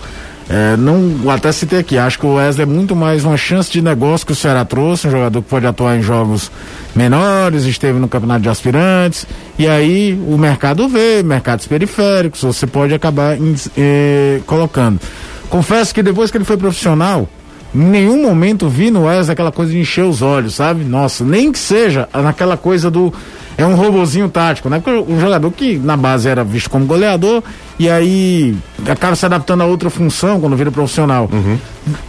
É, 0.54 0.76
não, 0.76 1.30
até 1.32 1.50
citei 1.54 1.80
aqui, 1.80 1.98
acho 1.98 2.20
que 2.20 2.26
o 2.26 2.34
Wesley 2.34 2.64
é 2.64 2.66
muito 2.66 2.94
mais 2.94 3.24
uma 3.24 3.38
chance 3.38 3.72
de 3.72 3.82
negócio 3.82 4.28
que 4.28 4.34
o 4.34 4.36
Ceará 4.36 4.66
trouxe, 4.66 5.08
um 5.08 5.12
jogador 5.12 5.42
que 5.42 5.48
pode 5.48 5.66
atuar 5.66 5.98
em 5.98 6.02
jogos 6.02 6.52
menores, 6.94 7.64
esteve 7.64 7.98
no 8.00 8.10
campeonato 8.10 8.42
de 8.42 8.50
aspirantes, 8.50 9.26
e 9.58 9.66
aí 9.66 10.22
o 10.28 10.38
mercado 10.38 10.90
vê, 10.90 11.24
mercados 11.24 11.66
periféricos, 11.68 12.42
você 12.42 12.68
pode 12.68 12.94
acabar 12.94 13.38
eh, 13.78 14.42
colocando. 14.46 15.00
Confesso 15.50 15.96
que 15.96 16.04
depois 16.04 16.30
que 16.30 16.36
ele 16.36 16.44
foi 16.44 16.58
profissional, 16.58 17.30
em 17.74 17.86
nenhum 17.86 18.22
momento 18.22 18.68
vi 18.68 18.92
no 18.92 19.06
Wesley 19.06 19.32
aquela 19.32 19.54
coisa 19.54 19.72
de 19.72 19.80
encher 19.80 20.04
os 20.04 20.22
olhos, 20.22 20.56
sabe? 20.56 20.84
Nossa, 20.84 21.24
nem 21.24 21.50
que 21.50 21.60
seja 21.60 22.10
naquela 22.14 22.58
coisa 22.58 22.92
do 22.92 23.14
é 23.58 23.66
um 23.66 23.76
robozinho 23.76 24.30
tático, 24.30 24.70
né? 24.70 24.80
Porque 24.80 25.12
um 25.12 25.20
jogador 25.20 25.52
que 25.52 25.78
na 25.78 25.98
base 25.98 26.28
era 26.28 26.44
visto 26.44 26.70
como 26.70 26.86
goleador 26.86 27.44
e 27.78 27.90
aí 27.90 28.56
acaba 28.88 29.16
se 29.16 29.26
adaptando 29.26 29.62
a 29.62 29.66
outra 29.66 29.90
função 29.90 30.40
quando 30.40 30.56
vira 30.56 30.72
profissional. 30.72 31.30
Uhum. 31.32 31.58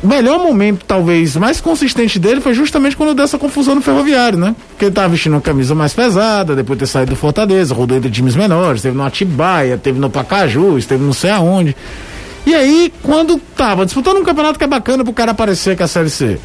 O 0.03 0.07
melhor 0.07 0.39
momento, 0.39 0.85
talvez, 0.87 1.37
mais 1.37 1.61
consistente 1.61 2.19
dele 2.19 2.41
foi 2.41 2.55
justamente 2.55 2.97
quando 2.97 3.15
deu 3.15 3.25
essa 3.25 3.39
confusão 3.39 3.75
no 3.75 3.81
ferroviário, 3.81 4.39
né? 4.39 4.55
Porque 4.71 4.87
ele 4.87 4.95
tava 4.95 5.09
vestindo 5.09 5.33
uma 5.33 5.41
camisa 5.41 5.75
mais 5.75 5.93
pesada, 5.93 6.55
depois 6.55 6.79
de 6.79 6.85
ter 6.85 6.91
saído 6.91 7.11
do 7.11 7.17
Fortaleza, 7.17 7.75
rodou 7.75 7.97
entre 7.97 8.11
times 8.11 8.37
menores, 8.37 8.77
esteve 8.77 8.97
no 8.97 9.05
Atibaia, 9.05 9.79
teve 9.79 9.99
no 9.99 10.11
Pacaju, 10.11 10.79
esteve 10.79 11.03
não 11.03 11.13
sei 11.13 11.31
aonde. 11.31 11.75
E 12.45 12.55
aí, 12.55 12.93
quando 13.03 13.41
tava 13.57 13.85
disputando 13.85 14.19
um 14.19 14.25
campeonato 14.25 14.59
que 14.59 14.65
é 14.65 14.69
bacana 14.69 15.05
pro 15.05 15.13
cara 15.13 15.31
aparecer 15.31 15.77
com 15.77 15.85
a 15.85 15.89
Série 15.89 16.11
C 16.11 16.39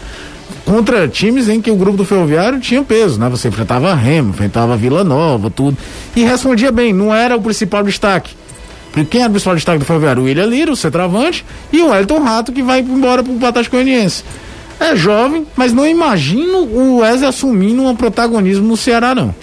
contra 0.65 1.07
times 1.07 1.47
em 1.47 1.61
que 1.61 1.71
o 1.71 1.75
grupo 1.75 1.97
do 1.97 2.05
Ferroviário 2.05 2.59
tinha 2.59 2.83
peso, 2.83 3.19
né? 3.19 3.29
Você 3.29 3.47
enfrentava 3.47 3.93
Remo, 3.93 4.29
enfrentava 4.29 4.75
Vila 4.75 5.03
Nova, 5.03 5.49
tudo. 5.49 5.77
E 6.15 6.23
respondia 6.23 6.71
bem, 6.71 6.93
não 6.93 7.13
era 7.13 7.35
o 7.35 7.41
principal 7.41 7.83
destaque. 7.83 8.35
Porque 8.91 9.05
quem 9.05 9.21
era 9.21 9.29
o 9.29 9.31
principal 9.31 9.55
destaque 9.55 9.79
do 9.79 9.85
Ferroviário? 9.85 10.23
O 10.23 10.25
William 10.25 10.45
Lira, 10.45 10.71
o 10.71 10.75
centroavante, 10.75 11.45
e 11.71 11.81
o 11.81 11.93
Elton 11.93 12.19
Rato, 12.23 12.51
que 12.51 12.63
vai 12.63 12.79
embora 12.79 13.23
pro 13.23 13.45
Atlético 13.45 13.75
Goianiense. 13.75 14.23
É 14.79 14.95
jovem, 14.95 15.45
mas 15.55 15.73
não 15.73 15.87
imagino 15.87 16.59
o 16.59 16.97
Wesley 16.97 17.27
assumindo 17.27 17.83
um 17.83 17.95
protagonismo 17.95 18.67
no 18.67 18.77
Ceará, 18.77 19.15
não. 19.15 19.33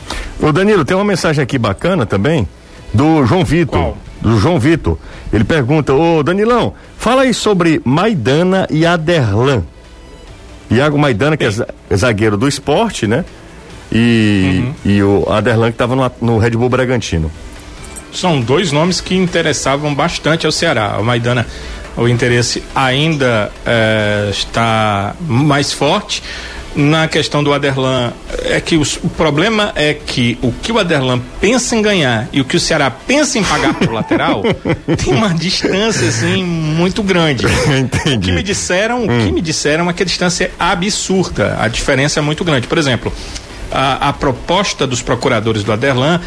Ô 0.40 0.52
Danilo, 0.52 0.84
tem 0.84 0.96
uma 0.96 1.04
mensagem 1.04 1.42
aqui 1.42 1.58
bacana 1.58 2.06
também, 2.06 2.48
do 2.92 3.24
João 3.24 3.44
Vitor. 3.44 3.80
Qual? 3.80 3.98
Do 4.20 4.38
João 4.38 4.58
Vitor. 4.58 4.96
Ele 5.32 5.44
pergunta, 5.44 5.92
ô 5.92 6.22
Danilão, 6.22 6.74
fala 6.96 7.22
aí 7.22 7.34
sobre 7.34 7.80
Maidana 7.84 8.66
e 8.70 8.86
Aderlan. 8.86 9.64
Iago 10.70 10.98
Maidana, 10.98 11.36
que 11.36 11.44
é, 11.44 11.96
zagueiro 11.96 12.36
do 12.36 12.48
esporte, 12.48 13.06
né? 13.06 13.24
E, 13.92 14.62
uhum. 14.64 14.74
e 14.84 15.02
o 15.02 15.26
Aderlan 15.30 15.68
que 15.68 15.74
estava 15.74 15.94
no, 15.94 16.10
no, 16.20 16.38
Red 16.38 16.50
Bull 16.50 16.68
Bragantino. 16.68 17.30
São 18.12 18.40
dois 18.40 18.72
nomes 18.72 19.00
que 19.00 19.14
interessavam 19.14 19.94
bastante 19.94 20.46
ao 20.46 20.52
Ceará. 20.52 20.96
O 20.98 21.04
Maidana, 21.04 21.46
o 21.96 22.08
interesse 22.08 22.62
ainda 22.74 23.52
é, 23.64 24.28
está 24.30 25.14
mais 25.20 25.72
forte 25.72 26.22
na 26.74 27.06
questão 27.06 27.42
do 27.42 27.52
Aderlan 27.52 28.12
é 28.44 28.60
que 28.60 28.76
os, 28.76 28.96
o 29.02 29.08
problema 29.08 29.72
é 29.76 29.94
que 29.94 30.38
o 30.42 30.52
que 30.52 30.72
o 30.72 30.78
Aderlan 30.78 31.20
pensa 31.40 31.76
em 31.76 31.82
ganhar 31.82 32.28
e 32.32 32.40
o 32.40 32.44
que 32.44 32.56
o 32.56 32.60
Ceará 32.60 32.90
pensa 32.90 33.38
em 33.38 33.44
pagar 33.44 33.74
pro 33.74 33.92
lateral 33.92 34.42
tem 35.02 35.14
uma 35.14 35.32
distância 35.32 36.08
assim 36.08 36.42
muito 36.42 37.02
grande. 37.02 37.46
Entendi. 37.78 38.16
O 38.16 38.20
que 38.20 38.32
me 38.32 38.42
disseram, 38.42 39.02
hum. 39.02 39.04
o 39.04 39.06
que 39.06 39.30
hum. 39.30 39.32
me 39.32 39.40
disseram 39.40 39.88
é 39.88 39.92
que 39.92 40.02
a 40.02 40.06
distância 40.06 40.44
é 40.44 40.50
absurda, 40.58 41.56
a 41.60 41.68
diferença 41.68 42.18
é 42.18 42.22
muito 42.22 42.44
grande. 42.44 42.66
Por 42.66 42.78
exemplo, 42.78 43.12
a, 43.70 44.08
a 44.08 44.12
proposta 44.12 44.86
dos 44.86 45.00
procuradores 45.00 45.62
do 45.62 45.72
Aderlan 45.72 46.20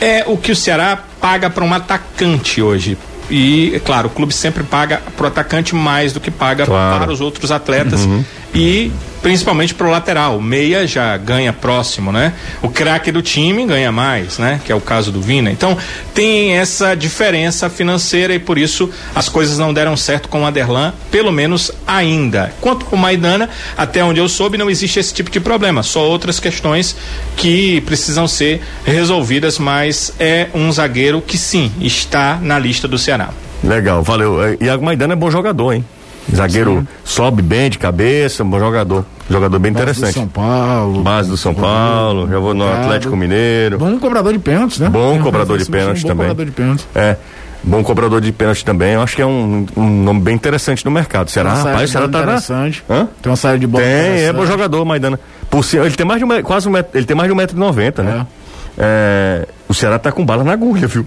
é 0.00 0.24
o 0.26 0.36
que 0.36 0.52
o 0.52 0.56
Ceará 0.56 1.02
paga 1.20 1.48
para 1.48 1.64
um 1.64 1.72
atacante 1.72 2.60
hoje 2.60 2.98
e, 3.30 3.74
é 3.74 3.78
claro, 3.78 4.08
o 4.08 4.10
clube 4.10 4.34
sempre 4.34 4.62
paga 4.62 5.00
pro 5.16 5.26
atacante 5.26 5.74
mais 5.74 6.12
do 6.12 6.20
que 6.20 6.30
paga 6.30 6.66
claro. 6.66 7.00
para 7.00 7.12
os 7.12 7.20
outros 7.20 7.50
atletas. 7.50 8.04
Uhum. 8.04 8.24
E 8.54 8.90
principalmente 9.24 9.74
pro 9.74 9.90
lateral. 9.90 10.38
Meia 10.38 10.86
já 10.86 11.16
ganha 11.16 11.50
próximo, 11.50 12.12
né? 12.12 12.34
O 12.60 12.68
craque 12.68 13.10
do 13.10 13.22
time 13.22 13.64
ganha 13.64 13.90
mais, 13.90 14.36
né? 14.36 14.60
Que 14.62 14.70
é 14.70 14.74
o 14.74 14.82
caso 14.82 15.10
do 15.10 15.18
Vina. 15.18 15.50
Então, 15.50 15.78
tem 16.12 16.58
essa 16.58 16.94
diferença 16.94 17.70
financeira 17.70 18.34
e 18.34 18.38
por 18.38 18.58
isso 18.58 18.90
as 19.14 19.30
coisas 19.30 19.56
não 19.56 19.72
deram 19.72 19.96
certo 19.96 20.28
com 20.28 20.42
o 20.42 20.46
Aderlan, 20.46 20.92
pelo 21.10 21.32
menos 21.32 21.72
ainda. 21.86 22.52
Quanto 22.60 22.84
com 22.84 22.96
o 22.96 22.98
Maidana, 22.98 23.48
até 23.78 24.04
onde 24.04 24.20
eu 24.20 24.28
soube, 24.28 24.58
não 24.58 24.68
existe 24.68 25.00
esse 25.00 25.14
tipo 25.14 25.30
de 25.30 25.40
problema, 25.40 25.82
só 25.82 26.06
outras 26.06 26.38
questões 26.38 26.94
que 27.34 27.80
precisam 27.80 28.28
ser 28.28 28.60
resolvidas, 28.84 29.58
mas 29.58 30.12
é 30.20 30.48
um 30.52 30.70
zagueiro 30.70 31.22
que 31.22 31.38
sim, 31.38 31.72
está 31.80 32.38
na 32.42 32.58
lista 32.58 32.86
do 32.86 32.98
Ceará. 32.98 33.30
Legal, 33.62 34.02
valeu. 34.02 34.44
É, 34.44 34.58
Iago 34.60 34.84
Maidana 34.84 35.14
é 35.14 35.16
bom 35.16 35.30
jogador, 35.30 35.72
hein? 35.72 35.84
Zagueiro 36.32 36.80
Sim. 36.80 36.86
sobe 37.04 37.42
bem 37.42 37.68
de 37.68 37.78
cabeça, 37.78 38.44
um 38.44 38.50
bom 38.50 38.58
jogador. 38.58 39.04
Jogador 39.28 39.58
bem 39.58 39.72
Base 39.72 39.82
interessante. 39.82 40.14
Do 40.14 40.20
São 40.20 40.28
Paulo. 40.28 41.02
Base 41.02 41.30
do 41.30 41.36
São 41.36 41.54
Paulo, 41.54 42.28
já 42.28 42.38
vou 42.38 42.54
no 42.54 42.70
Atlético 42.70 43.16
Mineiro. 43.16 43.78
Bom 43.78 43.98
cobrador 43.98 44.32
de 44.32 44.38
pênaltis, 44.38 44.78
né? 44.78 44.88
Bom 44.88 45.18
cobrador 45.20 45.58
de 45.58 45.64
pênaltis 45.64 46.02
também. 46.02 46.16
Bom 46.16 46.22
cobrador 46.22 46.46
de 46.46 46.52
pênaltis. 46.52 46.86
É. 46.94 47.16
Bom 47.62 47.82
cobrador 47.82 48.20
de 48.20 48.30
pênalti 48.30 48.62
também, 48.62 48.92
eu 48.92 49.00
acho 49.00 49.16
que 49.16 49.22
é 49.22 49.26
um, 49.26 49.64
um 49.74 50.02
nome 50.02 50.20
bem 50.20 50.34
interessante 50.34 50.84
no 50.84 50.90
mercado. 50.90 51.30
Será, 51.30 51.54
rapaz, 51.54 51.90
será 51.90 52.06
tá 52.06 52.20
interessante. 52.20 52.84
Hã? 52.90 53.08
Tem 53.22 53.30
uma 53.30 53.36
saída 53.36 53.58
de 53.58 53.66
bola 53.66 53.82
Tem, 53.82 54.24
é 54.24 54.32
bom 54.34 54.44
jogador, 54.44 54.84
Maidana. 54.84 55.18
Por 55.48 55.64
ele 55.72 55.90
tem 55.92 56.04
mais 56.04 56.18
de 56.18 56.26
um, 56.26 56.42
quase 56.42 56.68
um 56.68 56.72
metro, 56.72 56.90
ele 56.98 57.06
tem 57.06 57.16
mais 57.16 57.26
de 57.26 57.32
um 57.32 57.36
metro 57.36 57.56
e 57.56 57.60
noventa, 57.60 58.02
né? 58.02 58.26
É. 58.30 58.44
É, 58.76 59.48
o 59.66 59.72
Ceará 59.72 59.98
tá 59.98 60.12
com 60.12 60.26
bala 60.26 60.44
na 60.44 60.52
agulha, 60.52 60.86
viu? 60.86 61.06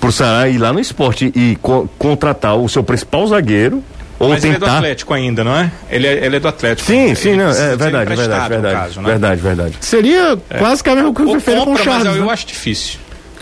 Pro 0.00 0.10
Ceará 0.10 0.48
ir 0.48 0.56
lá 0.56 0.72
no 0.72 0.80
esporte 0.80 1.30
e 1.34 1.58
co 1.60 1.86
contratar 1.98 2.56
o 2.56 2.66
seu 2.68 2.82
principal 2.82 3.26
zagueiro 3.26 3.82
ou 4.20 4.28
Mas 4.28 4.42
tentar... 4.42 4.54
ele 4.54 4.64
é 4.64 4.68
do 4.68 4.76
Atlético 4.76 5.14
ainda, 5.14 5.42
não 5.42 5.56
é? 5.56 5.72
Ele 5.88 6.06
é, 6.06 6.26
ele 6.26 6.36
é 6.36 6.40
do 6.40 6.46
Atlético. 6.46 6.86
Sim, 6.86 7.14
sim, 7.14 7.36
não, 7.36 7.48
é 7.48 7.74
verdade, 7.74 8.14
verdade, 8.14 8.48
verdade, 8.50 8.74
caso, 8.74 9.00
né? 9.00 9.08
verdade, 9.08 9.40
verdade. 9.40 9.74
Seria 9.80 10.38
é. 10.50 10.58
quase 10.58 10.84
que 10.84 10.90
a 10.90 10.94
mesma 10.94 11.14
coisa 11.14 11.32
que 11.32 11.40
fez 11.40 11.64
com 11.64 11.72
o 11.72 11.76
Charles. 11.78 12.04
Mas 12.04 12.16
eu, 12.16 12.20
né? 12.20 12.26
eu 12.26 12.30
acho 12.30 12.46
difícil. 12.46 12.98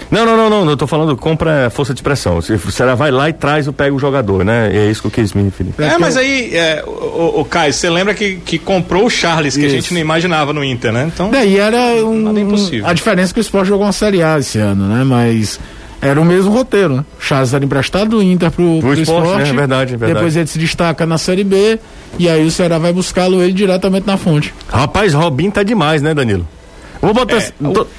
Não, 0.09 0.25
não, 0.25 0.37
não, 0.37 0.49
não, 0.49 0.71
eu 0.71 0.77
tô 0.77 0.87
falando 0.87 1.17
compra 1.17 1.69
força 1.71 1.93
de 1.93 1.99
expressão. 1.99 2.41
Se 2.41 2.55
você 2.55 2.85
vai 2.95 3.11
lá 3.11 3.29
e 3.29 3.33
traz 3.33 3.67
o 3.67 3.73
pega 3.73 3.93
o 3.93 3.99
jogador, 3.99 4.45
né? 4.45 4.71
E 4.73 4.77
é 4.77 4.89
isso 4.89 5.01
que 5.01 5.09
eu 5.09 5.11
quis 5.11 5.33
me 5.33 5.43
referir. 5.43 5.75
É, 5.79 5.99
mas 5.99 6.17
aí, 6.17 6.55
é, 6.55 6.85
o, 6.87 7.41
o, 7.41 7.45
Caio, 7.45 7.73
você 7.73 7.91
lembra 7.91 8.15
que, 8.15 8.37
que 8.37 8.57
comprou 8.57 9.07
o 9.07 9.11
Charles, 9.11 9.57
que 9.57 9.67
isso. 9.67 9.75
a 9.75 9.81
gente 9.81 9.93
não 9.93 10.01
imaginava 10.01 10.53
no 10.53 10.63
Inter, 10.63 10.93
né? 10.93 11.11
Então. 11.13 11.29
Daí 11.29 11.59
era 11.59 11.77
um. 12.07 12.23
Nada 12.23 12.39
impossível. 12.39 12.87
A 12.87 12.93
diferença 12.93 13.33
é 13.33 13.35
que 13.35 13.41
o 13.41 13.43
esporte 13.43 13.67
jogou 13.67 13.85
uma 13.85 13.93
Série 13.93 14.23
A 14.23 14.39
esse 14.39 14.61
ano, 14.61 14.87
né? 14.87 15.03
Mas 15.03 15.59
era 16.01 16.21
o 16.21 16.25
mesmo 16.25 16.53
roteiro, 16.53 16.97
né? 16.97 17.05
O 17.19 17.23
Charles 17.23 17.53
era 17.53 17.65
emprestado 17.65 18.11
do 18.11 18.23
Inter 18.23 18.51
pro, 18.51 18.65
pro, 18.65 18.81
pro 18.81 19.01
esporte, 19.01 19.27
esporte 19.27 19.51
é 19.51 19.53
verdade, 19.53 19.95
é 19.95 19.97
verdade. 19.97 20.15
Depois 20.15 20.37
ele 20.37 20.47
se 20.47 20.59
destaca 20.59 21.05
na 21.05 21.19
Série 21.19 21.45
B 21.45 21.79
e 22.19 22.29
aí 22.29 22.47
o 22.47 22.51
Ceará 22.51 22.79
vai 22.79 22.93
buscá-lo 22.93 23.43
ele 23.43 23.53
diretamente 23.53 24.07
na 24.07 24.17
fonte. 24.17 24.55
Rapaz, 24.69 25.13
Robin 25.15 25.51
tá 25.51 25.63
demais, 25.63 26.01
né, 26.01 26.15
Danilo? 26.15 26.47
Vou 27.01 27.15
botar. 27.15 27.37
É, 27.37 27.53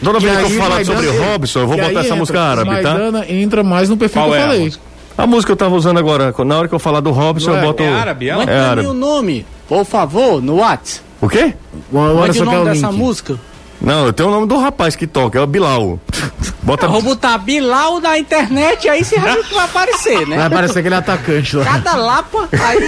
toda 0.03 0.19
vez 0.19 0.37
que 0.37 0.43
eu 0.43 0.49
falar 0.61 0.85
sobre 0.85 1.07
o 1.07 1.23
Robson, 1.23 1.59
eu 1.59 1.67
vou 1.67 1.77
botar 1.77 1.91
essa 1.91 1.99
entra, 2.01 2.15
música 2.15 2.41
árabe, 2.41 2.69
tá? 2.81 2.93
Maidana 2.93 3.25
entra 3.29 3.63
mais 3.63 3.89
no 3.89 3.97
perfil 3.97 4.21
Qual 4.21 4.31
que 4.31 4.35
eu 4.35 4.39
é 4.39 4.45
falei. 4.45 4.73
A, 5.17 5.23
a 5.23 5.27
música 5.27 5.47
que 5.47 5.51
eu 5.53 5.57
tava 5.57 5.75
usando 5.75 5.97
agora, 5.97 6.33
na 6.45 6.57
hora 6.57 6.67
que 6.67 6.75
eu 6.75 6.79
falar 6.79 6.99
do 6.99 7.11
Robson, 7.11 7.51
eu 7.51 7.61
boto. 7.61 7.83
É 7.83 7.93
árabe, 7.93 8.29
é, 8.29 8.33
é 8.33 8.59
árabe. 8.59 8.87
o 8.87 8.93
nome, 8.93 9.45
por 9.67 9.85
favor, 9.85 10.41
no 10.41 10.57
WhatsApp. 10.57 11.01
O 11.21 11.27
quê? 11.27 11.53
Mande 11.91 12.41
o 12.41 12.45
nome 12.45 12.65
dessa 12.71 12.91
música. 12.91 13.37
Não, 13.81 14.07
eu 14.07 14.13
tenho 14.13 14.27
o 14.29 14.31
nome 14.31 14.47
do 14.47 14.57
rapaz 14.57 14.95
que 14.95 15.07
toca, 15.07 15.39
é 15.39 15.41
o 15.41 15.47
Bilal. 15.47 15.99
Bota... 16.61 16.85
Eu 16.85 16.91
vou 16.91 17.01
botar 17.01 17.37
Bilal 17.37 18.01
na 18.01 18.19
internet, 18.19 18.89
aí 18.89 19.03
você 19.03 19.17
vai 19.17 19.39
aparecer, 19.63 20.27
né? 20.27 20.35
Vai 20.35 20.45
aparecer 20.47 20.79
aquele 20.79 20.95
atacante 20.95 21.55
lá. 21.55 21.63
Cada 21.63 21.95
lapa, 21.95 22.49
aí. 22.51 22.79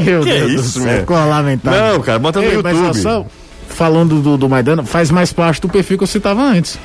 Meu 0.04 0.22
que 0.22 0.30
Deus 0.30 0.52
isso, 0.52 0.78
do 0.78 0.84
céu, 0.84 1.00
ficou 1.00 1.16
lamentável. 1.16 1.94
Não, 1.94 2.00
cara, 2.00 2.18
bota 2.18 2.40
no 2.40 2.46
Ei, 2.46 2.54
YouTube. 2.54 2.98
Só, 2.98 3.26
falando 3.68 4.20
do, 4.22 4.38
do 4.38 4.48
Maidana, 4.48 4.82
faz 4.84 5.10
mais 5.10 5.32
parte 5.32 5.60
do 5.60 5.68
perfil 5.68 5.98
que 5.98 6.04
eu 6.04 6.08
citava 6.08 6.42
antes. 6.42 6.78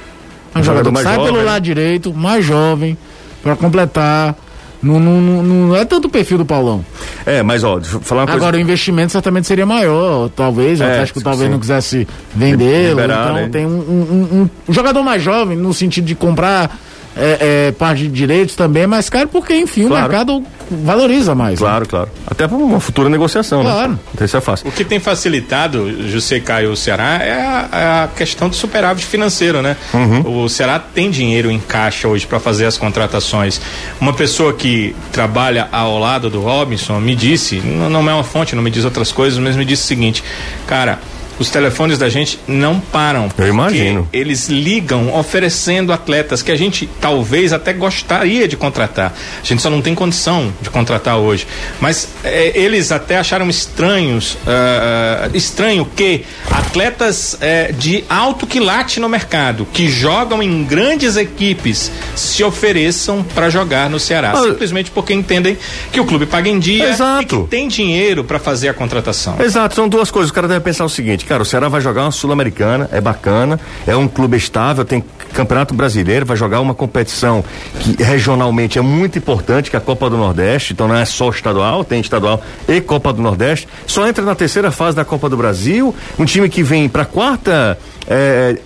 É 0.54 0.60
um 0.60 0.64
jogador, 0.64 0.90
jogador 0.90 1.04
sai 1.04 1.16
jovem. 1.16 1.34
pelo 1.34 1.46
lado 1.46 1.64
direito, 1.64 2.14
mais 2.14 2.44
jovem, 2.44 2.98
para 3.42 3.56
completar 3.56 4.36
não, 4.82 5.00
não, 5.00 5.22
não, 5.22 5.44
não, 5.44 5.76
é 5.76 5.84
tanto 5.84 6.08
o 6.08 6.10
perfil 6.10 6.38
do 6.38 6.46
Paulão. 6.46 6.84
É, 7.26 7.44
mas 7.44 7.64
ó, 7.64 7.82
falar 7.82 8.22
uma 8.24 8.34
Agora 8.34 8.52
coisa... 8.52 8.58
o 8.58 8.62
investimento 8.62 9.12
certamente 9.12 9.46
seria 9.46 9.66
maior, 9.66 10.30
talvez, 10.30 10.80
o 10.80 10.84
é, 10.84 10.92
Atlético 10.92 11.22
talvez 11.22 11.48
sim. 11.48 11.52
não 11.52 11.60
quisesse 11.60 12.08
vendê-lo. 12.34 13.02
Então 13.02 13.34
né? 13.34 13.50
tem 13.52 13.66
um, 13.66 13.70
um, 13.70 14.50
um, 14.68 14.74
jogador 14.74 15.04
mais 15.04 15.22
jovem, 15.22 15.58
no 15.58 15.74
sentido 15.74 16.06
de 16.06 16.16
comprar 16.16 16.80
é, 17.20 17.68
é, 17.68 17.72
parte 17.72 18.04
de 18.04 18.10
direitos 18.10 18.56
também 18.56 18.84
é 18.84 18.88
mais 18.88 19.10
caro, 19.10 19.28
porque, 19.28 19.56
enfim, 19.56 19.88
claro. 19.88 20.06
o 20.06 20.10
mercado 20.10 20.44
valoriza 20.70 21.36
mais. 21.36 21.60
Claro, 21.60 21.82
né? 21.82 21.88
claro. 21.90 22.10
Até 22.26 22.48
para 22.48 22.58
uma 22.58 22.80
futura 22.80 23.10
negociação, 23.10 23.64
né? 23.64 23.72
claro. 23.72 23.92
né? 23.92 24.00
Então 24.14 24.26
isso 24.26 24.38
é 24.38 24.42
fácil. 24.42 24.68
O 24.68 24.72
que 24.72 24.86
tem 24.86 25.00
facilitado, 25.00 26.08
José 26.10 26.40
Caio, 26.40 26.72
o 26.72 26.76
Ceará, 26.76 27.20
é 27.22 27.34
a, 27.34 27.70
é 27.72 28.04
a 28.04 28.10
questão 28.16 28.50
do 28.50 28.56
superávit 28.56 29.06
financeiro, 29.06 29.62
né? 29.62 29.76
Uhum. 29.94 30.44
O 30.44 30.50
Ceará 30.50 30.80
tem 30.80 31.10
dinheiro 31.10 31.52
em 31.52 31.60
caixa 31.60 32.08
hoje 32.08 32.26
para 32.26 32.40
fazer 32.40 32.66
as 32.66 32.78
contratações. 32.78 33.60
Uma 34.00 34.14
pessoa 34.14 34.54
que 34.54 34.96
trabalha 35.12 35.68
ao 35.72 36.00
lado 36.00 36.30
do 36.30 36.42
Robinson 36.42 37.00
me 37.00 37.16
disse, 37.16 37.58
não, 37.58 37.90
não 37.90 38.10
é 38.10 38.14
uma 38.14 38.24
fonte, 38.24 38.56
não 38.56 38.64
me 38.64 38.72
diz 38.72 38.86
outras 38.86 39.12
coisas, 39.12 39.40
mas 39.40 39.56
me 39.56 39.66
disse 39.66 39.84
o 39.84 39.88
seguinte, 39.88 40.24
cara, 40.68 41.00
os 41.40 41.50
telefones 41.50 41.98
da 41.98 42.10
gente 42.10 42.40
não 42.48 42.80
param. 42.80 43.30
Eu 43.38 43.48
imagino. 43.48 44.08
Eles 44.12 44.50
ligam 44.50 45.16
oferecendo 45.18 45.94
atletas 45.94 46.44
que 46.44 46.52
a 46.52 46.56
gente 46.56 46.88
talvez 47.00 47.54
até 47.54 47.72
gostaria 47.74 48.48
de 48.48 48.58
contratar. 48.58 49.14
A 49.42 49.46
gente 49.46 49.62
só 49.62 49.70
não 49.70 49.82
tem 49.82 49.96
condição 49.96 50.54
de 50.62 50.70
contratar 50.70 51.18
hoje. 51.18 51.48
Mas 51.80 52.10
é, 52.24 52.58
eles 52.60 52.92
até 52.92 53.18
acharam 53.18 53.50
estranhos, 53.50 54.34
uh, 54.34 55.36
estranho 55.36 55.86
que 55.96 56.26
atletas 56.52 57.36
uh, 57.36 57.74
de 57.74 58.04
alto 58.10 58.46
quilate 58.46 59.00
no 59.00 59.08
mercado, 59.08 59.66
que 59.72 59.88
jogam 59.88 60.44
em 60.44 60.64
grandes 60.64 61.16
equipes, 61.16 61.92
se 62.16 62.44
ofereçam 62.44 63.24
para 63.24 63.50
jogar 63.50 63.90
no 63.90 64.00
Ceará. 64.00 64.34
Ah, 64.36 64.44
simplesmente 64.44 64.92
porque 64.92 65.14
entendem 65.14 65.58
que 65.92 66.00
o 66.00 66.06
clube 66.06 66.26
paga 66.26 66.50
em 66.50 66.60
dia 66.60 66.90
exato. 66.90 67.22
e 67.22 67.26
que 67.26 67.50
tem 67.50 67.68
dinheiro 67.68 68.24
para 68.24 68.40
fazer 68.40 68.68
a 68.68 68.74
contratação. 68.74 69.38
Exato, 69.40 69.76
são 69.76 69.88
duas 69.88 70.12
coisas. 70.12 70.30
O 70.32 70.34
cara 70.34 70.48
deve 70.48 70.62
pensar 70.62 70.86
o 70.86 70.90
seguinte: 70.90 71.26
Cara, 71.30 71.44
o 71.44 71.46
Ceará 71.46 71.70
vai 71.70 71.80
jogar 71.80 72.06
uma 72.06 72.12
Sul-Americana, 72.12 72.90
é 72.92 73.00
bacana, 73.00 73.60
é 73.86 73.96
um 73.96 74.08
clube 74.08 74.36
estável, 74.36 74.84
tem 74.84 75.04
Campeonato 75.32 75.76
Brasileiro, 75.76 76.26
vai 76.26 76.36
jogar 76.36 76.60
uma 76.60 76.74
competição 76.74 77.46
que 77.80 78.02
regionalmente 78.02 78.80
é 78.80 78.82
muito 78.82 79.20
importante, 79.20 79.70
que 79.70 79.76
é 79.76 79.80
a 79.80 79.82
Copa 79.82 80.10
do 80.10 80.18
Nordeste, 80.18 80.74
então 80.74 80.88
não 80.88 80.96
é 80.96 81.06
só 81.06 81.30
estadual, 81.30 81.84
tem 81.84 82.02
estadual 82.02 82.42
e 82.68 82.82
Copa 82.82 83.14
do 83.14 83.22
Nordeste. 83.22 83.68
Só 83.86 84.08
entra 84.08 84.26
na 84.26 84.34
terceira 84.34 84.72
fase 84.72 84.98
da 84.98 85.06
Copa 85.06 85.30
do 85.30 85.38
Brasil, 85.38 85.94
um 86.18 86.26
time 86.26 86.50
que 86.50 86.64
vem 86.64 86.90
para 86.90 87.06
quarta 87.06 87.78
é, 88.08 88.58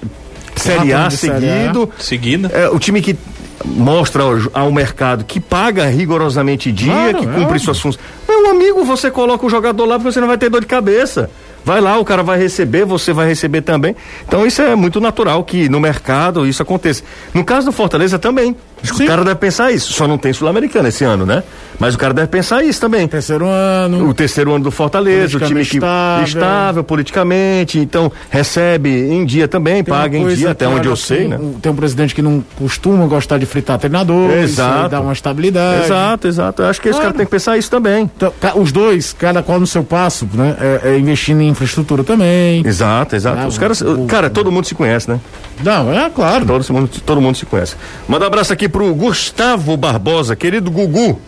Série 0.56 0.94
A 0.94 1.10
seguido. 1.10 1.92
Seguida. 2.00 2.48
É, 2.54 2.70
o 2.70 2.80
time 2.80 3.02
que 3.02 3.18
mostra 3.66 4.24
ao, 4.24 4.38
ao, 4.54 4.72
mercado 4.72 5.26
que 5.26 5.40
paga 5.40 5.86
rigorosamente 5.88 6.72
dia, 6.72 6.94
claro, 6.94 7.18
que 7.18 7.28
cumpre 7.28 7.58
é. 7.58 7.60
suas 7.60 7.80
funções. 7.80 8.02
Meu 8.28 8.52
amigo, 8.52 8.86
você 8.86 9.12
coloca 9.12 9.46
o 9.46 9.50
jogador 9.50 9.86
lá 9.86 9.96
porque 10.00 10.14
você 10.14 10.22
não 10.22 10.28
vai 10.28 10.38
ter 10.38 10.50
dor 10.50 10.62
de 10.62 10.68
cabeça. 10.68 11.30
Vai 11.66 11.80
lá, 11.80 11.98
o 11.98 12.06
cara 12.06 12.24
vai 12.24 12.38
receber, 12.38 12.86
você 12.86 13.14
vai 13.14 13.28
receber 13.28 13.62
também. 13.62 13.96
Então 14.28 14.46
isso 14.46 14.62
é 14.62 14.76
muito 14.76 15.00
natural 15.00 15.44
que 15.44 15.70
no 15.70 15.80
mercado 15.80 16.46
isso 16.46 16.62
aconteça. 16.62 17.04
No 17.34 17.44
caso 17.44 17.68
do 17.68 17.72
Fortaleza 17.72 18.20
também. 18.20 18.56
Sim. 18.84 19.06
O 19.06 19.08
cara 19.08 19.24
deve 19.24 19.40
pensar 19.40 19.72
isso. 19.72 19.94
Só 19.94 20.06
não 20.08 20.18
tem 20.18 20.34
Sul-Americana 20.34 20.90
esse 20.90 21.06
ano, 21.06 21.26
né? 21.26 21.42
Mas 21.80 21.96
o 21.96 21.98
cara 21.98 22.14
deve 22.14 22.28
pensar 22.28 22.64
isso 22.64 22.80
também. 22.80 23.08
Terceiro 23.08 23.48
ano. 23.48 24.08
O 24.10 24.14
terceiro 24.14 24.54
ano 24.54 24.64
do 24.64 24.72
Fortaleza, 24.72 25.38
o 25.38 25.40
time 25.40 25.66
que 25.66 25.78
estável. 25.78 26.24
estável 26.24 26.84
politicamente, 26.84 27.80
então 27.80 28.12
recebe 28.30 28.90
em 28.90 29.26
dia 29.26 29.48
também, 29.48 29.84
tem 29.84 29.94
paga 29.94 30.18
em 30.18 30.28
dia, 30.28 30.52
até 30.52 30.68
onde 30.68 30.88
eu 30.88 30.96
sei, 30.96 31.28
né? 31.28 31.40
Tem 31.62 31.72
um 31.72 31.76
presidente 31.76 32.14
que 32.14 32.22
não 32.22 32.44
costuma 32.56 33.06
gostar 33.06 33.38
de 33.38 33.46
fritar 33.46 33.78
treinador, 33.78 34.32
exato. 34.32 34.90
dá 34.90 35.02
uma 35.02 35.14
estabilidade. 35.14 35.86
Exato, 35.86 36.28
exato. 36.28 36.62
Eu 36.62 36.68
acho 36.68 36.82
que 36.82 36.90
claro. 36.90 36.98
esse 36.98 37.02
cara 37.02 37.18
tem 37.18 37.26
que 37.26 37.32
pensar 37.32 37.58
isso 37.58 37.70
também. 37.70 38.10
Então, 38.16 38.34
os 38.56 38.72
dois, 38.72 39.14
cada 39.14 39.42
qual 39.42 39.60
no 39.60 39.68
seu 39.68 39.84
passo, 39.84 40.28
né? 40.34 40.56
É, 40.60 40.90
é 40.92 40.98
investindo 40.98 41.42
em 41.42 41.50
infraestrutura 41.50 42.04
também. 42.04 42.66
Exato, 42.66 43.16
exato. 43.16 43.38
Né? 43.38 43.48
Os 43.48 43.58
caras, 43.58 43.82
o, 43.82 44.06
cara, 44.06 44.30
todo 44.30 44.52
mundo 44.52 44.66
se 44.66 44.76
conhece, 44.76 45.10
né? 45.10 45.20
Não, 45.64 45.92
é 45.94 46.10
claro. 46.10 46.46
Todo 46.46 46.74
mundo, 46.74 46.90
todo 47.06 47.22
mundo 47.22 47.38
se 47.38 47.46
conhece. 47.46 47.76
Manda 48.08 48.26
um 48.26 48.28
abraço 48.28 48.54
aqui 48.54 48.68
pro 48.68 48.94
Gustavo 48.94 49.76
Barbosa, 49.78 50.36
querido 50.36 50.72
Gugu. 50.72 51.20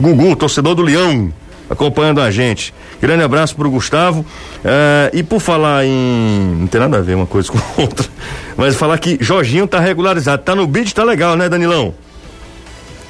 Gugu, 0.00 0.36
torcedor 0.36 0.74
do 0.74 0.82
Leão, 0.82 1.32
acompanhando 1.68 2.20
a 2.20 2.30
gente. 2.30 2.74
Grande 3.00 3.22
abraço 3.22 3.54
pro 3.56 3.70
Gustavo. 3.70 4.20
Uh, 4.20 5.10
e 5.12 5.22
por 5.22 5.40
falar 5.40 5.84
em. 5.84 6.56
Não 6.60 6.66
tem 6.66 6.80
nada 6.80 6.98
a 6.98 7.00
ver 7.00 7.14
uma 7.14 7.26
coisa 7.26 7.50
com 7.50 7.58
outra. 7.80 8.06
Mas 8.56 8.74
falar 8.74 8.98
que 8.98 9.18
Jorginho 9.20 9.66
tá 9.66 9.80
regularizado. 9.80 10.42
Tá 10.42 10.54
no 10.54 10.66
bid, 10.66 10.94
tá 10.94 11.04
legal, 11.04 11.36
né, 11.36 11.48
Danilão? 11.48 11.94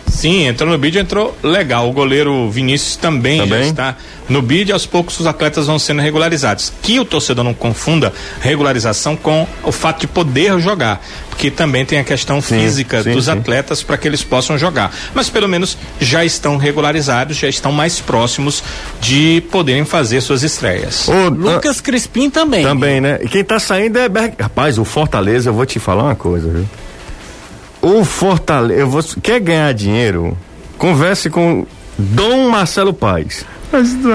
Sim, 0.09 0.47
entrou 0.47 0.71
no 0.71 0.79
bid, 0.79 0.99
entrou 0.99 1.37
legal. 1.43 1.89
O 1.89 1.93
goleiro 1.93 2.51
Vinícius 2.51 2.97
também, 2.97 3.41
também, 3.41 3.65
já 3.65 3.67
está 3.67 3.97
no 4.29 4.41
bid. 4.41 4.73
Aos 4.73 4.87
poucos 4.87 5.19
os 5.21 5.27
atletas 5.27 5.67
vão 5.67 5.79
sendo 5.79 6.01
regularizados. 6.01 6.73
Que 6.83 6.99
o 6.99 7.05
torcedor 7.05 7.45
não 7.45 7.53
confunda 7.53 8.13
regularização 8.41 9.17
com 9.17 9.47
o 9.63 9.73
fato 9.73 10.01
de 10.01 10.07
poder 10.07 10.59
jogar, 10.61 11.05
porque 11.29 11.51
também 11.51 11.85
tem 11.85 11.99
a 11.99 12.05
questão 12.05 12.41
sim, 12.41 12.59
física 12.59 13.03
sim, 13.03 13.13
dos 13.13 13.27
sim. 13.27 13.33
atletas 13.33 13.83
para 13.83 13.97
que 13.97 14.09
eles 14.09 14.23
possam 14.23 14.57
jogar. 14.57 14.95
Mas 15.15 15.29
pelo 15.29 15.49
menos 15.49 15.77
já 16.01 16.25
estão 16.25 16.57
regularizados, 16.57 17.37
já 17.37 17.49
estão 17.49 17.73
mais 17.73 18.01
próximos 18.01 18.63
de 19.01 19.43
poderem 19.51 19.85
fazer 19.85 20.21
suas 20.21 20.43
estreias. 20.43 21.09
O 21.09 21.29
Lucas 21.29 21.81
Crispim 21.81 22.31
também. 22.31 22.63
Também, 22.63 23.01
né? 23.01 23.19
E 23.23 23.29
quem 23.29 23.43
está 23.43 23.59
saindo 23.59 23.99
é 23.99 24.09
Berg... 24.09 24.35
Rapaz, 24.41 24.79
o 24.79 24.85
Fortaleza, 24.85 25.51
eu 25.51 25.55
vou 25.55 25.67
te 25.67 25.79
falar 25.79 26.05
uma 26.05 26.17
coisa, 26.17 26.49
viu? 26.49 26.67
O 27.83 28.05
Fortaleza, 28.05 28.85
vou, 28.87 29.03
quer 29.22 29.41
ganhar 29.41 29.72
dinheiro? 29.72 30.37
Converse 30.79 31.31
com 31.31 31.66
Dom 31.99 32.49
Marcelo 32.49 32.93
Paes. 32.93 33.45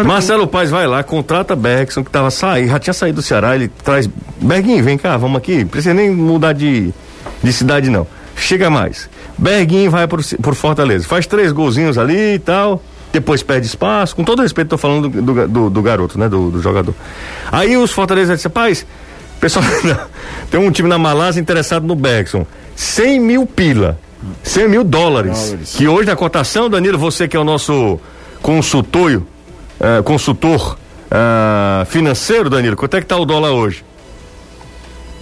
Marcelo 0.06 0.48
Paes 0.48 0.70
vai 0.70 0.88
lá, 0.88 1.04
contrata 1.04 1.56
Bergson, 1.56 2.04
que 2.04 2.10
tava 2.10 2.32
saindo, 2.32 2.70
já 2.70 2.80
tinha 2.80 2.94
saído 2.94 3.18
do 3.18 3.22
Ceará, 3.22 3.56
ele 3.56 3.68
traz. 3.68 4.10
Berguinho, 4.40 4.84
vem 4.84 4.98
cá, 4.98 5.18
vamos 5.18 5.38
aqui. 5.38 5.66
Precisa 5.66 5.94
nem 5.94 6.10
mudar 6.10 6.54
de, 6.54 6.92
de 7.44 7.54
cidade, 7.54 7.90
não. 7.90 8.08
Chega 8.36 8.70
mais. 8.70 9.10
Berguinho 9.38 9.92
vai 9.92 10.08
por, 10.08 10.24
por 10.42 10.56
Fortaleza. 10.56 11.08
Faz 11.08 11.28
três 11.28 11.52
golzinhos 11.52 11.98
ali 11.98 12.36
e 12.36 12.40
tal. 12.40 12.82
Depois 13.12 13.44
perde 13.44 13.68
espaço. 13.68 14.16
Com 14.16 14.24
todo 14.24 14.42
respeito, 14.42 14.70
tô 14.70 14.78
falando 14.78 15.10
do, 15.10 15.22
do, 15.22 15.48
do, 15.48 15.70
do 15.70 15.82
garoto, 15.82 16.18
né? 16.18 16.30
Do, 16.30 16.50
do, 16.50 16.62
jogador. 16.62 16.96
Aí 17.52 17.78
os 17.78 17.92
Fortaleza 17.92 18.36
disseram, 18.36 18.54
Paz, 18.54 18.86
pessoal, 19.40 19.66
tem 20.50 20.60
um 20.60 20.72
time 20.72 20.88
na 20.88 20.98
Malásia 20.98 21.42
interessado 21.42 21.86
no 21.86 21.96
Bergson. 21.96 22.48
100 22.82 23.20
mil 23.20 23.46
pila. 23.46 24.00
100 24.44 24.68
mil 24.68 24.84
dólares, 24.84 25.50
dólares. 25.50 25.76
Que 25.76 25.88
hoje 25.88 26.08
na 26.08 26.16
cotação, 26.16 26.68
Danilo, 26.68 26.98
você 26.98 27.28
que 27.28 27.38
é 27.38 27.40
o 27.40 27.44
nosso 27.44 28.00
consultor, 28.42 29.18
uh, 29.18 30.04
consultor 30.04 30.80
uh, 31.06 31.86
financeiro, 31.86 32.50
Danilo, 32.50 32.76
quanto 32.76 32.98
é 32.98 33.02
que 33.02 33.06
tá 33.06 33.18
o 33.18 33.26
dólar 33.26 33.52
hoje? 33.52 33.86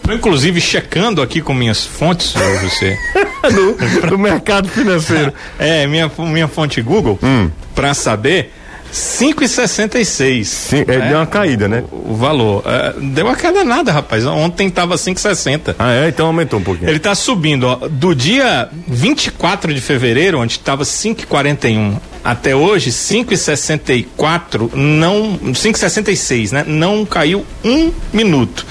Tô, 0.01 0.13
inclusive, 0.13 0.61
checando 0.61 1.21
aqui 1.21 1.41
com 1.41 1.53
minhas 1.53 1.85
fontes, 1.85 2.33
você. 2.61 2.97
do, 3.53 4.07
do 4.09 4.17
mercado 4.17 4.69
financeiro. 4.69 5.33
é, 5.59 5.85
minha, 5.85 6.09
minha 6.17 6.47
fonte 6.47 6.81
Google, 6.81 7.19
hum. 7.21 7.51
para 7.75 7.93
saber 7.93 8.53
5,66. 8.91 10.43
Sim, 10.45 10.85
é, 10.87 10.97
né? 10.97 11.09
deu 11.09 11.17
uma 11.17 11.27
caída, 11.27 11.67
né? 11.67 11.83
O, 11.91 12.13
o 12.13 12.15
valor. 12.15 12.63
É, 12.65 12.93
deu 12.99 13.25
uma 13.25 13.35
queda 13.35 13.63
nada, 13.63 13.91
rapaz. 13.91 14.25
Ontem 14.25 14.69
tava 14.69 14.95
5,60. 14.95 15.75
Ah, 15.77 15.93
é? 15.93 16.07
Então 16.09 16.27
aumentou 16.27 16.59
um 16.59 16.63
pouquinho. 16.63 16.89
Ele 16.89 16.99
tá 16.99 17.13
subindo, 17.15 17.65
ó, 17.65 17.87
do 17.87 18.15
dia 18.15 18.69
24 18.87 19.73
de 19.73 19.81
fevereiro, 19.81 20.39
onde 20.39 20.59
tava 20.59 20.83
5,41 20.83 21.97
até 22.23 22.55
hoje, 22.55 22.91
5,64, 22.91 24.71
não. 24.73 25.37
5,66, 25.39 26.51
né? 26.51 26.63
Não 26.67 27.05
caiu 27.05 27.45
um 27.63 27.91
minuto 28.11 28.65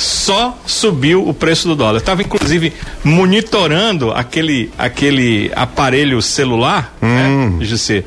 só 0.00 0.58
subiu 0.64 1.28
o 1.28 1.34
preço 1.34 1.68
do 1.68 1.76
dólar. 1.76 1.98
Estava 1.98 2.22
inclusive 2.22 2.72
monitorando 3.04 4.10
aquele 4.12 4.72
aquele 4.78 5.52
aparelho 5.54 6.22
celular, 6.22 6.96
né, 7.02 7.26
hum. 7.26 7.58
né, 7.58 7.64
José? 7.66 8.02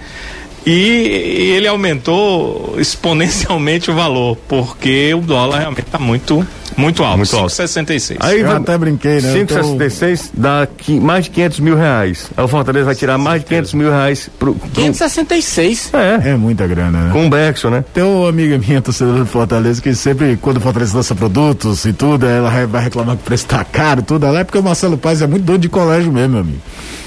E 0.66 1.54
ele 1.56 1.68
aumentou 1.68 2.76
exponencialmente 2.78 3.92
o 3.92 3.96
valor, 3.96 4.38
porque 4.48 5.14
o 5.14 5.22
dólar 5.22 5.60
realmente 5.60 5.86
está 5.86 6.00
muito 6.00 6.46
Muito 6.76 7.04
alto. 7.04 7.18
Muito 7.18 7.38
alto. 7.38 7.50
5,66. 7.52 8.18
Aí 8.20 8.40
Eu 8.42 8.50
até 8.52 8.76
brinquei, 8.80 9.22
né? 9.22 9.42
Eu 9.42 9.46
tô- 9.46 9.54
5,66 9.56 10.32
dá 10.34 10.68
qui- 10.76 11.00
mais 11.00 11.26
de 11.26 11.30
500 11.30 11.60
mil 11.60 11.76
reais. 11.76 12.32
Aí 12.36 12.44
o 12.44 12.48
Fortaleza 12.48 12.86
vai 12.86 12.96
tirar 12.96 13.16
mais 13.20 13.42
de 13.42 13.48
500 13.48 13.74
mil 13.76 13.92
reais 13.92 14.28
pro. 14.40 14.56
pro 14.56 14.70
566. 14.72 15.92
é, 15.94 16.32
É 16.32 16.36
muita 16.36 16.66
grana, 16.66 16.98
né? 17.06 17.10
com 17.14 17.28
o 17.28 17.30
Bergson, 17.30 17.70
né? 17.70 17.86
Tem 17.94 18.04
uma 18.04 18.28
amiga 18.28 18.58
minha, 18.58 18.82
torcedora 18.82 19.20
do 19.20 19.26
Fortaleza, 19.28 19.80
que 19.82 19.94
sempre, 19.94 20.36
quando 20.42 20.58
o 20.58 20.62
Fortaleza 20.62 20.98
lança 20.98 21.14
produtos 21.14 21.86
e 21.86 21.94
tudo, 21.94 22.26
ela 22.26 22.50
vai- 22.66 22.84
reclamar 22.84 23.18
que 23.18 23.22
o 23.22 23.26
preço 23.26 23.46
tá 23.46 23.64
caro 23.64 24.00
e 24.00 24.04
tudo. 24.04 24.26
Ela 24.26 24.40
é 24.40 24.44
porque 24.44 24.58
o 24.58 24.64
Marcelo 24.64 24.98
Paz 24.98 25.22
é 25.22 25.28
muito 25.28 25.44
dono 25.44 25.60
de 25.60 25.70
colégio 25.70 26.12
mesmo, 26.12 26.30
meu 26.32 26.40
amigo. 26.42 26.58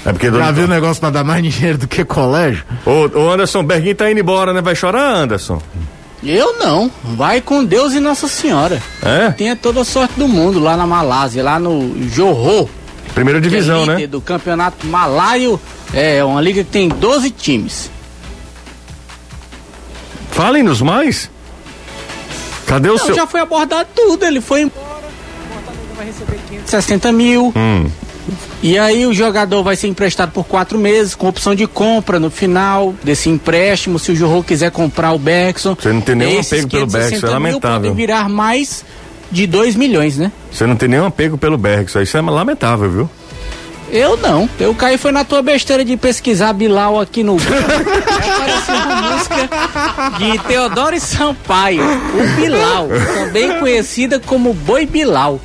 É 0.07 0.13
porque 0.13 0.31
Já 0.31 0.51
viu 0.51 0.63
o 0.63 0.67
negócio 0.69 1.01
pra 1.01 1.09
dar 1.09 1.25
mais 1.25 1.43
dinheiro 1.53 1.77
do 1.79 1.87
que 1.87 2.05
colégio? 2.05 2.63
Ô, 2.85 3.19
ô 3.19 3.29
Anderson, 3.29 3.61
Berguinho 3.61 3.93
tá 3.93 4.09
indo 4.09 4.21
embora, 4.21 4.53
né? 4.53 4.61
Vai 4.61 4.73
chorar, 4.73 5.05
Anderson? 5.05 5.61
Eu 6.23 6.57
não. 6.57 6.89
Vai 7.03 7.41
com 7.41 7.63
Deus 7.63 7.93
e 7.93 7.99
Nossa 7.99 8.27
Senhora. 8.27 8.81
É? 9.03 9.31
Tenha 9.31 9.55
toda 9.55 9.81
a 9.81 9.85
sorte 9.85 10.17
do 10.17 10.25
mundo 10.27 10.59
lá 10.59 10.77
na 10.77 10.87
Malásia, 10.87 11.43
lá 11.43 11.59
no 11.59 11.93
Johor. 12.09 12.69
Primeira 13.13 13.39
é 13.39 13.41
divisão, 13.41 13.81
líder 13.81 13.97
né? 13.97 14.07
do 14.07 14.21
campeonato 14.21 14.87
malaio. 14.87 15.59
É 15.93 16.23
uma 16.23 16.39
liga 16.41 16.63
que 16.63 16.69
tem 16.69 16.87
12 16.87 17.29
times. 17.31 17.91
Falem-nos 20.31 20.81
mais. 20.81 21.29
Cadê 22.65 22.89
o 22.89 22.93
Não, 22.93 23.05
seu. 23.05 23.15
já 23.15 23.27
foi 23.27 23.41
abordado 23.41 23.89
tudo. 23.93 24.23
Ele 24.25 24.39
foi 24.39 24.61
embora. 24.61 25.03
O 25.91 25.95
vai 25.95 26.05
receber 26.05 26.39
560 26.49 27.11
mil. 27.11 27.53
Hum. 27.55 27.89
E 28.61 28.77
aí 28.77 29.05
o 29.05 29.13
jogador 29.13 29.63
vai 29.63 29.75
ser 29.75 29.87
emprestado 29.87 30.31
por 30.31 30.45
quatro 30.45 30.77
meses, 30.77 31.15
com 31.15 31.27
opção 31.27 31.55
de 31.55 31.67
compra 31.67 32.19
no 32.19 32.29
final 32.29 32.93
desse 33.03 33.29
empréstimo, 33.29 33.99
se 33.99 34.11
o 34.11 34.15
Johor 34.15 34.43
quiser 34.43 34.71
comprar 34.71 35.13
o 35.13 35.19
Bergson. 35.19 35.75
Você 35.75 35.93
não 35.93 36.01
tem 36.01 36.15
nenhum 36.15 36.39
apego 36.39 36.67
pelo 36.67 36.87
560 36.87 37.09
Bergson, 37.09 37.27
é 37.27 37.29
lamentável. 37.29 37.79
podem 37.79 37.93
virar 37.93 38.29
mais 38.29 38.83
de 39.31 39.45
2 39.45 39.75
milhões, 39.75 40.17
né? 40.17 40.31
Você 40.51 40.65
não 40.65 40.75
tem 40.75 40.89
nenhum 40.89 41.05
apego 41.05 41.37
pelo 41.37 41.57
Bergson. 41.57 42.01
Isso 42.01 42.17
é 42.17 42.21
lamentável, 42.21 42.89
viu? 42.89 43.09
Eu 43.89 44.17
não. 44.17 44.49
Eu 44.59 44.73
caí 44.75 44.97
foi 44.97 45.11
na 45.11 45.23
tua 45.23 45.41
besteira 45.41 45.83
de 45.85 45.95
pesquisar 45.95 46.53
Bilal 46.53 46.99
aqui 46.99 47.23
no 47.23 47.33
Google. 47.33 47.47
Apareceu 48.37 48.75
uma 48.75 49.11
música 49.11 49.49
de 50.17 50.39
Teodoro 50.39 50.99
Sampaio, 50.99 51.83
o 51.83 52.41
Bilal, 52.41 52.89
também 53.13 53.59
conhecida 53.59 54.19
como 54.19 54.53
Boi 54.53 54.85
Bilal. 54.85 55.39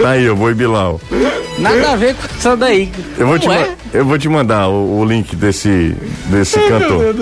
Tá 0.00 0.10
aí, 0.10 0.24
eu 0.24 0.34
vou 0.34 0.52
Bilal. 0.54 1.00
Nada 1.58 1.92
a 1.92 1.96
ver 1.96 2.14
com 2.14 2.26
isso 2.26 2.56
daí. 2.56 2.92
Eu 3.18 3.26
vou, 3.26 3.38
te, 3.38 3.46
Não 3.46 3.54
é? 3.54 3.70
eu 3.94 4.04
vou 4.04 4.18
te 4.18 4.28
mandar 4.28 4.68
o, 4.68 4.98
o 5.00 5.04
link 5.04 5.34
desse, 5.34 5.94
desse 6.26 6.58
cantor. 6.60 7.14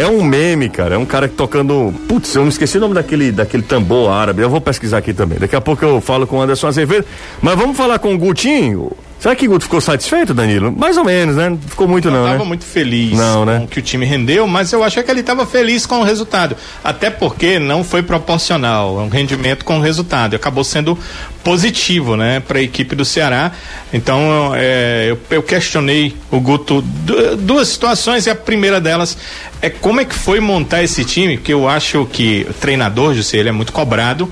É 0.00 0.06
um 0.06 0.24
meme, 0.24 0.68
cara. 0.68 0.96
É 0.96 0.98
um 0.98 1.04
cara 1.06 1.28
que 1.28 1.34
tocando. 1.34 1.94
Putz, 2.08 2.34
eu 2.34 2.42
me 2.42 2.48
esqueci 2.48 2.78
o 2.78 2.80
nome 2.80 2.94
daquele, 2.94 3.30
daquele 3.30 3.62
tambor 3.62 4.10
árabe. 4.10 4.42
Eu 4.42 4.50
vou 4.50 4.60
pesquisar 4.60 4.98
aqui 4.98 5.14
também. 5.14 5.38
Daqui 5.38 5.54
a 5.54 5.60
pouco 5.60 5.84
eu 5.84 6.00
falo 6.00 6.26
com 6.26 6.38
o 6.38 6.42
Anderson 6.42 6.66
Azevedo. 6.66 7.06
Mas 7.40 7.56
vamos 7.56 7.76
falar 7.76 7.98
com 7.98 8.14
o 8.14 8.18
Gutinho. 8.18 8.90
Será 9.18 9.34
que 9.34 9.46
o 9.46 9.50
Guto 9.50 9.64
ficou 9.64 9.80
satisfeito, 9.80 10.34
Danilo? 10.34 10.70
Mais 10.70 10.96
ou 10.96 11.04
menos, 11.04 11.36
né? 11.36 11.56
Ficou 11.68 11.88
muito, 11.88 12.10
não, 12.10 12.18
Não 12.18 12.24
né? 12.24 12.30
estava 12.32 12.44
muito 12.44 12.64
feliz 12.64 13.12
Não, 13.18 13.44
né? 13.46 13.58
com 13.60 13.64
o 13.64 13.68
que 13.68 13.78
o 13.78 13.82
time 13.82 14.04
rendeu, 14.04 14.46
mas 14.46 14.72
eu 14.72 14.84
achei 14.84 15.02
que 15.02 15.10
ele 15.10 15.20
estava 15.20 15.46
feliz 15.46 15.86
com 15.86 16.00
o 16.00 16.02
resultado. 16.04 16.54
Até 16.84 17.08
porque 17.10 17.58
não 17.58 17.82
foi 17.82 18.02
proporcional, 18.02 19.00
é 19.00 19.02
um 19.02 19.08
rendimento 19.08 19.64
com 19.64 19.78
o 19.78 19.80
resultado. 19.80 20.36
Acabou 20.36 20.62
sendo 20.62 20.98
positivo, 21.42 22.16
né, 22.16 22.40
para 22.40 22.58
a 22.58 22.62
equipe 22.62 22.94
do 22.94 23.04
Ceará. 23.04 23.52
Então, 23.92 24.52
é, 24.54 25.06
eu, 25.08 25.18
eu 25.30 25.42
questionei 25.42 26.14
o 26.30 26.40
Guto 26.40 26.82
du- 26.82 27.36
duas 27.36 27.68
situações 27.68 28.26
e 28.26 28.30
a 28.30 28.34
primeira 28.34 28.80
delas 28.80 29.16
é 29.62 29.70
como 29.70 30.00
é 30.00 30.04
que 30.04 30.14
foi 30.14 30.38
montar 30.40 30.82
esse 30.82 31.04
time, 31.04 31.36
porque 31.36 31.52
eu 31.52 31.68
acho 31.68 32.06
que 32.12 32.46
o 32.48 32.52
treinador, 32.52 33.14
José, 33.14 33.38
ele 33.38 33.48
é 33.48 33.52
muito 33.52 33.72
cobrado, 33.72 34.30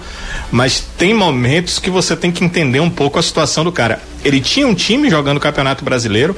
mas 0.50 0.86
tem 0.98 1.14
momentos 1.14 1.78
que 1.78 1.90
você 1.90 2.14
tem 2.14 2.30
que 2.30 2.44
entender 2.44 2.80
um 2.80 2.90
pouco 2.90 3.18
a 3.18 3.22
situação 3.22 3.64
do 3.64 3.72
cara. 3.72 4.00
Ele 4.24 4.40
tinha 4.40 4.66
um 4.66 4.74
time 4.74 5.10
jogando 5.10 5.36
o 5.36 5.40
Campeonato 5.40 5.84
Brasileiro 5.84 6.36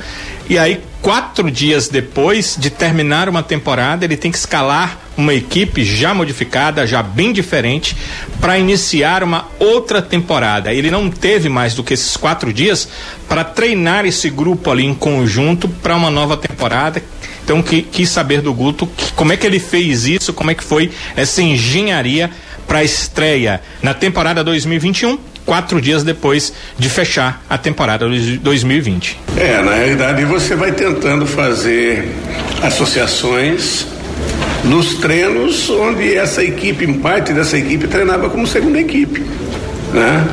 e 0.48 0.58
aí 0.58 0.80
quatro 1.00 1.50
dias 1.50 1.88
depois 1.88 2.56
de 2.58 2.68
terminar 2.68 3.28
uma 3.28 3.42
temporada 3.42 4.04
ele 4.04 4.16
tem 4.16 4.30
que 4.30 4.38
escalar 4.38 4.98
uma 5.16 5.32
equipe 5.32 5.84
já 5.84 6.12
modificada, 6.12 6.86
já 6.86 7.02
bem 7.02 7.32
diferente, 7.32 7.96
para 8.40 8.58
iniciar 8.58 9.22
uma 9.22 9.46
outra 9.58 10.02
temporada. 10.02 10.72
Ele 10.72 10.90
não 10.90 11.10
teve 11.10 11.48
mais 11.48 11.74
do 11.74 11.82
que 11.82 11.94
esses 11.94 12.16
quatro 12.16 12.52
dias 12.52 12.88
para 13.28 13.42
treinar 13.42 14.04
esse 14.04 14.28
grupo 14.28 14.70
ali 14.70 14.84
em 14.84 14.94
conjunto 14.94 15.68
para 15.68 15.96
uma 15.96 16.10
nova 16.10 16.36
temporada. 16.36 17.02
Então 17.46 17.62
que, 17.62 17.80
quis 17.80 18.08
saber 18.08 18.40
do 18.40 18.52
Guto 18.52 18.88
que- 18.88 19.12
como 19.12 19.32
é 19.32 19.36
que 19.36 19.46
ele 19.46 19.60
fez 19.60 20.04
isso, 20.04 20.32
como 20.32 20.50
é 20.50 20.54
que 20.54 20.64
foi 20.64 20.90
essa 21.16 21.40
engenharia 21.40 22.28
para 22.66 22.80
a 22.80 22.84
estreia 22.84 23.60
na 23.80 23.94
temporada 23.94 24.42
2021, 24.42 25.16
quatro 25.44 25.80
dias 25.80 26.02
depois 26.02 26.52
de 26.76 26.90
fechar 26.90 27.44
a 27.48 27.56
temporada 27.56 28.10
de 28.10 28.36
2020. 28.38 29.16
É, 29.36 29.62
na 29.62 29.74
realidade 29.74 30.24
você 30.24 30.56
vai 30.56 30.72
tentando 30.72 31.24
fazer 31.24 32.08
associações 32.62 33.86
nos 34.64 34.94
treinos 34.96 35.70
onde 35.70 36.16
essa 36.16 36.42
equipe, 36.42 36.84
parte 36.94 37.32
dessa 37.32 37.56
equipe, 37.56 37.86
treinava 37.86 38.28
como 38.28 38.44
segunda 38.44 38.80
equipe. 38.80 39.20
Né? 39.94 40.26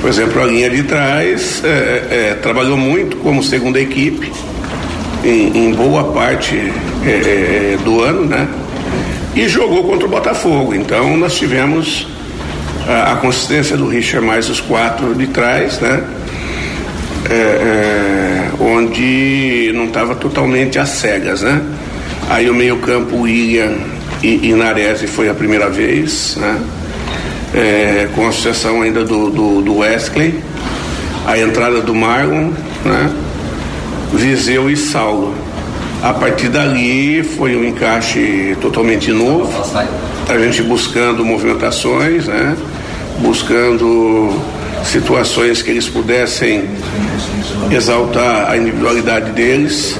Por 0.00 0.10
exemplo, 0.10 0.42
a 0.42 0.46
linha 0.46 0.68
de 0.68 0.82
trás 0.82 1.62
é, 1.64 1.68
é, 2.32 2.34
trabalhou 2.42 2.76
muito 2.76 3.18
como 3.18 3.40
segunda 3.40 3.80
equipe 3.80 4.32
em, 5.24 5.66
em 5.66 5.74
boa 5.74 6.12
parte 6.12 6.72
é, 7.04 7.10
é, 7.10 7.78
do 7.82 8.02
ano, 8.02 8.26
né? 8.26 8.48
E 9.34 9.48
jogou 9.48 9.84
contra 9.84 10.06
o 10.06 10.10
Botafogo. 10.10 10.74
Então 10.74 11.16
nós 11.16 11.34
tivemos 11.34 12.06
a, 12.86 13.12
a 13.12 13.16
consistência 13.16 13.76
do 13.76 13.88
Richard 13.88 14.26
mais 14.26 14.48
os 14.48 14.60
quatro 14.60 15.14
de 15.14 15.26
trás, 15.28 15.80
né? 15.80 16.04
é, 17.30 17.34
é, 17.34 18.50
onde 18.60 19.72
não 19.74 19.84
estava 19.84 20.14
totalmente 20.14 20.78
às 20.78 20.90
cegas, 20.90 21.42
né? 21.42 21.62
Aí 22.28 22.48
o 22.48 22.54
meio-campo, 22.54 23.22
William 23.22 23.72
e, 24.22 24.48
e 24.48 24.54
Narese 24.54 25.06
foi 25.06 25.28
a 25.28 25.34
primeira 25.34 25.68
vez, 25.68 26.36
né? 26.36 26.60
É, 27.54 28.08
com 28.14 28.26
a 28.26 28.28
associação 28.30 28.82
ainda 28.82 29.04
do, 29.04 29.30
do, 29.30 29.62
do 29.62 29.78
Wesley, 29.78 30.42
a 31.26 31.38
entrada 31.38 31.80
do 31.80 31.94
Marlon, 31.94 32.50
né? 32.84 33.10
Viseu 34.14 34.70
e 34.70 34.76
Saulo. 34.76 35.34
A 36.02 36.12
partir 36.12 36.48
dali 36.48 37.22
foi 37.22 37.56
um 37.56 37.64
encaixe 37.64 38.56
totalmente 38.60 39.10
novo. 39.10 39.50
A 40.28 40.38
gente 40.38 40.62
buscando 40.62 41.24
movimentações, 41.24 42.26
né? 42.26 42.56
buscando 43.18 44.30
situações 44.84 45.62
que 45.62 45.70
eles 45.70 45.88
pudessem 45.88 46.68
exaltar 47.70 48.50
a 48.50 48.56
individualidade 48.56 49.30
deles, 49.32 49.98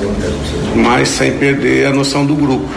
mas 0.74 1.08
sem 1.08 1.32
perder 1.32 1.86
a 1.86 1.90
noção 1.90 2.26
do 2.26 2.34
grupo. 2.34 2.68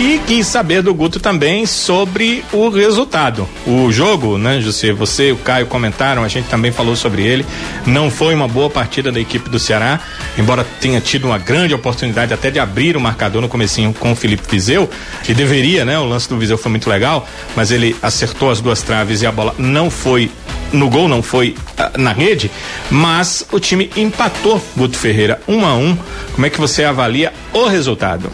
E 0.00 0.18
quis 0.26 0.46
saber 0.46 0.80
do 0.80 0.94
Guto 0.94 1.20
também 1.20 1.66
sobre 1.66 2.42
o 2.54 2.70
resultado. 2.70 3.46
O 3.66 3.92
jogo, 3.92 4.38
né, 4.38 4.58
José? 4.58 4.94
Você 4.94 5.28
e 5.28 5.32
o 5.32 5.36
Caio 5.36 5.66
comentaram, 5.66 6.24
a 6.24 6.28
gente 6.28 6.48
também 6.48 6.72
falou 6.72 6.96
sobre 6.96 7.20
ele. 7.20 7.44
Não 7.84 8.10
foi 8.10 8.34
uma 8.34 8.48
boa 8.48 8.70
partida 8.70 9.12
da 9.12 9.20
equipe 9.20 9.50
do 9.50 9.58
Ceará, 9.58 10.00
embora 10.38 10.64
tenha 10.80 11.02
tido 11.02 11.26
uma 11.26 11.36
grande 11.36 11.74
oportunidade 11.74 12.32
até 12.32 12.50
de 12.50 12.58
abrir 12.58 12.96
o 12.96 13.00
marcador 13.00 13.42
no 13.42 13.48
comecinho 13.48 13.92
com 13.92 14.10
o 14.10 14.16
Felipe 14.16 14.42
Viseu, 14.50 14.88
e 15.28 15.34
deveria, 15.34 15.84
né? 15.84 15.98
O 15.98 16.06
lance 16.06 16.26
do 16.30 16.38
Viseu 16.38 16.56
foi 16.56 16.70
muito 16.70 16.88
legal, 16.88 17.28
mas 17.54 17.70
ele 17.70 17.94
acertou 18.00 18.50
as 18.50 18.58
duas 18.58 18.80
traves 18.80 19.20
e 19.20 19.26
a 19.26 19.32
bola 19.32 19.54
não 19.58 19.90
foi 19.90 20.30
no 20.72 20.88
gol, 20.88 21.08
não 21.08 21.22
foi 21.22 21.54
ah, 21.76 21.92
na 21.98 22.14
rede, 22.14 22.50
mas 22.90 23.44
o 23.52 23.60
time 23.60 23.90
empatou 23.94 24.64
Guto 24.74 24.96
Ferreira 24.96 25.42
um 25.46 25.62
a 25.66 25.74
um. 25.74 25.94
Como 26.32 26.46
é 26.46 26.48
que 26.48 26.58
você 26.58 26.84
avalia 26.84 27.34
o 27.52 27.66
resultado? 27.66 28.32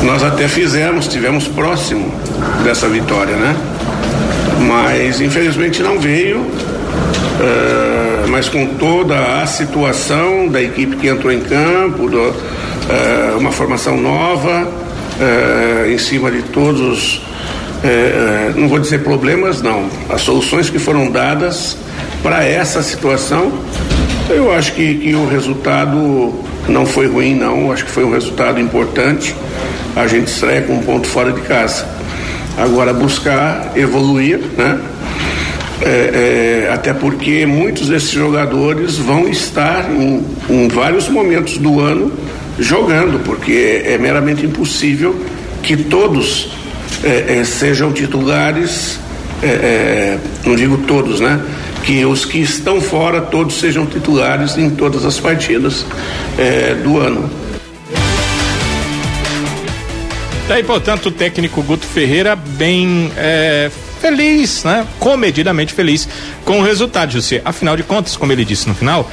Nós 0.00 0.22
até 0.22 0.48
fizemos, 0.48 1.06
tivemos 1.06 1.46
próximo 1.48 2.12
dessa 2.64 2.88
vitória, 2.88 3.36
né? 3.36 3.56
Mas 4.66 5.20
infelizmente 5.20 5.82
não 5.82 5.98
veio. 5.98 6.46
eh, 7.40 8.26
mas 8.28 8.48
com 8.48 8.66
toda 8.76 9.42
a 9.42 9.46
situação 9.46 10.48
da 10.48 10.62
equipe 10.62 10.96
que 10.96 11.08
entrou 11.08 11.32
em 11.32 11.40
campo, 11.40 12.08
do, 12.08 12.18
eh, 12.88 13.34
uma 13.38 13.50
formação 13.52 13.96
nova, 14.00 14.68
eh, 15.20 15.90
em 15.92 15.98
cima 15.98 16.30
de 16.30 16.42
todos, 16.42 17.20
eh, 17.84 17.88
eh, 17.88 18.52
não 18.56 18.68
vou 18.68 18.78
dizer 18.78 19.02
problemas, 19.02 19.60
não, 19.60 19.88
as 20.08 20.20
soluções 20.22 20.70
que 20.70 20.78
foram 20.78 21.10
dadas 21.10 21.76
para 22.22 22.44
essa 22.44 22.82
situação, 22.82 23.52
eu 24.30 24.52
acho 24.52 24.72
que, 24.72 24.94
que 24.94 25.14
o 25.14 25.26
resultado 25.28 26.32
não 26.68 26.86
foi 26.86 27.06
ruim, 27.06 27.34
não. 27.34 27.72
Acho 27.72 27.84
que 27.84 27.90
foi 27.90 28.04
um 28.04 28.12
resultado 28.12 28.60
importante. 28.60 29.34
A 29.94 30.06
gente 30.06 30.28
estreia 30.28 30.62
com 30.62 30.74
um 30.74 30.82
ponto 30.82 31.06
fora 31.06 31.32
de 31.32 31.40
casa. 31.42 31.86
Agora, 32.56 32.92
buscar 32.92 33.72
evoluir, 33.76 34.38
né? 34.56 34.78
É, 35.84 36.68
é, 36.68 36.72
até 36.72 36.92
porque 36.92 37.44
muitos 37.44 37.88
desses 37.88 38.10
jogadores 38.10 38.98
vão 38.98 39.28
estar 39.28 39.90
em, 39.90 40.24
em 40.48 40.68
vários 40.68 41.08
momentos 41.08 41.58
do 41.58 41.80
ano 41.80 42.12
jogando, 42.56 43.18
porque 43.24 43.82
é 43.84 43.98
meramente 43.98 44.46
impossível 44.46 45.16
que 45.60 45.76
todos 45.76 46.52
é, 47.02 47.38
é, 47.38 47.44
sejam 47.44 47.92
titulares 47.92 49.00
é, 49.42 49.46
é, 49.46 50.18
não 50.44 50.54
digo 50.54 50.78
todos, 50.78 51.18
né? 51.18 51.40
Que 51.82 52.04
os 52.04 52.24
que 52.24 52.38
estão 52.38 52.80
fora 52.80 53.20
todos 53.20 53.58
sejam 53.58 53.86
titulares 53.86 54.56
em 54.56 54.70
todas 54.70 55.04
as 55.04 55.18
partidas 55.18 55.84
é, 56.38 56.74
do 56.74 56.98
ano. 56.98 57.28
Daí, 60.48 60.62
portanto, 60.62 61.06
o 61.06 61.10
técnico 61.10 61.62
Guto 61.62 61.86
Ferreira 61.86 62.36
bem 62.36 63.10
é, 63.16 63.70
feliz, 64.00 64.64
né? 64.64 64.86
Comedidamente 64.98 65.72
feliz 65.72 66.08
com 66.44 66.60
o 66.60 66.62
resultado, 66.62 67.12
José. 67.12 67.40
Afinal 67.44 67.76
de 67.76 67.82
contas, 67.82 68.16
como 68.16 68.32
ele 68.32 68.44
disse 68.44 68.68
no 68.68 68.74
final, 68.74 69.08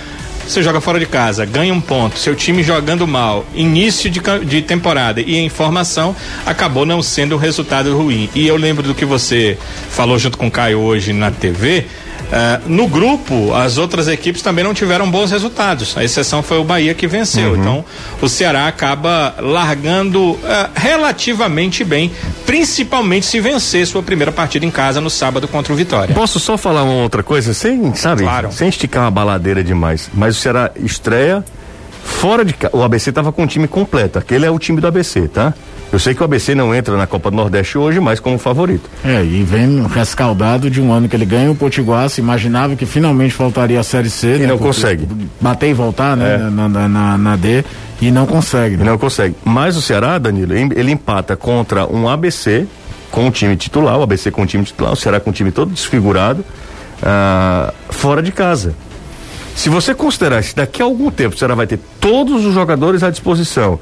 você 0.50 0.64
joga 0.64 0.82
fora 0.82 1.00
de 1.00 1.06
casa, 1.06 1.46
ganha 1.46 1.72
um 1.72 1.80
ponto, 1.80 2.18
seu 2.18 2.36
time 2.36 2.64
jogando 2.64 3.08
mal, 3.08 3.46
início 3.54 4.10
de, 4.10 4.20
de 4.44 4.64
temporada 4.64 5.22
e 5.22 5.38
em 5.38 5.48
formação, 5.48 6.16
acabou 6.44 6.88
não 6.88 7.04
sendo 7.04 7.36
um 7.36 7.38
resultado 7.38 7.96
ruim. 7.96 8.28
E 8.34 8.48
eu 8.48 8.58
lembro 8.58 8.82
do 8.82 8.96
que 8.96 9.06
você 9.06 9.56
falou 9.92 10.18
junto 10.18 10.40
com 10.40 10.48
o 10.48 10.52
Caio 10.52 10.80
hoje 10.80 11.14
na 11.14 11.30
TV. 11.30 11.86
Uh, 12.30 12.70
no 12.70 12.88
grupo, 12.88 13.54
as 13.56 13.80
outras 13.80 14.08
equipes 14.08 14.42
também 14.44 14.64
não 14.64 14.74
tiveram 14.74 15.10
bons 15.10 15.32
resultados. 15.32 15.98
A 15.98 16.04
exceção 16.04 16.44
foi 16.44 16.60
o 16.60 16.64
Bahia 16.64 16.94
que 16.94 17.08
venceu. 17.08 17.54
Uhum. 17.54 17.60
Então, 17.60 17.86
o 18.22 18.30
Ceará 18.30 18.68
acaba 18.68 19.34
largando 19.40 20.34
uh, 20.34 20.40
relativamente 20.76 21.84
bem, 21.84 22.12
principalmente 22.46 23.26
se 23.26 23.40
vencer 23.40 23.88
sua 23.88 24.04
primeira 24.04 24.32
partida 24.32 24.64
em 24.66 24.70
casa 24.72 25.02
no 25.02 25.10
sábado 25.10 25.48
contra 25.48 25.74
o 25.74 25.76
Vitória. 25.76 26.14
Posso 26.14 26.40
só 26.40 26.56
falar 26.56 26.84
uma 26.84 27.02
outra 27.02 27.24
coisa? 27.24 27.54
Sem, 27.54 27.96
sabe? 27.96 28.22
Claro. 28.22 28.52
Sem 28.52 28.70
esticar 28.70 29.04
uma 29.04 29.12
baladeira 29.12 29.64
demais. 29.64 30.10
Mas 30.14 30.38
o 30.38 30.40
Ceará 30.40 30.70
estreia 30.76 31.44
fora 32.04 32.46
de 32.46 32.54
casa. 32.54 32.76
O 32.76 32.84
ABC 32.84 33.10
estava 33.10 33.32
com 33.32 33.44
o 33.44 33.48
time 33.48 33.68
completo. 33.68 34.20
Aquele 34.20 34.46
é 34.46 34.52
o 34.52 34.60
time 34.60 34.80
do 34.80 34.88
ABC, 34.88 35.28
tá? 35.28 35.54
Eu 35.92 35.98
sei 35.98 36.14
que 36.14 36.22
o 36.22 36.24
ABC 36.24 36.54
não 36.54 36.74
entra 36.74 36.96
na 36.96 37.08
Copa 37.08 37.32
do 37.32 37.38
Nordeste 37.38 37.78
hoje, 37.78 38.00
mas 38.00 38.20
como 38.20 38.38
favorito. 38.38 38.88
É, 39.04 39.24
e 39.24 39.44
vem 39.44 39.88
rescaldado 39.88 40.70
de 40.70 40.80
um 40.80 40.94
ano 40.94 41.10
que 41.10 41.16
ele 41.16 41.26
ganha 41.26 41.50
o 41.50 41.56
Potiguar, 41.56 42.10
se 42.10 42.22
imaginava 42.22 42.76
que 42.76 42.86
finalmente 42.86 43.34
faltaria 43.34 43.80
a 43.80 43.84
Série 43.84 44.10
C. 44.10 44.36
E 44.36 44.40
né, 44.40 44.48
não 44.48 44.58
consegue. 44.60 45.08
Bater 45.42 45.70
e 45.70 45.74
voltar, 45.74 46.16
né, 46.16 46.36
é. 46.36 46.38
na, 46.50 46.70
na, 46.70 47.18
na, 47.18 47.36
D, 47.36 47.64
e 48.00 48.12
não 48.12 48.28
consegue. 48.28 48.78
Né? 48.78 48.84
E 48.84 48.86
não 48.86 49.00
consegue. 49.00 49.36
Mas 49.44 49.76
o 49.78 49.82
Ceará, 49.82 50.20
Danilo, 50.20 50.54
ele 50.54 50.92
empata 50.92 51.36
contra 51.36 51.88
um 51.88 52.08
ABC 52.08 52.68
com 53.10 53.28
o 53.28 53.32
time 53.32 53.56
titular, 53.56 53.98
o 53.98 54.04
ABC 54.04 54.30
com 54.30 54.44
o 54.44 54.46
time 54.46 54.64
titular, 54.64 54.94
o 54.94 54.96
Ceará 54.96 55.20
com 55.20 55.32
o 55.32 55.34
time 55.34 55.52
todo 55.52 55.72
desfigurado, 55.72 56.46
uh, 57.02 57.74
fora 57.90 58.22
de 58.22 58.32
casa. 58.32 58.76
Se 59.60 59.68
você 59.68 59.94
considerar 59.94 60.42
que 60.42 60.56
daqui 60.56 60.82
a 60.82 60.86
algum 60.86 61.12
tempo 61.12 61.38
Ceará 61.38 61.54
vai 61.54 61.68
ter 61.68 61.78
todos 62.00 62.46
os 62.46 62.54
jogadores 62.54 63.04
à 63.04 63.10
disposição, 63.10 63.74
uh, 63.74 63.80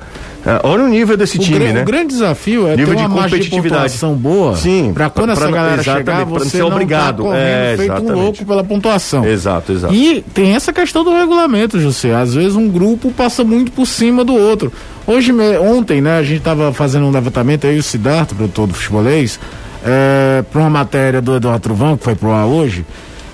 olha 0.64 0.84
o 0.84 0.88
nível 0.88 1.16
desse 1.16 1.38
o 1.38 1.40
time, 1.40 1.72
né? 1.72 1.84
O 1.84 1.86
grande 1.86 2.08
desafio 2.08 2.68
é 2.68 2.76
nível 2.76 2.96
ter 2.96 3.06
uma 3.06 3.08
de 3.08 3.16
competitividade 3.16 3.94
de 3.96 4.06
boa. 4.16 4.56
Sim. 4.56 4.92
Para 4.92 5.08
quando 5.12 5.36
pra, 5.36 5.44
essa 5.44 5.52
galera 5.52 5.84
chegar, 5.84 6.26
você 6.26 6.58
não 6.58 6.70
tá 6.70 6.74
obrigado. 6.74 7.24
Tá 7.26 7.38
é, 7.38 7.76
feito 7.78 7.92
exatamente. 7.92 8.12
um 8.12 8.24
louco 8.24 8.44
pela 8.44 8.64
pontuação. 8.64 9.24
Exato, 9.24 9.72
exato. 9.72 9.94
E 9.94 10.24
tem 10.34 10.56
essa 10.56 10.74
questão 10.74 11.04
do 11.04 11.14
regulamento, 11.14 11.80
José. 11.80 12.12
Às 12.12 12.34
vezes 12.34 12.56
um 12.56 12.68
grupo 12.68 13.12
passa 13.12 13.44
muito 13.44 13.72
por 13.72 13.86
cima 13.86 14.26
do 14.26 14.34
outro. 14.34 14.74
Hoje, 15.06 15.32
ontem, 15.62 16.02
né, 16.02 16.18
a 16.18 16.24
gente 16.24 16.40
estava 16.40 16.74
fazendo 16.74 17.06
um 17.06 17.12
levantamento 17.12 17.68
aí, 17.68 17.78
o 17.78 17.84
Siddhartha, 17.84 18.34
produtor 18.34 18.66
do 18.66 18.74
futebolês, 18.74 19.40
é, 19.86 20.44
para 20.52 20.60
uma 20.60 20.72
matéria 20.72 21.22
do 21.22 21.36
Eduardo 21.36 21.62
Truvão, 21.62 21.96
que 21.96 22.04
foi 22.04 22.16
pro 22.16 22.32
ar 22.32 22.48
hoje, 22.48 22.84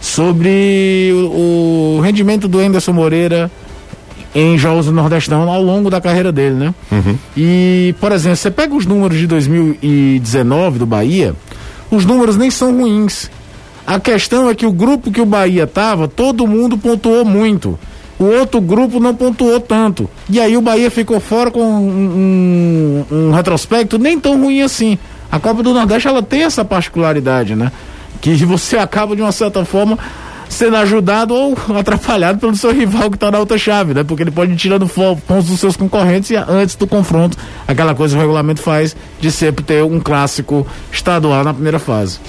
sobre 0.04 1.12
o, 1.14 1.95
o 1.95 2.01
rendimento 2.01 2.45
do 2.45 2.60
Anderson 2.60 2.91
Moreira 2.91 3.49
em 4.36 4.58
jogos 4.58 4.88
do 4.88 4.91
Nordestão 4.91 5.49
ao 5.49 5.64
longo 5.64 5.89
da 5.89 6.01
carreira 6.01 6.30
dele, 6.30 6.56
né? 6.56 6.76
Uhum. 6.91 7.18
E, 7.38 7.95
por 8.01 8.12
exemplo, 8.12 8.36
você 8.36 8.51
pega 8.51 8.76
os 8.76 8.86
números 8.86 9.18
de 9.18 9.26
2019 9.28 10.80
do 10.80 10.86
Bahia, 10.86 11.34
os 11.89 12.06
números 12.06 12.36
nem 12.36 12.51
são 12.51 12.78
ruins. 12.78 13.32
A 13.88 13.97
questão 13.97 14.49
é 14.49 14.56
que 14.56 14.66
o 14.66 14.74
grupo 14.74 15.10
que 15.10 15.22
o 15.22 15.26
Bahia 15.26 15.66
tava, 15.66 16.06
todo 16.06 16.45
mundo 16.45 16.78
pontuou 16.78 17.24
muito. 17.24 17.80
O 18.20 18.26
outro 18.26 18.60
grupo 18.60 18.99
não 18.99 19.16
pontuou 19.16 19.60
tanto. 19.62 20.10
E 20.30 20.38
aí 20.38 20.58
o 20.58 20.62
Bahia 20.62 20.91
ficou 20.91 21.20
fora 21.22 21.49
com 21.49 21.62
um, 21.62 23.06
um, 23.10 23.30
um 23.30 23.32
retrospecto 23.32 23.97
nem 23.97 24.20
tão 24.20 24.39
ruim 24.41 24.62
assim. 24.62 24.97
A 25.32 25.39
Copa 25.39 25.64
do 25.64 25.74
Nordeste 25.74 26.10
ela 26.10 26.22
tem 26.22 26.43
essa 26.43 26.66
particularidade, 26.66 27.56
né? 27.56 27.72
Que 28.32 28.46
você 28.46 28.78
acaba 28.78 29.16
de 29.16 29.22
uma 29.22 29.34
certa 29.34 29.66
forma 29.66 30.00
sendo 30.48 30.78
ajudado 30.78 31.34
ou 31.34 31.58
atrapalhado 31.78 32.40
pelo 32.40 32.56
seu 32.56 32.72
rival 32.72 33.10
que 33.10 33.18
está 33.18 33.30
na 33.30 33.40
outra 33.40 33.58
chave, 33.58 33.94
né? 33.94 34.04
Porque 34.04 34.24
ele 34.24 34.32
pode 34.32 34.54
ir 34.54 34.56
tirando 34.56 34.88
pontos 34.88 35.48
dos 35.48 35.60
seus 35.60 35.76
concorrentes 35.76 36.30
e 36.30 36.36
antes 36.36 36.76
do 36.76 36.88
confronto, 36.88 37.38
aquela 37.68 37.94
coisa 37.94 38.14
que 38.14 38.18
o 38.18 38.22
regulamento 38.22 38.62
faz 38.62 38.96
de 39.20 39.30
sempre 39.30 39.64
ter 39.64 39.84
um 39.84 40.00
clássico 40.00 40.66
estadual 40.92 41.44
na 41.44 41.54
primeira 41.54 41.80
fase. 41.80 42.20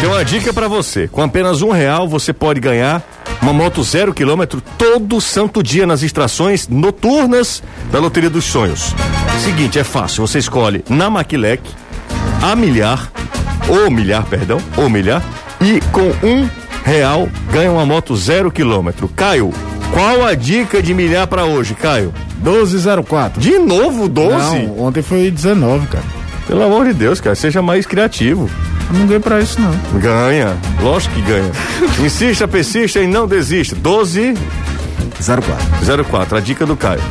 Tem 0.00 0.08
uma 0.08 0.24
dica 0.24 0.52
para 0.52 0.68
você: 0.68 1.08
com 1.08 1.22
apenas 1.22 1.60
um 1.60 1.70
real 1.70 2.08
você 2.08 2.32
pode 2.32 2.60
ganhar 2.60 3.02
uma 3.42 3.52
moto 3.52 3.82
zero 3.82 4.14
quilômetro 4.14 4.62
todo 4.78 5.20
santo 5.20 5.62
dia 5.62 5.86
nas 5.86 6.02
extrações 6.02 6.68
noturnas 6.68 7.62
da 7.90 7.98
Loteria 7.98 8.30
dos 8.30 8.44
Sonhos. 8.44 8.94
Seguinte, 9.42 9.78
é 9.78 9.84
fácil, 9.84 10.26
você 10.26 10.38
escolhe 10.38 10.84
na 10.88 11.08
Maquilec, 11.08 11.62
a 12.42 12.54
milhar 12.54 13.10
ou 13.70 13.90
milhar, 13.90 14.24
perdão, 14.24 14.58
ou 14.76 14.90
milhar, 14.90 15.22
e 15.60 15.80
com 15.92 16.26
um 16.26 16.48
real 16.84 17.28
ganha 17.52 17.70
uma 17.70 17.86
moto 17.86 18.16
zero 18.16 18.50
quilômetro. 18.50 19.08
Caio, 19.08 19.52
qual 19.92 20.26
a 20.26 20.34
dica 20.34 20.82
de 20.82 20.92
milhar 20.92 21.26
para 21.26 21.44
hoje, 21.44 21.74
Caio? 21.74 22.12
1204. 22.42 23.40
De 23.40 23.58
novo 23.58 24.08
12? 24.08 24.36
Não, 24.66 24.80
ontem 24.80 25.02
foi 25.02 25.30
19, 25.30 25.86
cara. 25.86 26.04
Pelo 26.46 26.64
amor 26.64 26.86
de 26.86 26.94
Deus, 26.94 27.20
cara, 27.20 27.36
seja 27.36 27.62
mais 27.62 27.86
criativo. 27.86 28.50
Eu 28.92 28.98
não 28.98 29.06
ganho 29.06 29.20
pra 29.20 29.40
isso, 29.40 29.60
não. 29.60 30.00
Ganha, 30.00 30.56
lógico 30.82 31.14
que 31.14 31.22
ganha. 31.22 31.50
Insista, 32.04 32.48
persista 32.48 32.98
e 32.98 33.06
não 33.06 33.26
desista. 33.26 33.76
12 33.76 34.34
04. 35.20 36.04
04, 36.04 36.36
a 36.36 36.40
dica 36.40 36.66
do 36.66 36.76
Caio. 36.76 37.02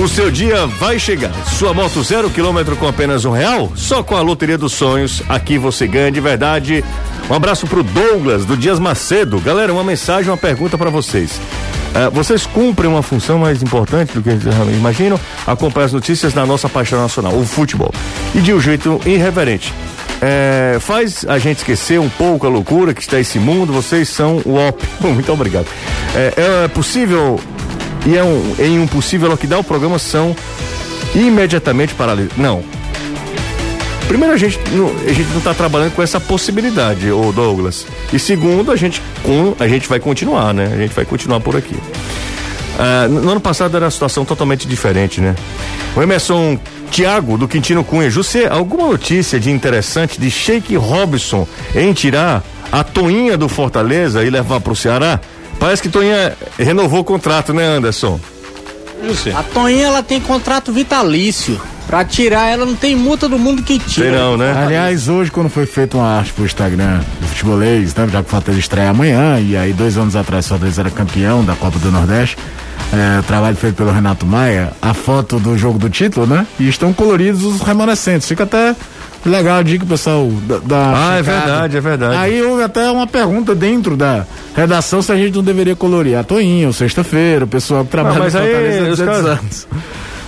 O 0.00 0.06
seu 0.06 0.30
dia 0.30 0.64
vai 0.64 0.96
chegar. 0.96 1.32
Sua 1.44 1.74
moto 1.74 2.00
zero 2.04 2.30
quilômetro 2.30 2.76
com 2.76 2.86
apenas 2.86 3.24
um 3.24 3.32
real? 3.32 3.72
Só 3.74 4.00
com 4.00 4.14
a 4.14 4.20
Loteria 4.20 4.56
dos 4.56 4.72
Sonhos. 4.72 5.24
Aqui 5.28 5.58
você 5.58 5.88
ganha 5.88 6.12
de 6.12 6.20
verdade. 6.20 6.84
Um 7.28 7.34
abraço 7.34 7.66
pro 7.66 7.82
Douglas, 7.82 8.44
do 8.44 8.56
Dias 8.56 8.78
Macedo. 8.78 9.40
Galera, 9.40 9.72
uma 9.72 9.82
mensagem, 9.82 10.30
uma 10.30 10.36
pergunta 10.36 10.78
para 10.78 10.88
vocês. 10.88 11.32
Uh, 11.32 12.12
vocês 12.12 12.46
cumprem 12.46 12.88
uma 12.88 13.02
função 13.02 13.40
mais 13.40 13.60
importante 13.60 14.12
do 14.12 14.22
que 14.22 14.30
imaginam? 14.72 15.18
Acompanhe 15.44 15.86
as 15.86 15.92
notícias 15.92 16.32
da 16.32 16.46
nossa 16.46 16.68
paixão 16.68 17.02
nacional, 17.02 17.34
o 17.34 17.44
futebol. 17.44 17.92
E 18.36 18.40
de 18.40 18.54
um 18.54 18.60
jeito 18.60 19.00
irreverente. 19.04 19.74
É, 20.22 20.78
faz 20.80 21.24
a 21.28 21.38
gente 21.38 21.58
esquecer 21.58 21.98
um 21.98 22.08
pouco 22.08 22.46
a 22.46 22.50
loucura 22.50 22.94
que 22.94 23.00
está 23.00 23.18
esse 23.18 23.40
mundo. 23.40 23.72
Vocês 23.72 24.08
são 24.08 24.40
o 24.44 24.54
op. 24.54 24.80
Muito 25.02 25.32
obrigado. 25.32 25.66
É, 26.14 26.64
é 26.64 26.68
possível 26.68 27.40
e 28.06 28.16
é 28.16 28.22
um, 28.22 28.54
em 28.58 28.78
um 28.78 28.86
possível 28.86 29.28
lockdown, 29.28 29.60
o 29.60 29.64
programa 29.64 29.98
são 29.98 30.34
imediatamente 31.14 31.94
paralisados. 31.94 32.36
Não. 32.36 32.62
Primeiro, 34.06 34.34
a 34.34 34.38
gente 34.38 34.58
não, 34.72 34.88
a 34.88 35.12
gente 35.12 35.28
não 35.30 35.38
está 35.38 35.52
trabalhando 35.52 35.94
com 35.94 36.02
essa 36.02 36.18
possibilidade, 36.18 37.10
ô 37.10 37.30
Douglas. 37.30 37.86
E 38.12 38.18
segundo, 38.18 38.72
a 38.72 38.76
gente, 38.76 39.02
com, 39.22 39.54
a 39.58 39.68
gente 39.68 39.86
vai 39.86 40.00
continuar, 40.00 40.54
né? 40.54 40.70
A 40.72 40.76
gente 40.76 40.94
vai 40.94 41.04
continuar 41.04 41.40
por 41.40 41.54
aqui. 41.54 41.76
Ah, 42.78 43.08
no 43.08 43.28
ano 43.28 43.40
passado 43.40 43.76
era 43.76 43.84
uma 43.84 43.90
situação 43.90 44.24
totalmente 44.24 44.66
diferente, 44.66 45.20
né? 45.20 45.34
O 45.96 46.02
Emerson 46.02 46.58
Tiago, 46.90 47.36
do 47.36 47.48
Quintino 47.48 47.84
Cunha. 47.84 48.08
José, 48.08 48.46
alguma 48.46 48.88
notícia 48.88 49.38
de 49.38 49.50
interessante 49.50 50.20
de 50.20 50.30
Sheik 50.30 50.76
Robson 50.76 51.46
em 51.74 51.92
tirar 51.92 52.42
a 52.70 52.84
toinha 52.84 53.36
do 53.36 53.48
Fortaleza 53.48 54.24
e 54.24 54.30
levar 54.30 54.60
para 54.60 54.72
o 54.72 54.76
Ceará? 54.76 55.20
Parece 55.58 55.82
que 55.82 55.88
Toinha 55.88 56.36
renovou 56.58 57.00
o 57.00 57.04
contrato, 57.04 57.52
né, 57.52 57.66
Anderson? 57.66 58.18
A 59.34 59.42
Toinha 59.42 59.86
ela 59.86 60.02
tem 60.02 60.20
contrato 60.20 60.72
vitalício. 60.72 61.60
Pra 61.86 62.04
tirar 62.04 62.50
ela 62.50 62.66
não 62.66 62.74
tem 62.74 62.94
multa 62.94 63.26
do 63.30 63.38
mundo 63.38 63.62
que 63.62 63.78
tira. 63.78 64.10
Sei 64.10 64.10
não, 64.10 64.36
né? 64.36 64.52
Aliás, 64.54 65.08
hoje 65.08 65.30
quando 65.30 65.48
foi 65.48 65.64
feita 65.64 65.96
uma 65.96 66.18
arte 66.18 66.34
pro 66.34 66.44
Instagram 66.44 67.00
do 67.18 67.26
futebolês, 67.28 67.94
né? 67.94 68.06
Já 68.12 68.22
que 68.22 68.28
o 68.28 68.30
Fortaleza 68.30 68.60
estreia 68.60 68.90
amanhã, 68.90 69.40
e 69.40 69.56
aí 69.56 69.72
dois 69.72 69.96
anos 69.96 70.14
atrás 70.14 70.44
o 70.44 70.48
Fortaleza 70.50 70.82
era 70.82 70.90
campeão 70.90 71.42
da 71.42 71.54
Copa 71.54 71.78
do 71.78 71.90
Nordeste, 71.90 72.36
é, 72.92 73.22
trabalho 73.22 73.56
feito 73.56 73.74
pelo 73.74 73.90
Renato 73.90 74.26
Maia, 74.26 74.70
a 74.82 74.92
foto 74.92 75.40
do 75.40 75.56
jogo 75.56 75.78
do 75.78 75.88
título, 75.88 76.26
né? 76.26 76.46
E 76.60 76.68
estão 76.68 76.92
coloridos 76.92 77.42
os 77.42 77.62
remanescentes. 77.62 78.28
Fica 78.28 78.42
até 78.42 78.76
Legal, 79.24 79.62
dica 79.62 79.84
pessoal 79.84 80.26
da, 80.46 80.58
da 80.58 81.10
Ah, 81.10 81.18
é 81.18 81.22
verdade, 81.22 81.76
é 81.76 81.80
verdade. 81.80 82.16
Aí 82.16 82.42
houve 82.42 82.62
até 82.62 82.90
uma 82.90 83.06
pergunta 83.06 83.54
dentro 83.54 83.96
da 83.96 84.24
redação 84.54 85.02
se 85.02 85.12
a 85.12 85.16
gente 85.16 85.34
não 85.34 85.42
deveria 85.42 85.74
colorir 85.76 86.16
a 86.16 86.22
Toinha, 86.22 86.72
sexta-feira, 86.72 87.44
o 87.44 87.48
pessoal 87.48 87.84
que 87.84 87.90
trabalha 87.90 88.14
não, 88.14 88.24
mas 88.24 88.36
aí, 88.36 88.90
os 88.90 89.00
caras... 89.00 89.66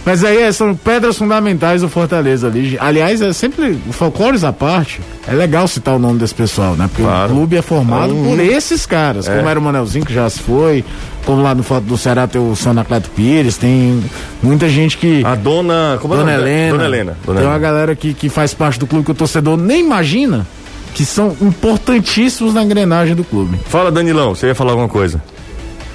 Mas 0.05 0.25
aí 0.25 0.43
é, 0.43 0.51
são 0.51 0.75
pedras 0.75 1.19
fundamentais 1.19 1.83
do 1.83 1.89
Fortaleza 1.89 2.47
ali. 2.47 2.77
Aliás, 2.81 3.21
é 3.21 3.33
sempre, 3.33 3.79
folclores 3.93 4.45
à 4.45 4.53
parte, 4.53 5.01
é 5.29 5.35
legal 5.35 5.69
citar 5.69 5.95
o 5.95 5.99
nome 5.99 6.19
desse 6.19 6.35
pessoal, 6.35 6.75
né? 6.75 6.89
Porque 6.89 7.03
claro. 7.03 7.33
o 7.33 7.37
clube 7.37 7.57
é 7.57 7.63
formado 7.63 8.15
por 8.15 8.41
esses 8.41 8.87
caras, 8.87 9.29
é. 9.29 9.37
como 9.37 9.49
era 9.49 9.59
o 9.59 9.63
Manelzinho, 9.63 10.05
que 10.05 10.15
já 10.15 10.29
se 10.31 10.41
foi, 10.41 10.85
como 11.25 11.43
lá 11.43 11.55
no 11.55 11.63
foto 11.63 11.85
do 11.85 11.99
Ceará 11.99 12.27
tem 12.27 12.41
o 12.41 12.57
Sonacleto 12.57 13.11
Pires, 13.11 13.57
tem 13.57 14.03
muita 14.43 14.69
gente 14.69 14.97
que. 14.97 15.25
A 15.25 15.35
dona. 15.35 15.99
Como 16.01 16.15
é 16.15 16.17
dona, 16.17 16.33
é 16.33 16.35
Helena, 16.37 16.71
dona 16.73 16.85
Helena. 16.85 17.19
Dona 17.25 17.41
tem 17.41 17.49
uma 17.49 17.59
galera 17.59 17.95
que, 17.95 18.15
que 18.15 18.29
faz 18.29 18.55
parte 18.55 18.79
do 18.79 18.87
clube 18.87 19.05
que 19.05 19.13
o 19.13 19.15
torcedor 19.15 19.57
nem 19.57 19.81
imagina 19.81 20.47
que 20.95 21.05
são 21.05 21.37
importantíssimos 21.41 22.55
na 22.55 22.63
engrenagem 22.63 23.15
do 23.15 23.23
clube. 23.23 23.59
Fala, 23.67 23.93
Danilão, 23.93 24.35
você 24.35 24.49
ia 24.49 24.55
falar 24.55 24.73
alguma 24.73 24.89
coisa? 24.89 25.23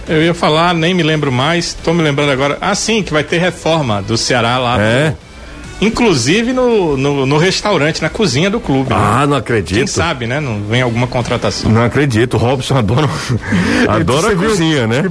Eu 0.07 0.21
ia 0.21 0.33
falar, 0.33 0.73
nem 0.73 0.93
me 0.93 1.01
lembro 1.01 1.31
mais, 1.31 1.73
tô 1.73 1.93
me 1.93 2.03
lembrando 2.03 2.31
agora. 2.31 2.57
Ah, 2.61 2.75
sim, 2.75 3.01
que 3.01 3.11
vai 3.11 3.23
ter 3.23 3.39
reforma 3.39 4.01
do 4.01 4.17
Ceará 4.17 4.57
lá. 4.57 4.79
É. 4.79 5.13
Inclusive 5.81 6.53
no, 6.53 6.95
no, 6.95 7.25
no, 7.25 7.37
restaurante, 7.37 8.01
na 8.01 8.09
cozinha 8.09 8.49
do 8.49 8.59
clube. 8.59 8.89
Né? 8.89 8.95
Ah, 8.97 9.21
né? 9.21 9.27
não 9.27 9.37
acredito. 9.37 9.77
Quem 9.77 9.87
sabe, 9.87 10.25
né? 10.25 10.39
Não 10.39 10.61
vem 10.61 10.81
alguma 10.81 11.05
contratação. 11.05 11.69
Não 11.69 11.83
acredito. 11.83 12.35
O 12.35 12.37
Robson 12.37 12.77
adora, 12.77 13.09
adora 13.87 14.31
a 14.31 14.35
cozinha, 14.35 14.87
né? 14.87 15.03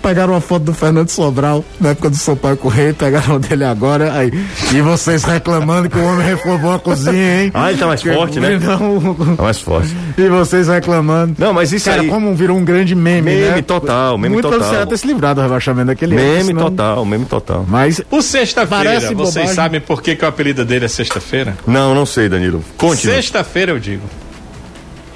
Pegaram 0.00 0.34
uma 0.34 0.40
foto 0.40 0.64
do 0.64 0.74
Fernando 0.74 1.08
Sobral 1.08 1.64
na 1.80 1.90
época 1.90 2.10
do 2.10 2.16
São 2.16 2.36
Paulo 2.36 2.56
Correio, 2.56 2.94
pegaram 2.94 3.38
dele 3.40 3.64
agora. 3.64 4.12
Aí, 4.12 4.32
e 4.72 4.80
vocês 4.80 5.24
reclamando 5.24 5.88
que 5.88 5.98
o 5.98 6.04
homem 6.04 6.26
reformou 6.26 6.74
a 6.74 6.78
cozinha, 6.78 7.42
hein? 7.42 7.50
Ah, 7.52 7.70
ele 7.70 7.78
tá 7.78 7.86
mais 7.86 8.02
que, 8.02 8.12
forte, 8.12 8.38
né? 8.38 8.58
Não... 8.58 9.14
Tá 9.36 9.42
mais 9.42 9.60
forte. 9.60 9.94
E 10.16 10.28
vocês 10.28 10.68
reclamando. 10.68 11.34
Não, 11.38 11.52
mas 11.52 11.72
isso 11.72 11.88
Cara, 11.88 12.02
aí... 12.02 12.08
como 12.08 12.34
virou 12.34 12.56
um 12.56 12.64
grande 12.64 12.94
meme, 12.94 13.22
meme 13.32 13.56
né? 13.56 13.62
total, 13.62 14.16
meme 14.16 14.34
Muito 14.34 14.48
total. 14.48 14.60
Muito 14.60 14.70
pelo 14.70 14.86
ter 14.86 14.96
se 14.96 15.06
livrado 15.06 15.40
do 15.40 15.42
rebaixamento 15.42 15.86
daquele 15.86 16.14
Meme 16.14 16.34
ano, 16.34 16.44
senão... 16.44 16.62
total, 16.70 17.04
meme 17.04 17.24
total. 17.24 17.66
Mas... 17.68 18.00
O 18.10 18.22
sexta-feira, 18.22 19.00
vocês 19.00 19.14
bobagem. 19.14 19.54
sabem 19.54 19.80
por 19.80 20.03
que, 20.04 20.14
que 20.14 20.24
o 20.24 20.28
apelido 20.28 20.64
dele 20.64 20.84
é 20.84 20.88
sexta-feira? 20.88 21.56
Não, 21.66 21.94
não 21.94 22.04
sei, 22.04 22.28
Danilo. 22.28 22.62
Conte. 22.76 23.06
Sexta-feira 23.06 23.72
eu 23.72 23.78
digo. 23.78 24.02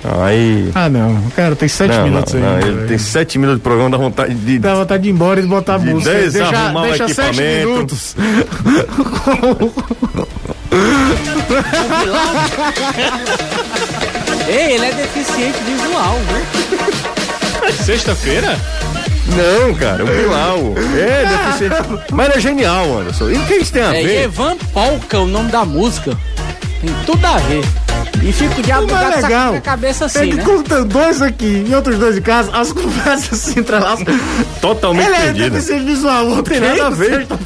Aí. 0.03 0.71
Ah, 0.75 0.89
não. 0.89 1.21
Cara, 1.37 1.55
tem 1.55 1.69
sete 1.69 1.95
não, 1.95 2.05
minutos 2.05 2.33
não, 2.35 2.57
aí. 2.57 2.61
Não, 2.61 2.69
ele 2.69 2.87
tem 2.87 2.99
sete 2.99 3.39
minutos 3.39 3.59
de 3.59 3.65
programa, 3.65 3.91
dá 3.91 3.99
vontade 3.99 4.35
de. 4.35 4.59
Dá 4.59 4.75
vontade 4.75 5.03
de 5.03 5.09
ir 5.11 5.13
embora 5.13 5.41
e 5.41 5.43
de 5.43 5.49
botar 5.49 5.75
a 5.75 5.79
de 5.79 5.93
música. 5.93 6.15
Desarrumar 6.15 6.85
deixa, 6.85 7.07
deixa 7.07 7.23
sete 7.23 7.43
minutos. 7.43 8.17
Ei, 14.49 14.73
ele 14.75 14.87
é 14.87 14.93
deficiente 14.93 15.59
visual, 15.65 16.19
viu? 16.29 17.75
Sexta-feira? 17.85 18.59
Não, 19.37 19.75
cara, 19.75 20.05
o 20.05 20.07
Bilal. 20.07 20.59
É, 20.97 21.25
deficiente. 21.61 22.05
Mas 22.13 22.37
é 22.37 22.41
genial, 22.41 22.99
Anderson. 22.99 23.31
E 23.31 23.37
o 23.37 23.47
que 23.47 23.55
isso 23.55 23.73
tem 23.73 23.83
a 23.83 23.95
é 23.95 24.03
ver? 24.03 24.17
É 24.17 24.23
Evan 24.25 24.57
Polka, 24.73 25.19
o 25.19 25.27
nome 25.27 25.51
da 25.51 25.65
música. 25.65 26.17
Tem 26.81 26.95
tudo 27.05 27.27
a 27.27 27.39
ver. 27.39 27.65
E 28.23 28.33
fico 28.33 28.63
de 28.63 28.73
abogado 28.73 29.13
é 29.13 29.21
legal. 29.23 29.55
a 29.55 29.61
cabeça 29.61 30.05
assim, 30.07 30.31
é 30.31 30.35
né? 30.35 30.45
Conta 30.45 30.85
dois 30.85 31.23
aqui 31.23 31.65
e 31.69 31.75
outros 31.75 31.99
dois 31.99 32.17
em 32.17 32.23
casa, 32.23 32.51
as 32.57 32.73
conversas 32.75 33.39
se 33.39 33.59
entrelaçam. 33.59 34.07
Totalmente 34.61 35.07
Ele 35.07 35.17
perdido. 35.17 35.45
é 35.45 35.51
deficiente 35.51 35.85
visual, 35.85 36.25
não 36.25 36.43
tem 36.43 36.61
nada 36.61 36.87
a 36.87 36.91
ver. 36.91 37.27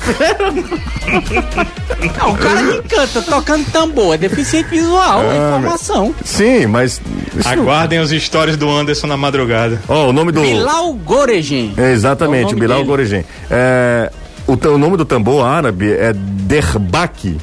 Não, 2.18 2.33
o 2.33 2.37
cara 2.37 2.83
que 2.83 2.89
canta 2.89 3.22
tocando 3.22 3.70
tambor 3.70 4.14
é 4.14 4.18
deficiente 4.18 4.70
visual, 4.70 5.22
é 5.22 5.28
ah, 5.28 5.35
é 5.35 5.49
informação. 5.49 6.14
Sim, 6.24 6.66
mas. 6.66 7.01
Aguardem 7.45 8.01
os 8.01 8.11
stories 8.11 8.57
do 8.57 8.68
Anderson 8.68 9.07
na 9.07 9.16
madrugada. 9.16 9.80
Ó, 9.89 10.07
oh, 10.07 10.09
o 10.09 10.12
nome 10.12 10.33
do. 10.33 10.41
Bilal 10.41 10.93
Goregen. 10.95 11.74
É, 11.76 11.93
exatamente, 11.93 12.53
é 12.53 12.57
o 12.57 12.59
Bilal 12.59 12.85
Goregen. 12.85 13.24
É, 13.51 14.11
o, 14.47 14.55
o 14.55 14.78
nome 14.78 14.97
do 14.97 15.05
tambor 15.05 15.45
árabe 15.45 15.93
é 15.93 16.12
Derbaki. 16.12 17.39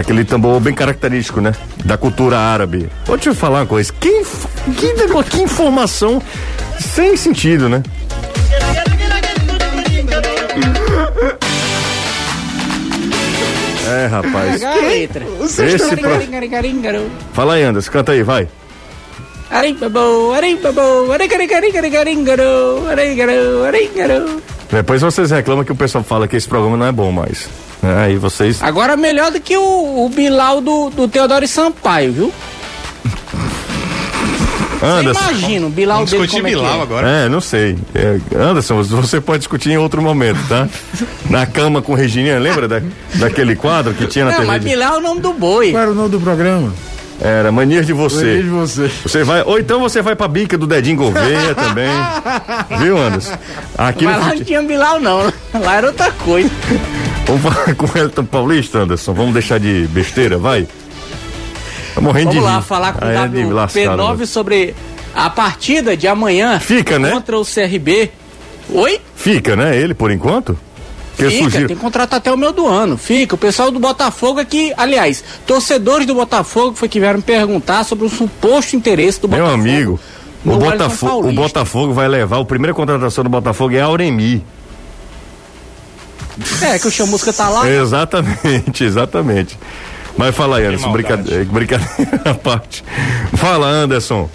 Aquele 0.00 0.24
tambor 0.24 0.58
bem 0.60 0.72
característico, 0.72 1.42
né? 1.42 1.52
Da 1.84 1.98
cultura 1.98 2.38
árabe. 2.38 2.88
Vou 3.04 3.18
te 3.18 3.34
falar 3.34 3.60
uma 3.60 3.66
coisa. 3.66 3.92
Que, 3.92 4.24
que, 4.78 4.94
que 5.28 5.42
informação 5.42 6.22
sem 6.78 7.18
sentido, 7.18 7.68
né? 7.68 7.82
É, 13.86 14.06
rapaz. 14.06 14.62
Esse 15.74 15.96
pro... 15.96 16.10
Fala 17.34 17.54
aí, 17.54 17.62
Anderson, 17.62 17.90
canta 17.90 18.12
aí, 18.12 18.22
vai. 18.22 18.48
Depois 24.70 25.02
vocês 25.02 25.30
reclamam 25.30 25.62
que 25.62 25.72
o 25.72 25.76
pessoal 25.76 26.02
fala 26.02 26.26
que 26.26 26.36
esse 26.36 26.48
programa 26.48 26.78
não 26.78 26.86
é 26.86 26.92
bom 26.92 27.12
mais. 27.12 27.50
É, 27.82 28.04
aí 28.04 28.16
vocês. 28.16 28.62
Agora 28.62 28.96
melhor 28.96 29.30
do 29.30 29.40
que 29.40 29.56
o, 29.56 30.04
o 30.04 30.08
Bilal 30.08 30.60
do, 30.60 30.90
do 30.90 31.08
Teodoro 31.08 31.46
Sampaio, 31.48 32.12
viu? 32.12 32.32
Anderson. 34.82 35.20
Você 35.20 35.30
imagina 35.30 35.66
o 35.66 35.70
Bilal 35.70 35.96
Vamos 35.98 36.10
dele 36.10 36.22
discutir 36.22 36.42
como 36.42 36.48
é 36.48 36.50
Bilal 36.50 36.80
é? 36.80 36.82
agora. 36.82 37.08
É, 37.08 37.28
não 37.28 37.40
sei. 37.40 37.76
É, 37.94 38.18
Anderson, 38.36 38.82
você 38.82 39.20
pode 39.20 39.40
discutir 39.40 39.70
em 39.70 39.76
outro 39.76 40.00
momento, 40.00 40.38
tá? 40.48 40.68
Na 41.28 41.46
cama 41.46 41.82
com 41.82 41.94
Regininha, 41.94 42.38
lembra 42.38 42.66
da, 42.66 42.82
daquele 43.14 43.54
quadro 43.54 43.92
que 43.94 44.06
tinha 44.06 44.24
na 44.24 44.30
não, 44.30 44.38
TV? 44.38 44.48
Mas 44.48 44.64
Bilal 44.64 44.94
é 44.94 44.98
o 44.98 45.00
nome 45.00 45.20
do 45.20 45.32
boi. 45.32 45.70
Qual 45.70 45.82
era 45.82 45.92
o 45.92 45.94
nome 45.94 46.08
do 46.08 46.20
programa? 46.20 46.72
Era 47.20 47.52
Manias 47.52 47.86
de 47.86 47.92
Você. 47.92 48.24
Manias 48.24 48.44
de 48.44 48.48
Você. 48.50 48.90
Você 49.02 49.24
vai, 49.24 49.42
ou 49.42 49.58
então 49.58 49.78
você 49.78 50.00
vai 50.00 50.16
pra 50.16 50.26
bica 50.26 50.56
do 50.56 50.66
Dedinho 50.66 50.96
Gouveia 50.96 51.54
também. 51.54 51.90
Viu, 52.78 52.96
Anderson? 52.96 53.36
Aqui 53.76 54.04
Mas 54.06 54.18
lá 54.20 54.34
não 54.34 54.44
tinha 54.44 54.62
Bilal, 54.62 54.98
não. 55.00 55.32
Lá 55.54 55.76
era 55.76 55.88
outra 55.88 56.10
coisa. 56.12 56.50
Vamos 57.26 57.42
falar 57.42 57.74
com 57.76 57.86
o 57.86 57.98
Elton 57.98 58.24
Paulista, 58.24 58.78
Anderson. 58.78 59.12
Vamos 59.12 59.34
deixar 59.34 59.60
de 59.60 59.86
besteira, 59.90 60.38
vai. 60.38 60.66
Tá 61.94 62.00
morrendo 62.00 62.28
Vamos 62.30 62.42
de 62.42 62.50
lá 62.50 62.56
rir. 62.58 62.64
falar 62.64 62.92
com 62.94 63.04
o 63.04 63.08
WP9 63.08 64.26
sobre 64.26 64.74
a 65.14 65.28
partida 65.28 65.96
de 65.96 66.06
amanhã 66.08 66.58
Fica, 66.58 66.98
né? 66.98 67.10
contra 67.10 67.36
o 67.38 67.44
CRB. 67.44 68.10
Oi? 68.70 69.00
Fica, 69.14 69.56
né? 69.56 69.76
Ele 69.76 69.92
por 69.92 70.10
enquanto? 70.10 70.56
Fica, 71.28 71.50
tem 71.50 71.66
que 71.66 71.74
contratar 71.76 72.18
até 72.18 72.32
o 72.32 72.36
meio 72.36 72.52
do 72.52 72.66
ano. 72.66 72.96
Fica. 72.96 73.34
O 73.34 73.38
pessoal 73.38 73.70
do 73.70 73.78
Botafogo 73.78 74.40
aqui, 74.40 74.72
aliás, 74.76 75.22
torcedores 75.46 76.06
do 76.06 76.14
Botafogo 76.14 76.76
foi 76.76 76.88
que 76.88 77.00
vieram 77.00 77.18
me 77.18 77.22
perguntar 77.22 77.84
sobre 77.84 78.06
o 78.06 78.08
suposto 78.08 78.76
interesse 78.76 79.20
do 79.20 79.28
Meu 79.28 79.44
Botafogo. 79.44 79.62
Meu 79.62 79.74
amigo, 79.74 80.00
o 80.44 80.56
Botafogo, 80.56 81.28
o 81.28 81.32
Botafogo 81.32 81.92
vai 81.92 82.08
levar, 82.08 82.40
a 82.40 82.44
primeira 82.44 82.72
contratação 82.72 83.22
do 83.22 83.30
Botafogo 83.30 83.74
é 83.74 83.80
a 83.80 83.84
Auremi. 83.86 84.44
É, 86.62 86.78
que 86.78 86.88
o 86.88 86.90
Chamusca 86.90 87.32
tá 87.32 87.48
lá. 87.48 87.68
exatamente, 87.68 88.84
exatamente. 88.84 89.58
Mas 90.16 90.34
fala 90.34 90.58
aí, 90.58 90.66
Anderson, 90.66 90.92
brincadeira, 90.92 91.44
brincadeira 91.44 92.20
à 92.30 92.34
parte. 92.34 92.84
Fala, 93.36 93.66
Anderson. 93.66 94.28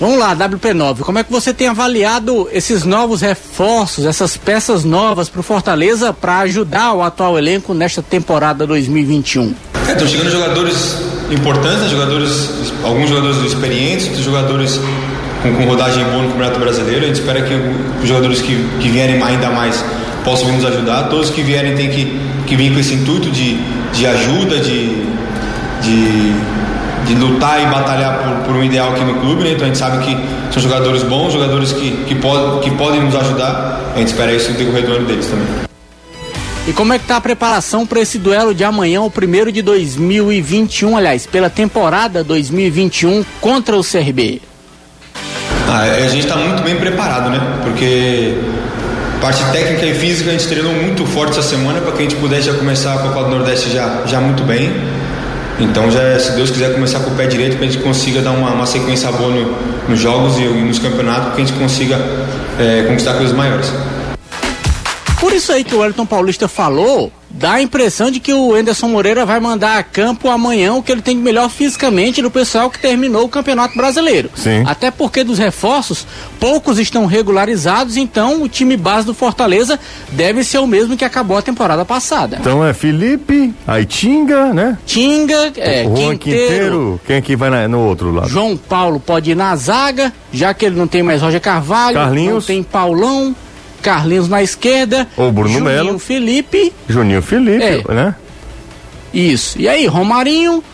Vamos 0.00 0.18
lá, 0.18 0.34
WP9, 0.34 1.00
como 1.00 1.18
é 1.18 1.24
que 1.24 1.30
você 1.30 1.54
tem 1.54 1.68
avaliado 1.68 2.48
esses 2.52 2.84
novos 2.84 3.20
reforços, 3.20 4.04
essas 4.04 4.36
peças 4.36 4.84
novas 4.84 5.28
para 5.28 5.40
o 5.40 5.42
Fortaleza 5.42 6.12
para 6.12 6.40
ajudar 6.40 6.92
o 6.94 7.02
atual 7.02 7.38
elenco 7.38 7.72
nesta 7.72 8.02
temporada 8.02 8.66
2021? 8.66 9.54
É, 9.86 9.92
estão 9.92 10.06
chegando 10.08 10.30
jogadores 10.30 10.96
importantes, 11.30 11.82
né? 11.82 11.88
jogadores, 11.88 12.50
alguns 12.82 13.08
jogadores 13.08 13.36
experientes, 13.44 14.06
outros 14.06 14.24
jogadores 14.24 14.80
com, 15.42 15.54
com 15.54 15.64
rodagem 15.64 16.02
boa 16.04 16.22
no 16.22 16.28
Campeonato 16.30 16.58
Brasileiro. 16.58 17.04
A 17.04 17.06
gente 17.06 17.20
espera 17.20 17.42
que 17.42 17.54
os 18.02 18.08
jogadores 18.08 18.40
que, 18.40 18.56
que 18.80 18.88
vierem 18.88 19.22
ainda 19.22 19.50
mais 19.50 19.84
possam 20.24 20.50
nos 20.52 20.64
ajudar. 20.64 21.04
Todos 21.04 21.30
que 21.30 21.42
vierem 21.42 21.76
têm 21.76 21.90
que, 21.90 22.18
que 22.46 22.56
vir 22.56 22.72
com 22.72 22.80
esse 22.80 22.94
intuito 22.94 23.30
de, 23.30 23.58
de 23.92 24.06
ajuda, 24.06 24.58
de, 24.58 25.04
de, 25.82 26.32
de 27.06 27.14
lutar 27.14 27.62
e 27.62 27.66
batalhar 27.66 28.18
por, 28.18 28.46
por 28.46 28.56
um 28.56 28.64
ideal 28.64 28.90
aqui 28.90 29.04
no 29.04 29.14
clube. 29.20 29.44
Né? 29.44 29.52
Então 29.52 29.64
a 29.64 29.66
gente 29.66 29.78
sabe 29.78 30.04
que 30.04 30.16
são 30.52 30.62
jogadores 30.62 31.02
bons, 31.02 31.32
jogadores 31.32 31.72
que, 31.72 31.90
que, 32.06 32.14
pod, 32.14 32.60
que 32.62 32.70
podem 32.72 33.02
nos 33.02 33.14
ajudar. 33.14 33.80
A 33.94 33.98
gente 33.98 34.08
espera 34.08 34.32
isso 34.32 34.50
no 34.52 34.58
decorrer 34.58 34.84
do 34.84 34.92
ano 34.92 35.06
deles 35.06 35.26
também. 35.26 35.46
E 36.66 36.72
como 36.72 36.92
é 36.94 36.98
que 36.98 37.04
tá 37.04 37.16
a 37.16 37.20
preparação 37.20 37.86
para 37.86 38.00
esse 38.00 38.18
duelo 38.18 38.54
de 38.54 38.64
amanhã, 38.64 39.02
o 39.02 39.10
primeiro 39.10 39.52
de 39.52 39.60
2021, 39.60 40.96
aliás, 40.96 41.26
pela 41.26 41.50
temporada 41.50 42.24
2021 42.24 43.24
contra 43.40 43.76
o 43.76 43.82
CRB? 43.84 44.40
Ah, 45.68 45.82
a 45.82 46.08
gente 46.08 46.26
está 46.26 46.36
muito 46.36 46.62
bem 46.62 46.76
preparado, 46.76 47.28
né? 47.28 47.40
Porque 47.64 48.34
Parte 49.24 49.42
técnica 49.52 49.86
e 49.86 49.94
física 49.94 50.28
a 50.28 50.32
gente 50.34 50.46
treinou 50.46 50.74
muito 50.74 51.06
forte 51.06 51.38
essa 51.38 51.48
semana 51.48 51.80
para 51.80 51.92
que 51.92 51.98
a 52.00 52.02
gente 52.02 52.16
pudesse 52.16 52.48
já 52.48 52.52
começar 52.52 52.92
a 52.92 52.98
Copa 52.98 53.24
do 53.24 53.30
Nordeste 53.30 53.70
já, 53.70 54.02
já 54.04 54.20
muito 54.20 54.42
bem. 54.42 54.70
Então, 55.60 55.90
já, 55.90 56.18
se 56.18 56.32
Deus 56.32 56.50
quiser 56.50 56.72
começar 56.74 57.00
com 57.00 57.10
o 57.10 57.14
pé 57.14 57.26
direito, 57.26 57.56
para 57.56 57.66
a 57.66 57.70
gente 57.70 57.82
consiga 57.82 58.20
dar 58.20 58.32
uma, 58.32 58.50
uma 58.50 58.66
sequência 58.66 59.10
boa 59.12 59.30
no, 59.30 59.56
nos 59.88 60.00
jogos 60.00 60.36
e, 60.38 60.42
e, 60.42 60.62
nos 60.62 60.78
campeonatos, 60.78 61.26
para 61.26 61.36
que 61.36 61.42
a 61.42 61.44
gente 61.44 61.58
consiga 61.58 61.96
é, 62.58 62.84
conquistar 62.88 63.14
coisas 63.14 63.34
maiores. 63.34 63.72
Por 65.24 65.32
isso 65.32 65.52
aí 65.52 65.64
que 65.64 65.74
o 65.74 65.78
Wellington 65.78 66.04
Paulista 66.04 66.46
falou 66.46 67.10
dá 67.30 67.54
a 67.54 67.62
impressão 67.62 68.10
de 68.10 68.20
que 68.20 68.32
o 68.32 68.54
Anderson 68.54 68.88
Moreira 68.88 69.24
vai 69.24 69.40
mandar 69.40 69.78
a 69.78 69.82
campo 69.82 70.28
amanhã 70.28 70.74
o 70.74 70.82
que 70.82 70.92
ele 70.92 71.00
tem 71.00 71.16
de 71.16 71.22
melhor 71.22 71.48
fisicamente 71.48 72.20
do 72.20 72.30
pessoal 72.30 72.70
que 72.70 72.78
terminou 72.78 73.24
o 73.24 73.28
Campeonato 73.28 73.74
Brasileiro. 73.74 74.30
Sim. 74.34 74.62
Até 74.66 74.90
porque 74.90 75.24
dos 75.24 75.38
reforços, 75.38 76.06
poucos 76.38 76.78
estão 76.78 77.06
regularizados, 77.06 77.96
então 77.96 78.42
o 78.42 78.48
time 78.48 78.76
base 78.76 79.06
do 79.06 79.14
Fortaleza 79.14 79.80
deve 80.12 80.44
ser 80.44 80.58
o 80.58 80.66
mesmo 80.66 80.94
que 80.94 81.06
acabou 81.06 81.38
a 81.38 81.42
temporada 81.42 81.86
passada. 81.86 82.36
Então 82.38 82.64
é 82.64 82.74
Felipe, 82.74 83.52
aí 83.66 83.86
Tinga, 83.86 84.52
né? 84.52 84.76
Tinga, 84.84 85.52
é, 85.56 85.86
o 85.86 85.96
Juan 85.96 86.16
Quinteiro, 86.16 86.18
Quinteiro. 86.18 87.00
Quem 87.06 87.16
é 87.16 87.20
que 87.22 87.34
vai 87.34 87.48
na, 87.48 87.66
no 87.66 87.80
outro 87.80 88.12
lado? 88.12 88.28
João 88.28 88.56
Paulo 88.56 89.00
pode 89.00 89.30
ir 89.30 89.34
na 89.34 89.56
zaga, 89.56 90.12
já 90.30 90.52
que 90.52 90.66
ele 90.66 90.76
não 90.76 90.86
tem 90.86 91.02
mais 91.02 91.22
Roger 91.22 91.40
Carvalho, 91.40 91.94
Carlinhos. 91.96 92.34
não 92.34 92.42
tem 92.42 92.62
Paulão. 92.62 93.34
Carlinhos 93.84 94.28
na 94.28 94.42
esquerda. 94.42 95.06
O 95.16 95.30
Bruno 95.30 95.60
Melo. 95.60 95.78
Juninho 95.84 95.98
Felipe. 95.98 96.72
Juninho 96.88 97.22
Felipe, 97.22 97.62
É. 97.88 97.94
né? 97.94 98.14
Isso. 99.12 99.60
E 99.60 99.68
aí, 99.68 99.86
Romarinho, 99.86 100.64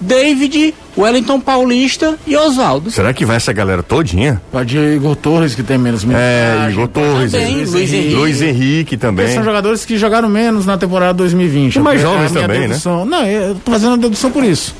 David, 0.00 0.74
Wellington 0.98 1.40
Paulista 1.40 2.16
e 2.26 2.36
Oswaldo. 2.36 2.90
Será 2.90 3.14
que 3.14 3.24
vai 3.24 3.36
essa 3.36 3.52
galera 3.52 3.82
todinha? 3.82 4.42
Pode 4.50 4.76
ir 4.76 4.96
Igor 4.96 5.14
Torres, 5.16 5.54
que 5.54 5.62
tem 5.62 5.78
menos 5.78 6.02
É, 6.02 6.06
minutagem. 6.06 6.70
Igor 6.72 6.88
Torres, 6.88 7.32
Também, 7.32 7.54
Luiz, 7.56 7.72
Luiz 7.72 7.92
Henrique. 7.94 8.14
Luiz 8.14 8.42
Henrique 8.42 8.96
também. 8.96 9.24
Porque 9.24 9.36
são 9.36 9.44
jogadores 9.44 9.84
que 9.86 9.96
jogaram 9.96 10.28
menos 10.28 10.66
na 10.66 10.76
temporada 10.76 11.14
2020. 11.14 11.76
E 11.76 11.80
mais 11.80 12.00
jovens 12.00 12.32
também, 12.32 12.60
né? 12.62 12.68
dedução. 12.68 13.04
Não, 13.06 13.24
eu 13.24 13.54
tô 13.64 13.70
fazendo 13.70 13.94
a 13.94 13.96
dedução 13.96 14.30
por 14.30 14.42
isso. 14.44 14.74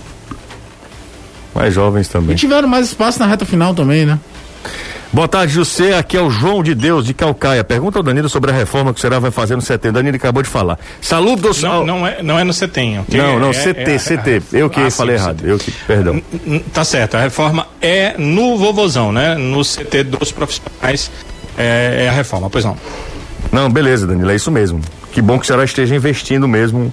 Mais 1.55 1.73
jovens 1.73 2.09
também. 2.09 2.35
E 2.35 2.39
tiveram 2.39 2.67
mais 2.69 2.87
espaço 2.87 3.19
na 3.21 3.27
reta 3.27 3.45
final 3.47 3.73
também, 3.75 4.05
né? 4.05 4.19
Boa 5.13 5.29
tarde, 5.29 5.53
José. 5.53 5.95
Aqui 5.99 6.17
é 6.17 6.23
o 6.23 6.31
João 6.31 6.63
de 6.63 6.75
Deus, 6.75 7.05
de 7.05 7.13
Calcaia. 7.13 7.63
Pergunta 7.63 7.99
ao 7.99 8.03
Danilo 8.03 8.31
sobre 8.31 8.51
a 8.51 8.55
reforma 8.55 8.95
que 8.95 8.99
o 8.99 9.01
Será 9.01 9.19
vai 9.19 9.31
fazer 9.31 9.55
no 9.57 9.61
CT. 9.63 9.91
Danilo 9.93 10.17
acabou 10.17 10.43
de 10.43 10.49
falar. 10.49 10.79
Saludos 11.03 11.63
Não, 11.63 11.71
ao... 11.73 11.87
não, 11.87 12.07
é, 12.07 12.23
não 12.23 12.39
é 12.39 12.45
no 12.45 12.53
CETEM. 12.53 13.01
ok? 13.01 13.21
Não, 13.21 13.39
não, 13.39 13.51
É- 13.51 13.53
CT, 13.53 13.91
é 13.91 13.99
CT. 13.99 14.43
Eu 14.55 14.71
que 14.71 14.81
Ah, 14.81 14.91
falei 14.91 15.19
sim, 15.19 15.23
errado. 15.25 15.37
CT. 15.41 15.51
Eu 15.51 15.59
que, 15.59 15.71
perdão. 15.87 16.23
Tá 16.73 16.83
certo, 16.83 17.17
a 17.17 17.21
reforma 17.21 17.67
é 17.83 18.15
no 18.17 18.57
Vovozão, 18.57 19.13
né? 19.13 19.35
No 19.35 19.63
CT 19.63 20.03
dos 20.05 20.33
profissionais 20.33 21.11
é, 21.59 22.05
é 22.07 22.09
a 22.09 22.13
reforma, 22.13 22.49
pois 22.49 22.65
não. 22.65 22.75
Não, 23.53 23.69
beleza, 23.69 24.07
Danilo, 24.07 24.31
é 24.31 24.35
isso 24.35 24.51
mesmo. 24.51 24.81
Que 25.13 25.21
bom 25.21 25.39
que 25.39 25.45
o 25.45 25.47
Ceará 25.47 25.63
esteja 25.65 25.95
investindo 25.95 26.49
mesmo 26.49 26.91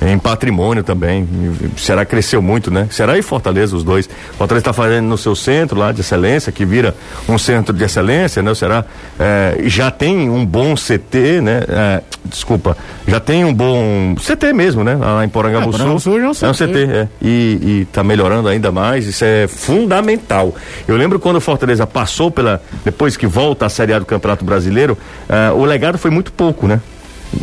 em 0.00 0.18
patrimônio 0.18 0.84
também. 0.84 1.28
O 1.76 1.78
Ceará 1.78 2.04
cresceu 2.04 2.40
muito, 2.40 2.70
né? 2.70 2.86
Ceará 2.90 3.18
e 3.18 3.22
Fortaleza, 3.22 3.76
os 3.76 3.82
dois. 3.82 4.08
Fortaleza 4.36 4.62
está 4.62 4.72
fazendo 4.72 5.06
no 5.06 5.18
seu 5.18 5.34
centro 5.34 5.78
lá 5.78 5.92
de 5.92 6.00
excelência, 6.00 6.52
que 6.52 6.64
vira 6.64 6.94
um 7.28 7.36
centro 7.38 7.74
de 7.74 7.84
excelência, 7.84 8.42
né? 8.42 8.50
O 8.50 8.54
Ceará 8.54 8.84
eh, 9.18 9.62
já 9.64 9.90
tem 9.90 10.30
um 10.30 10.46
bom 10.46 10.74
CT, 10.74 11.40
né? 11.40 11.62
Eh, 11.68 12.02
desculpa, 12.24 12.76
já 13.06 13.18
tem 13.18 13.44
um 13.44 13.52
bom 13.52 14.14
CT 14.16 14.52
mesmo, 14.52 14.84
né? 14.84 14.94
Lá 14.94 15.24
em 15.24 15.28
Porangabuçu. 15.28 15.70
É, 15.70 15.72
Porangabuçu 15.78 16.10
já 16.12 16.26
é 16.26 16.28
um 16.28 16.48
É 16.48 16.50
um 16.50 16.54
CT. 16.54 16.66
CT, 16.66 16.78
é. 16.92 17.08
E, 17.20 17.86
está 17.88 18.04
melhorando 18.04 18.48
ainda 18.48 18.70
mais, 18.70 19.06
isso 19.06 19.24
é 19.24 19.46
fundamental. 19.48 20.54
Eu 20.86 20.96
lembro 20.96 21.18
quando 21.18 21.36
o 21.36 21.40
Fortaleza 21.40 21.86
passou 21.86 22.30
pela. 22.30 22.62
Depois 22.84 23.16
que 23.16 23.26
volta 23.26 23.66
à 23.66 23.68
Série 23.68 23.92
A 23.92 23.98
do 23.98 24.06
Campeonato 24.06 24.44
Brasileiro, 24.44 24.96
eh, 25.28 25.50
o 25.50 25.64
legado 25.64 25.98
foi 25.98 26.10
muito 26.10 26.32
pouco, 26.32 26.66
né? 26.66 26.80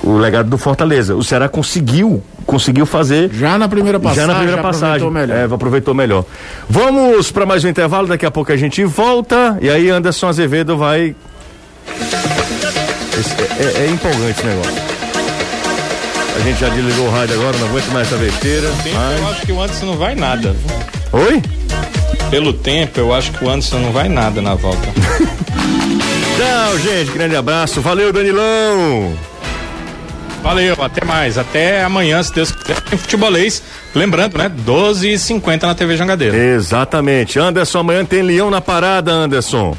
O 0.03 0.17
legado 0.17 0.49
do 0.49 0.57
Fortaleza. 0.57 1.15
O 1.15 1.23
Ceará 1.23 1.47
conseguiu, 1.47 2.23
conseguiu 2.45 2.85
fazer. 2.85 3.29
Já 3.33 3.57
na 3.57 3.67
primeira 3.67 3.99
passagem. 3.99 4.21
já 4.21 4.27
na 4.27 4.35
primeira 4.39 4.61
passagem. 4.61 4.95
aproveitou 5.07 5.11
melhor. 5.11 5.37
É, 5.37 5.53
aproveitou 5.55 5.93
melhor. 5.93 6.25
Vamos 6.69 7.31
para 7.31 7.45
mais 7.45 7.63
um 7.63 7.67
intervalo, 7.69 8.07
daqui 8.07 8.25
a 8.25 8.31
pouco 8.31 8.51
a 8.51 8.57
gente 8.57 8.83
volta. 8.85 9.57
E 9.61 9.69
aí 9.69 9.89
Anderson 9.89 10.27
Azevedo 10.27 10.77
vai. 10.77 11.15
Esse- 13.19 13.35
é, 13.41 13.83
é- 13.83 13.85
é 13.85 13.89
empolgante 13.91 14.31
esse 14.39 14.45
negócio. 14.45 14.73
A 16.35 16.39
gente 16.41 16.59
já 16.59 16.67
desligou 16.69 17.07
o 17.07 17.11
rádio 17.11 17.35
agora, 17.39 17.57
não 17.57 17.67
aguento 17.69 17.87
mais 17.91 18.07
essa 18.07 18.17
besteira. 18.17 18.69
Tempo, 18.83 18.95
mas- 18.97 19.19
eu 19.21 19.27
acho 19.29 19.41
que 19.45 19.51
o 19.53 19.61
Anderson 19.61 19.85
não 19.85 19.97
vai 19.97 20.15
nada. 20.15 20.55
Oi? 21.13 21.41
Pelo 22.29 22.51
tempo, 22.53 22.99
eu 22.99 23.13
acho 23.13 23.31
que 23.31 23.43
o 23.45 23.49
Anderson 23.49 23.79
não 23.79 23.91
vai 23.91 24.09
nada 24.09 24.41
na 24.41 24.53
volta. 24.55 24.85
Tchau, 26.37 26.77
gente. 26.79 27.11
Grande 27.11 27.35
abraço. 27.37 27.79
Valeu, 27.81 28.11
Danilão. 28.11 29.13
Valeu, 30.45 30.75
até 30.79 31.03
mais. 31.03 31.39
Até 31.39 31.83
amanhã, 31.83 32.21
se 32.21 32.31
Deus 32.31 32.51
quiser, 32.51 32.79
tem 32.81 32.99
futebolês. 32.99 33.63
Lembrando, 33.95 34.37
né? 34.37 34.47
12h50 34.63 35.63
na 35.63 35.73
TV 35.73 35.97
Jangadeira. 35.97 36.37
Exatamente. 36.37 37.39
Anderson, 37.39 37.79
amanhã 37.79 38.05
tem 38.05 38.21
Leão 38.21 38.51
na 38.51 38.61
parada, 38.61 39.11
Anderson. 39.11 39.75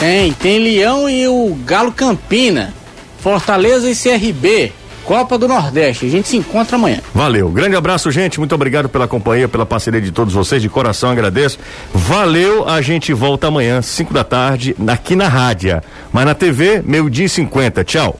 Tem, 0.00 0.32
tem 0.32 0.58
Leão 0.58 1.06
e 1.06 1.28
o 1.28 1.54
Galo 1.66 1.92
Campina. 1.92 2.72
Fortaleza 3.20 3.86
e 3.90 3.94
CRB. 3.94 4.72
Copa 5.04 5.36
do 5.36 5.46
Nordeste. 5.46 6.06
A 6.06 6.08
gente 6.08 6.28
se 6.28 6.36
encontra 6.38 6.76
amanhã. 6.76 7.00
Valeu. 7.14 7.50
Grande 7.50 7.76
abraço, 7.76 8.10
gente. 8.10 8.38
Muito 8.38 8.54
obrigado 8.54 8.88
pela 8.88 9.06
companhia, 9.06 9.46
pela 9.46 9.66
parceria 9.66 10.00
de 10.00 10.10
todos 10.10 10.32
vocês. 10.32 10.62
De 10.62 10.68
coração 10.70 11.10
agradeço. 11.10 11.58
Valeu. 11.92 12.66
A 12.66 12.80
gente 12.80 13.12
volta 13.12 13.48
amanhã, 13.48 13.82
5 13.82 14.14
da 14.14 14.24
tarde, 14.24 14.74
aqui 14.88 15.14
na 15.14 15.28
rádio. 15.28 15.82
Mas 16.10 16.24
na 16.24 16.34
TV, 16.34 16.82
meio-dia 16.82 17.26
e 17.26 17.28
50. 17.28 17.84
Tchau. 17.84 18.12